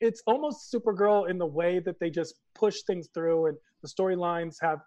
it's 0.00 0.22
almost 0.26 0.72
Supergirl 0.72 1.28
in 1.28 1.38
the 1.38 1.46
way 1.46 1.78
that 1.80 2.00
they 2.00 2.10
just 2.10 2.34
push 2.54 2.82
things 2.82 3.08
through 3.12 3.46
and 3.46 3.56
the 3.82 3.88
storylines 3.88 4.56
have 4.60 4.80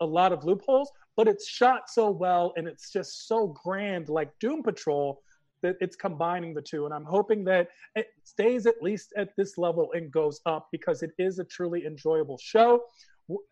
a 0.00 0.06
lot 0.06 0.32
of 0.32 0.44
loopholes, 0.44 0.90
but 1.16 1.28
it's 1.28 1.46
shot 1.46 1.88
so 1.88 2.10
well 2.10 2.52
and 2.56 2.66
it's 2.66 2.90
just 2.90 3.28
so 3.28 3.48
grand, 3.48 4.08
like 4.08 4.30
Doom 4.40 4.62
Patrol, 4.62 5.22
that 5.62 5.76
it's 5.80 5.96
combining 5.96 6.54
the 6.54 6.62
two. 6.62 6.84
And 6.84 6.94
I'm 6.94 7.04
hoping 7.04 7.44
that 7.44 7.68
it 7.94 8.08
stays 8.24 8.66
at 8.66 8.82
least 8.82 9.12
at 9.16 9.30
this 9.36 9.56
level 9.56 9.90
and 9.94 10.10
goes 10.10 10.40
up 10.46 10.68
because 10.70 11.02
it 11.02 11.12
is 11.18 11.38
a 11.38 11.44
truly 11.44 11.86
enjoyable 11.86 12.38
show. 12.38 12.82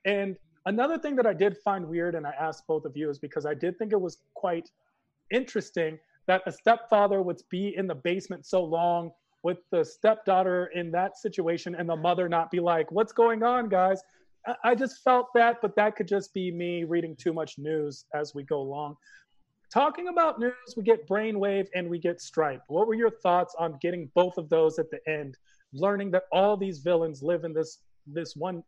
And 0.05 0.37
another 0.67 0.99
thing 0.99 1.17
that 1.17 1.27
I 1.27 1.33
did 1.33 1.57
find 1.65 1.87
weird, 1.87 2.15
and 2.15 2.27
I 2.27 2.33
asked 2.39 2.67
both 2.67 2.85
of 2.85 2.97
you, 2.97 3.09
is 3.11 3.19
because 3.19 3.47
I 3.47 3.55
did 3.55 3.79
think 3.79 3.93
it 3.93 4.01
was 4.01 4.19
quite 4.35 4.71
interesting 5.31 5.99
that 6.27 6.43
a 6.47 6.53
stepfather 6.53 7.23
would 7.23 7.41
be 7.51 7.75
in 7.77 7.87
the 7.87 7.95
basement 7.95 8.47
so 8.47 8.63
long 8.63 9.11
with 9.45 9.59
the 9.70 9.84
stepdaughter 9.84 10.70
in 10.74 10.90
that 10.90 11.18
situation 11.18 11.74
and 11.74 11.88
the 11.88 11.95
mother 11.95 12.28
not 12.28 12.51
be 12.51 12.61
like, 12.61 12.90
what's 12.90 13.12
going 13.12 13.42
on, 13.42 13.68
guys? 13.68 14.03
I 14.64 14.74
just 14.74 15.03
felt 15.05 15.28
that, 15.34 15.59
but 15.62 15.76
that 15.76 15.97
could 15.97 16.09
just 16.09 16.34
be 16.34 16.51
me 16.51 16.84
reading 16.84 17.14
too 17.14 17.32
much 17.32 17.59
news 17.59 18.07
as 18.14 18.34
we 18.34 18.42
go 18.42 18.61
along. 18.61 18.97
Talking 19.72 20.09
about 20.09 20.40
news, 20.40 20.74
we 20.76 20.82
get 20.82 21.07
Brainwave 21.07 21.66
and 21.74 21.88
we 21.88 21.99
get 21.99 22.20
Stripe. 22.20 22.62
What 22.68 22.86
were 22.86 22.95
your 22.95 23.11
thoughts 23.11 23.55
on 23.59 23.78
getting 23.82 24.11
both 24.14 24.38
of 24.38 24.49
those 24.49 24.78
at 24.78 24.90
the 24.90 24.99
end? 25.07 25.36
Learning 25.74 26.11
that 26.12 26.24
all 26.32 26.57
these 26.57 26.78
villains 26.78 27.22
live 27.22 27.45
in 27.45 27.53
this 27.53 27.80
this 28.07 28.36
one 28.36 28.62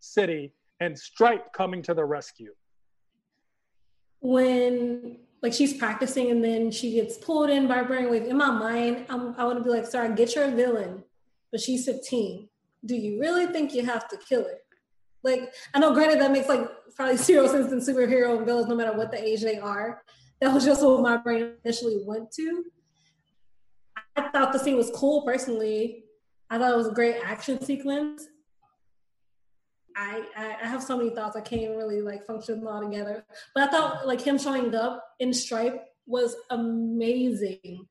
city 0.00 0.52
and 0.80 0.98
Stripe 0.98 1.52
coming 1.52 1.82
to 1.82 1.94
the 1.94 2.04
rescue. 2.04 2.52
When 4.20 5.18
like 5.44 5.52
she's 5.52 5.74
practicing 5.74 6.30
and 6.30 6.42
then 6.42 6.70
she 6.70 6.92
gets 6.92 7.18
pulled 7.18 7.50
in 7.50 7.68
by 7.68 7.80
a 7.80 7.84
Brainwave, 7.84 8.26
in 8.26 8.38
my 8.38 8.50
mind, 8.50 9.04
I'm, 9.10 9.34
I 9.36 9.44
want 9.44 9.58
to 9.58 9.62
be 9.62 9.68
like, 9.68 9.84
sorry, 9.84 10.14
get 10.14 10.34
your 10.34 10.50
villain, 10.50 11.04
but 11.52 11.60
she's 11.60 11.84
15. 11.84 12.48
Do 12.86 12.96
you 12.96 13.20
really 13.20 13.44
think 13.48 13.74
you 13.74 13.84
have 13.84 14.08
to 14.08 14.16
kill 14.16 14.44
her? 14.44 14.56
Like, 15.22 15.52
I 15.74 15.80
know, 15.80 15.92
granted, 15.92 16.18
that 16.22 16.32
makes 16.32 16.48
like 16.48 16.66
probably 16.96 17.18
zero 17.18 17.46
sense 17.46 17.70
in 17.70 17.80
superhero 17.80 18.38
and 18.38 18.46
villains, 18.46 18.68
no 18.68 18.74
matter 18.74 18.96
what 18.96 19.10
the 19.10 19.22
age 19.22 19.42
they 19.42 19.58
are. 19.58 20.02
That 20.40 20.54
was 20.54 20.64
just 20.64 20.82
what 20.82 21.02
my 21.02 21.18
brain 21.18 21.52
initially 21.62 21.98
went 22.06 22.32
to. 22.32 22.64
I 24.16 24.30
thought 24.30 24.50
the 24.50 24.58
scene 24.58 24.78
was 24.78 24.90
cool 24.94 25.26
personally. 25.26 26.04
I 26.48 26.56
thought 26.56 26.72
it 26.72 26.76
was 26.76 26.88
a 26.88 26.94
great 26.94 27.16
action 27.22 27.62
sequence. 27.62 28.28
I, 29.96 30.24
I, 30.36 30.66
have 30.66 30.82
so 30.82 30.96
many 30.96 31.10
thoughts 31.10 31.36
I 31.36 31.40
can't 31.40 31.76
really 31.76 32.00
like 32.02 32.26
function 32.26 32.58
them 32.58 32.68
all 32.68 32.80
together. 32.80 33.24
But 33.54 33.68
I 33.68 33.70
thought 33.70 34.06
like 34.06 34.20
him 34.20 34.38
showing 34.38 34.74
up 34.74 35.04
in 35.20 35.32
Stripe 35.32 35.84
was 36.06 36.34
amazing. 36.50 37.86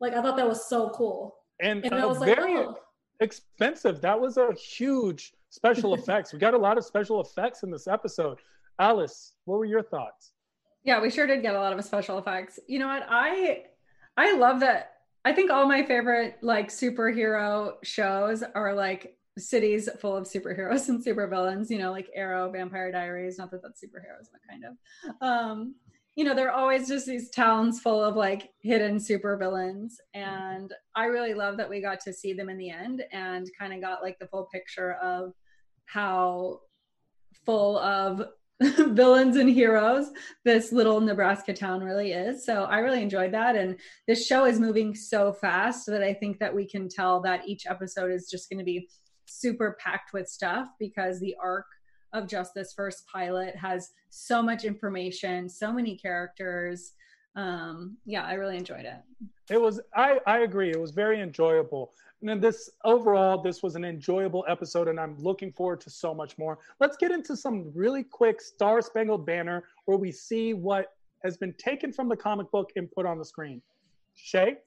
Like 0.00 0.14
I 0.14 0.22
thought 0.22 0.36
that 0.36 0.48
was 0.48 0.68
so 0.68 0.90
cool. 0.90 1.36
And, 1.60 1.84
and 1.84 1.94
uh, 1.94 1.98
I 1.98 2.06
was 2.06 2.18
very 2.18 2.56
like, 2.56 2.66
oh. 2.66 2.78
expensive. 3.20 4.00
That 4.00 4.20
was 4.20 4.36
a 4.36 4.52
huge 4.52 5.32
special 5.50 5.94
effects. 5.98 6.32
We 6.32 6.38
got 6.38 6.54
a 6.54 6.58
lot 6.58 6.78
of 6.78 6.84
special 6.84 7.20
effects 7.20 7.62
in 7.62 7.70
this 7.70 7.86
episode. 7.86 8.38
Alice, 8.78 9.34
what 9.44 9.58
were 9.58 9.64
your 9.64 9.82
thoughts? 9.82 10.32
Yeah, 10.84 11.00
we 11.00 11.10
sure 11.10 11.26
did 11.26 11.42
get 11.42 11.54
a 11.54 11.60
lot 11.60 11.72
of 11.72 11.84
special 11.84 12.18
effects. 12.18 12.58
You 12.66 12.78
know 12.78 12.88
what? 12.88 13.06
I 13.08 13.64
I 14.16 14.36
love 14.36 14.60
that. 14.60 14.92
I 15.24 15.32
think 15.32 15.50
all 15.50 15.66
my 15.66 15.82
favorite 15.82 16.36
like 16.42 16.68
superhero 16.68 17.74
shows 17.82 18.44
are 18.54 18.74
like 18.74 19.16
cities 19.38 19.88
full 20.00 20.16
of 20.16 20.24
superheroes 20.24 20.88
and 20.88 21.04
supervillains, 21.04 21.70
you 21.70 21.78
know, 21.78 21.90
like 21.90 22.08
Arrow, 22.14 22.50
Vampire 22.50 22.92
Diaries, 22.92 23.38
not 23.38 23.50
that 23.50 23.62
that's 23.62 23.82
superheroes, 23.82 24.28
but 24.30 24.40
kind 24.48 24.64
of. 24.64 25.14
Um, 25.20 25.74
you 26.16 26.24
know, 26.24 26.34
they're 26.34 26.52
always 26.52 26.86
just 26.86 27.06
these 27.06 27.30
towns 27.30 27.80
full 27.80 28.02
of 28.02 28.14
like 28.14 28.50
hidden 28.62 28.98
supervillains. 28.98 29.94
And 30.14 30.72
I 30.94 31.06
really 31.06 31.34
love 31.34 31.56
that 31.56 31.68
we 31.68 31.80
got 31.80 31.98
to 32.00 32.12
see 32.12 32.32
them 32.32 32.48
in 32.48 32.56
the 32.56 32.70
end 32.70 33.02
and 33.10 33.50
kind 33.58 33.72
of 33.72 33.80
got 33.80 34.02
like 34.02 34.18
the 34.20 34.28
full 34.28 34.48
picture 34.52 34.92
of 35.02 35.32
how 35.86 36.60
full 37.44 37.78
of 37.78 38.22
villains 38.60 39.36
and 39.36 39.50
heroes 39.50 40.10
this 40.44 40.70
little 40.70 41.00
Nebraska 41.00 41.52
town 41.52 41.82
really 41.82 42.12
is. 42.12 42.46
So 42.46 42.64
I 42.64 42.78
really 42.78 43.02
enjoyed 43.02 43.32
that. 43.32 43.56
And 43.56 43.76
this 44.06 44.24
show 44.24 44.44
is 44.44 44.60
moving 44.60 44.94
so 44.94 45.32
fast 45.32 45.86
that 45.86 46.04
I 46.04 46.14
think 46.14 46.38
that 46.38 46.54
we 46.54 46.64
can 46.64 46.88
tell 46.88 47.20
that 47.22 47.48
each 47.48 47.66
episode 47.66 48.12
is 48.12 48.28
just 48.30 48.48
going 48.48 48.60
to 48.60 48.64
be 48.64 48.88
super 49.26 49.76
packed 49.80 50.12
with 50.12 50.28
stuff 50.28 50.68
because 50.78 51.20
the 51.20 51.36
arc 51.42 51.66
of 52.12 52.28
just 52.28 52.54
this 52.54 52.72
first 52.72 53.06
pilot 53.06 53.56
has 53.56 53.90
so 54.10 54.42
much 54.42 54.64
information, 54.64 55.48
so 55.48 55.72
many 55.72 55.96
characters. 55.96 56.92
Um, 57.36 57.96
yeah, 58.06 58.24
I 58.24 58.34
really 58.34 58.56
enjoyed 58.56 58.84
it. 58.84 59.02
It 59.50 59.60
was, 59.60 59.80
I, 59.94 60.20
I 60.26 60.40
agree. 60.40 60.70
It 60.70 60.80
was 60.80 60.92
very 60.92 61.20
enjoyable. 61.20 61.92
And 62.20 62.28
then 62.30 62.40
this 62.40 62.70
overall, 62.84 63.42
this 63.42 63.62
was 63.62 63.74
an 63.74 63.84
enjoyable 63.84 64.44
episode, 64.48 64.88
and 64.88 64.98
I'm 64.98 65.18
looking 65.18 65.52
forward 65.52 65.80
to 65.82 65.90
so 65.90 66.14
much 66.14 66.38
more. 66.38 66.58
Let's 66.80 66.96
get 66.96 67.10
into 67.10 67.36
some 67.36 67.70
really 67.74 68.04
quick 68.04 68.40
Star 68.40 68.80
Spangled 68.80 69.26
Banner 69.26 69.64
where 69.84 69.98
we 69.98 70.12
see 70.12 70.54
what 70.54 70.92
has 71.22 71.36
been 71.36 71.52
taken 71.54 71.92
from 71.92 72.08
the 72.08 72.16
comic 72.16 72.50
book 72.50 72.70
and 72.76 72.90
put 72.90 73.04
on 73.04 73.18
the 73.18 73.24
screen. 73.24 73.60
Shay? 74.14 74.58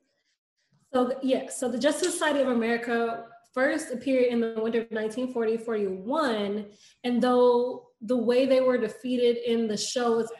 So, 0.93 1.18
yeah, 1.24 1.49
so 1.49 1.70
the 1.70 1.80
Justice 1.80 2.12
Society 2.12 2.41
of 2.41 2.49
America 2.49 3.26
first 3.54 3.91
appeared 3.91 4.26
in 4.26 4.39
the 4.39 4.60
winter 4.62 4.82
of 4.82 4.89
1940-41 4.89 6.66
and 7.04 7.22
though 7.22 7.88
the 8.02 8.18
way 8.18 8.45
they 8.45 8.62
were 8.62 8.78
defeated 8.78 9.38
in 9.38 9.68
the 9.68 9.78
show 9.78 10.20
is 10.20 10.32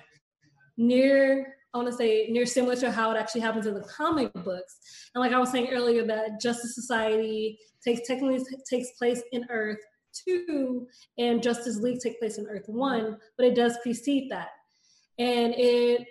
near 0.78 1.54
I 1.74 1.78
want 1.78 1.90
to 1.90 1.96
say 1.96 2.28
near 2.30 2.46
similar 2.46 2.76
to 2.78 2.92
how 2.92 3.12
it 3.12 3.18
actually 3.18 3.42
happens 3.42 3.68
in 3.68 3.76
the 3.76 3.82
comic 3.82 4.34
books. 4.34 4.78
And 5.14 5.22
like 5.22 5.32
I 5.32 5.38
was 5.38 5.52
saying 5.52 5.68
earlier, 5.72 6.04
that 6.08 6.42
Justice 6.42 6.74
Society 6.74 7.60
takes 7.84 8.08
technically 8.08 8.44
takes 8.68 8.92
place 8.98 9.22
in 9.32 9.46
Earth 9.52 9.78
two, 10.26 10.88
and 11.18 11.44
Justice 11.44 11.78
League 11.78 12.00
take 12.00 12.20
place 12.20 12.38
in 12.38 12.48
Earth 12.48 12.64
one, 12.68 13.18
but 13.38 13.46
it 13.46 13.56
does 13.56 13.78
precede 13.84 14.32
that. 14.32 14.50
And 15.20 15.54
it 15.56 16.08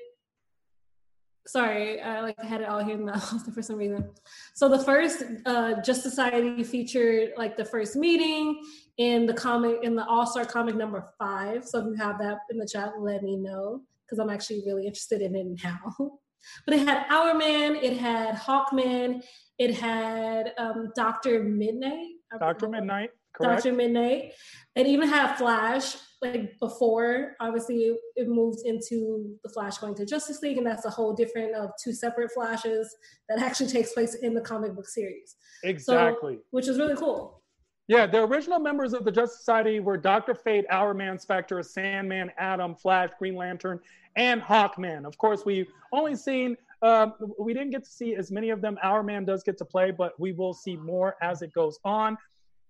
sorry, 1.47 2.01
I 2.01 2.21
like 2.21 2.41
had 2.41 2.61
it 2.61 2.69
all 2.69 2.83
here 2.83 2.95
in 2.95 3.07
the 3.07 3.19
for 3.55 3.63
some 3.63 3.77
reason. 3.77 4.11
So 4.55 4.69
the 4.69 4.79
first 4.79 5.23
uh, 5.45 5.81
Just 5.83 6.03
Society 6.03 6.63
featured 6.65 7.31
like 7.37 7.57
the 7.57 7.65
first 7.65 7.97
meeting 7.97 8.63
in 8.99 9.27
the 9.27 9.35
comic 9.35 9.79
in 9.83 9.95
the 9.95 10.05
All 10.07 10.27
Star 10.27 10.45
comic 10.45 10.77
number 10.77 11.05
five. 11.19 11.65
So 11.65 11.81
if 11.81 11.87
you 11.87 11.95
have 11.95 12.19
that 12.19 12.39
in 12.51 12.59
the 12.59 12.67
chat, 12.67 12.93
let 13.01 13.23
me 13.23 13.37
know 13.37 13.83
because 14.05 14.19
I'm 14.19 14.31
actually 14.31 14.63
really 14.67 14.87
interested 14.87 15.21
in 15.21 15.35
it 15.35 15.47
now. 15.65 15.95
but 16.67 16.75
it 16.75 16.87
had 16.87 17.07
Hourman, 17.09 17.77
it 17.83 17.97
had 17.97 18.37
Hawkman, 18.37 19.23
it 19.59 19.75
had 19.75 20.53
um, 20.59 20.93
Doctor 20.95 21.43
Midnight. 21.43 22.09
Doctor 22.39 22.69
Midnight. 22.69 23.11
Correct. 23.37 23.65
Doctor 23.65 23.73
Midnight. 23.73 24.33
It 24.75 24.87
even 24.87 25.09
had 25.09 25.37
Flash, 25.37 25.97
like 26.23 26.59
before. 26.59 27.35
Obviously, 27.41 27.95
it 28.15 28.29
moved 28.29 28.61
into 28.65 29.37
the 29.43 29.49
Flash 29.51 29.79
going 29.79 29.95
to 29.97 30.07
Justice 30.07 30.43
League, 30.43 30.59
and 30.59 30.67
that's 30.67 30.85
a 30.85 30.91
whole 30.91 31.15
different 31.15 31.55
of 31.55 31.71
two 31.83 31.93
separate 31.93 32.31
Flashes 32.33 32.95
that 33.29 33.39
actually 33.39 33.69
takes 33.69 33.93
place 33.93 34.15
in 34.17 34.35
the 34.35 34.41
comic 34.41 34.75
book 34.75 34.89
series. 34.89 35.37
Exactly. 35.65 36.37
So, 36.37 36.43
which 36.51 36.69
is 36.69 36.79
really 36.79 36.97
cool. 36.97 37.43
Yeah, 37.89 38.07
the 38.07 38.25
original 38.25 38.59
members 38.59 38.95
of 38.95 39.05
the 39.05 39.13
Justice 39.13 39.39
Society 39.39 39.79
were 39.79 39.97
Doctor 39.97 40.35
Fate, 40.35 40.65
Hourman, 40.71 41.21
Spectre, 41.21 41.63
Sandman, 41.63 42.33
Atom, 42.37 42.75
Flash, 42.75 43.11
Green 43.19 43.37
Lantern, 43.37 43.79
and 44.17 44.43
Hawkman. 44.43 45.07
Of 45.07 45.17
course, 45.19 45.45
we've 45.45 45.69
only 45.93 46.17
seen 46.17 46.57
um, 46.83 47.15
we 47.39 47.55
didn't 47.55 47.71
get 47.71 47.85
to 47.85 47.91
see 47.91 48.15
as 48.17 48.31
many 48.31 48.51
of 48.51 48.61
them. 48.61 48.77
Hourman 48.83 49.25
does 49.25 49.43
get 49.43 49.57
to 49.59 49.65
play, 49.65 49.91
but 49.91 50.19
we 50.21 50.33
will 50.33 50.53
see 50.53 50.77
more 50.77 51.17
as 51.23 51.43
it 51.43 51.53
goes 51.53 51.79
on 51.85 52.19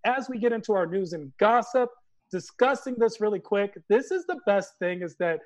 as 0.07 0.29
we 0.29 0.39
get 0.39 0.53
into 0.53 0.73
our 0.73 0.87
news 0.87 1.13
and 1.13 1.33
gossip, 1.39 1.91
discussing 2.31 2.95
this 2.97 3.21
really 3.21 3.41
quick, 3.41 3.77
this 3.89 4.11
is 4.11 4.25
the 4.27 4.39
best 4.47 4.79
thing 4.79 5.03
is 5.03 5.17
that 5.17 5.41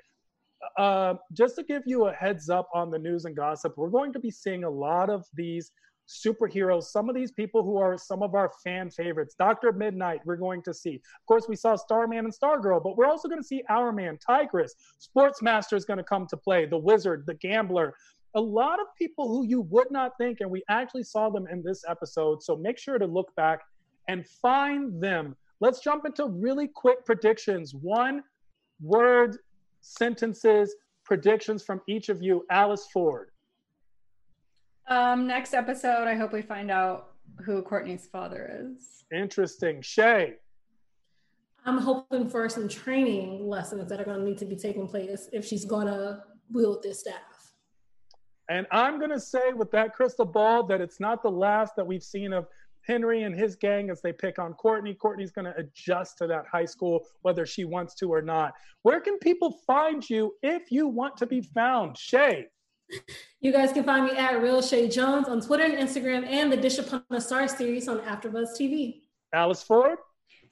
uh, 0.77 1.15
just 1.33 1.55
to 1.55 1.63
give 1.63 1.81
you 1.85 2.05
a 2.05 2.13
heads 2.13 2.49
up 2.49 2.69
on 2.73 2.91
the 2.91 2.99
news 2.99 3.25
and 3.25 3.35
gossip, 3.35 3.73
we're 3.75 3.89
going 3.89 4.13
to 4.13 4.19
be 4.19 4.29
seeing 4.29 4.63
a 4.63 4.69
lot 4.69 5.09
of 5.09 5.25
these 5.33 5.71
superheroes, 6.07 6.83
some 6.83 7.09
of 7.09 7.15
these 7.15 7.31
people 7.31 7.63
who 7.63 7.77
are 7.77 7.97
some 7.97 8.21
of 8.21 8.35
our 8.35 8.51
fan 8.63 8.89
favorites. 8.89 9.35
Dr. 9.37 9.71
Midnight, 9.71 10.21
we're 10.25 10.35
going 10.35 10.61
to 10.63 10.73
see. 10.73 10.95
Of 10.95 11.25
course, 11.27 11.45
we 11.47 11.55
saw 11.55 11.75
Starman 11.75 12.25
and 12.25 12.33
Stargirl, 12.33 12.83
but 12.83 12.97
we're 12.97 13.07
also 13.07 13.27
going 13.27 13.41
to 13.41 13.47
see 13.47 13.63
Hourman, 13.69 14.19
Tigress, 14.19 14.75
Sportsmaster 14.99 15.73
is 15.73 15.85
going 15.85 15.97
to 15.97 16.03
come 16.03 16.27
to 16.27 16.37
play, 16.37 16.65
The 16.65 16.77
Wizard, 16.77 17.23
The 17.25 17.35
Gambler. 17.35 17.95
A 18.35 18.41
lot 18.41 18.79
of 18.79 18.87
people 18.97 19.27
who 19.27 19.45
you 19.45 19.61
would 19.61 19.89
not 19.89 20.11
think, 20.19 20.39
and 20.41 20.49
we 20.49 20.63
actually 20.69 21.03
saw 21.03 21.29
them 21.29 21.47
in 21.47 21.63
this 21.63 21.83
episode. 21.87 22.43
So 22.43 22.55
make 22.55 22.77
sure 22.77 22.97
to 22.97 23.05
look 23.05 23.33
back 23.35 23.61
and 24.07 24.25
find 24.27 25.01
them. 25.01 25.35
Let's 25.59 25.79
jump 25.79 26.05
into 26.05 26.25
really 26.25 26.67
quick 26.67 27.05
predictions. 27.05 27.73
One 27.75 28.23
word 28.81 29.37
sentences, 29.81 30.75
predictions 31.05 31.63
from 31.63 31.81
each 31.87 32.09
of 32.09 32.21
you. 32.21 32.45
Alice 32.49 32.87
Ford. 32.91 33.29
Um, 34.87 35.27
next 35.27 35.53
episode, 35.53 36.07
I 36.07 36.15
hope 36.15 36.33
we 36.33 36.41
find 36.41 36.71
out 36.71 37.11
who 37.45 37.61
Courtney's 37.61 38.07
father 38.07 38.51
is. 38.61 39.03
Interesting. 39.13 39.81
Shay. 39.81 40.35
I'm 41.65 41.77
hoping 41.77 42.27
for 42.27 42.49
some 42.49 42.67
training 42.67 43.47
lessons 43.47 43.87
that 43.89 43.99
are 43.99 44.03
going 44.03 44.19
to 44.19 44.25
need 44.25 44.39
to 44.39 44.45
be 44.45 44.55
taking 44.55 44.87
place 44.87 45.29
if 45.31 45.45
she's 45.45 45.63
going 45.63 45.87
to 45.87 46.23
wield 46.51 46.81
this 46.81 47.01
staff. 47.01 47.53
And 48.49 48.65
I'm 48.71 48.97
going 48.97 49.11
to 49.11 49.19
say 49.19 49.53
with 49.53 49.71
that 49.71 49.93
crystal 49.93 50.25
ball 50.25 50.63
that 50.63 50.81
it's 50.81 50.99
not 50.99 51.21
the 51.21 51.29
last 51.31 51.75
that 51.77 51.85
we've 51.85 52.03
seen 52.03 52.33
of 52.33 52.47
Henry 52.85 53.23
and 53.23 53.35
his 53.35 53.55
gang 53.55 53.89
as 53.89 54.01
they 54.01 54.13
pick 54.13 54.39
on 54.39 54.53
Courtney. 54.53 54.93
Courtney's 54.93 55.31
going 55.31 55.45
to 55.45 55.57
adjust 55.57 56.17
to 56.19 56.27
that 56.27 56.45
high 56.51 56.65
school, 56.65 57.05
whether 57.21 57.45
she 57.45 57.65
wants 57.65 57.95
to 57.95 58.13
or 58.13 58.21
not. 58.21 58.53
Where 58.83 58.99
can 58.99 59.17
people 59.19 59.59
find 59.65 60.07
you 60.09 60.35
if 60.41 60.71
you 60.71 60.87
want 60.87 61.17
to 61.17 61.25
be 61.25 61.41
found? 61.41 61.97
Shay. 61.97 62.47
You 63.39 63.51
guys 63.51 63.71
can 63.71 63.83
find 63.83 64.05
me 64.05 64.11
at 64.11 64.41
Real 64.41 64.61
Shay 64.61 64.89
Jones 64.89 65.27
on 65.27 65.41
Twitter 65.41 65.63
and 65.63 65.75
Instagram 65.75 66.25
and 66.25 66.51
the 66.51 66.57
Dish 66.57 66.77
Upon 66.77 67.03
the 67.09 67.21
Star 67.21 67.47
series 67.47 67.87
on 67.87 67.99
AfterBuzz 67.99 68.49
TV. 68.59 69.01
Alice 69.33 69.63
Ford. 69.63 69.97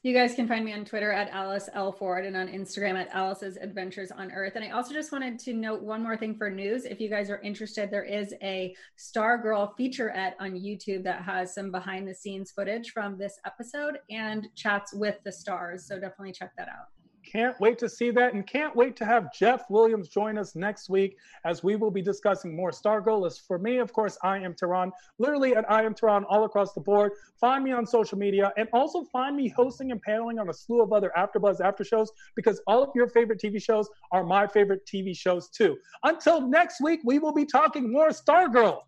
You 0.01 0.13
guys 0.13 0.33
can 0.33 0.47
find 0.47 0.63
me 0.63 0.71
on 0.71 0.85
Twitter 0.85 1.11
at 1.11 1.29
Alice 1.29 1.67
L 1.73 1.91
Ford 1.91 2.25
and 2.25 2.37
on 2.37 2.47
Instagram 2.47 2.95
at 2.95 3.09
Alice's 3.09 3.57
Adventures 3.57 4.11
on 4.11 4.31
Earth. 4.31 4.53
And 4.55 4.63
I 4.63 4.69
also 4.69 4.93
just 4.93 5.11
wanted 5.11 5.37
to 5.39 5.53
note 5.53 5.81
one 5.81 6.01
more 6.01 6.15
thing 6.15 6.37
for 6.37 6.49
news. 6.49 6.85
If 6.85 7.01
you 7.01 7.09
guys 7.09 7.29
are 7.29 7.41
interested, 7.41 7.91
there 7.91 8.05
is 8.05 8.33
a 8.41 8.73
Stargirl 8.97 9.73
featurette 9.77 10.35
on 10.39 10.51
YouTube 10.51 11.03
that 11.03 11.23
has 11.23 11.53
some 11.53 11.69
behind 11.69 12.07
the 12.07 12.15
scenes 12.15 12.49
footage 12.51 12.91
from 12.91 13.17
this 13.17 13.39
episode 13.45 13.97
and 14.09 14.47
chats 14.55 14.93
with 14.93 15.17
the 15.25 15.33
stars. 15.33 15.85
So 15.85 15.95
definitely 15.95 16.31
check 16.31 16.51
that 16.57 16.69
out. 16.69 16.98
Can't 17.31 17.59
wait 17.59 17.77
to 17.77 17.87
see 17.87 18.09
that 18.11 18.33
and 18.33 18.47
can't 18.47 18.75
wait 18.75 18.95
to 18.95 19.05
have 19.05 19.31
Jeff 19.31 19.69
Williams 19.69 20.09
join 20.09 20.35
us 20.35 20.55
next 20.55 20.89
week 20.89 21.15
as 21.45 21.63
we 21.63 21.75
will 21.75 21.91
be 21.91 22.01
discussing 22.01 22.55
more 22.55 22.71
Stargirl. 22.71 23.27
As 23.27 23.37
for 23.37 23.59
me, 23.59 23.77
of 23.77 23.93
course, 23.93 24.17
I 24.23 24.39
am 24.39 24.55
Tehran, 24.55 24.91
literally 25.19 25.55
at 25.55 25.69
I 25.69 25.83
am 25.83 25.93
Tehran 25.93 26.23
all 26.23 26.45
across 26.45 26.73
the 26.73 26.81
board. 26.81 27.11
Find 27.39 27.63
me 27.63 27.71
on 27.71 27.85
social 27.85 28.17
media 28.17 28.51
and 28.57 28.67
also 28.73 29.03
find 29.03 29.35
me 29.35 29.47
hosting 29.47 29.91
and 29.91 30.01
paneling 30.01 30.39
on 30.39 30.49
a 30.49 30.53
slew 30.53 30.81
of 30.81 30.91
other 30.91 31.11
AfterBuzz 31.15 31.61
after 31.61 31.83
shows 31.83 32.11
because 32.35 32.61
all 32.65 32.81
of 32.81 32.89
your 32.95 33.07
favorite 33.07 33.39
TV 33.39 33.61
shows 33.61 33.87
are 34.11 34.23
my 34.23 34.47
favorite 34.47 34.87
TV 34.87 35.15
shows 35.15 35.49
too. 35.49 35.77
Until 36.03 36.41
next 36.41 36.81
week, 36.81 37.01
we 37.05 37.19
will 37.19 37.33
be 37.33 37.45
talking 37.45 37.91
more 37.91 38.09
Stargirl. 38.09 38.79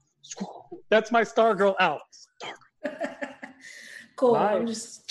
That's 0.89 1.11
my 1.11 1.21
Stargirl 1.21 1.75
out. 1.79 2.01
Stargirl. 2.43 3.25
cool. 4.15 4.33
Bye. 4.33 4.55
I'm 4.55 4.65
just 4.65 5.10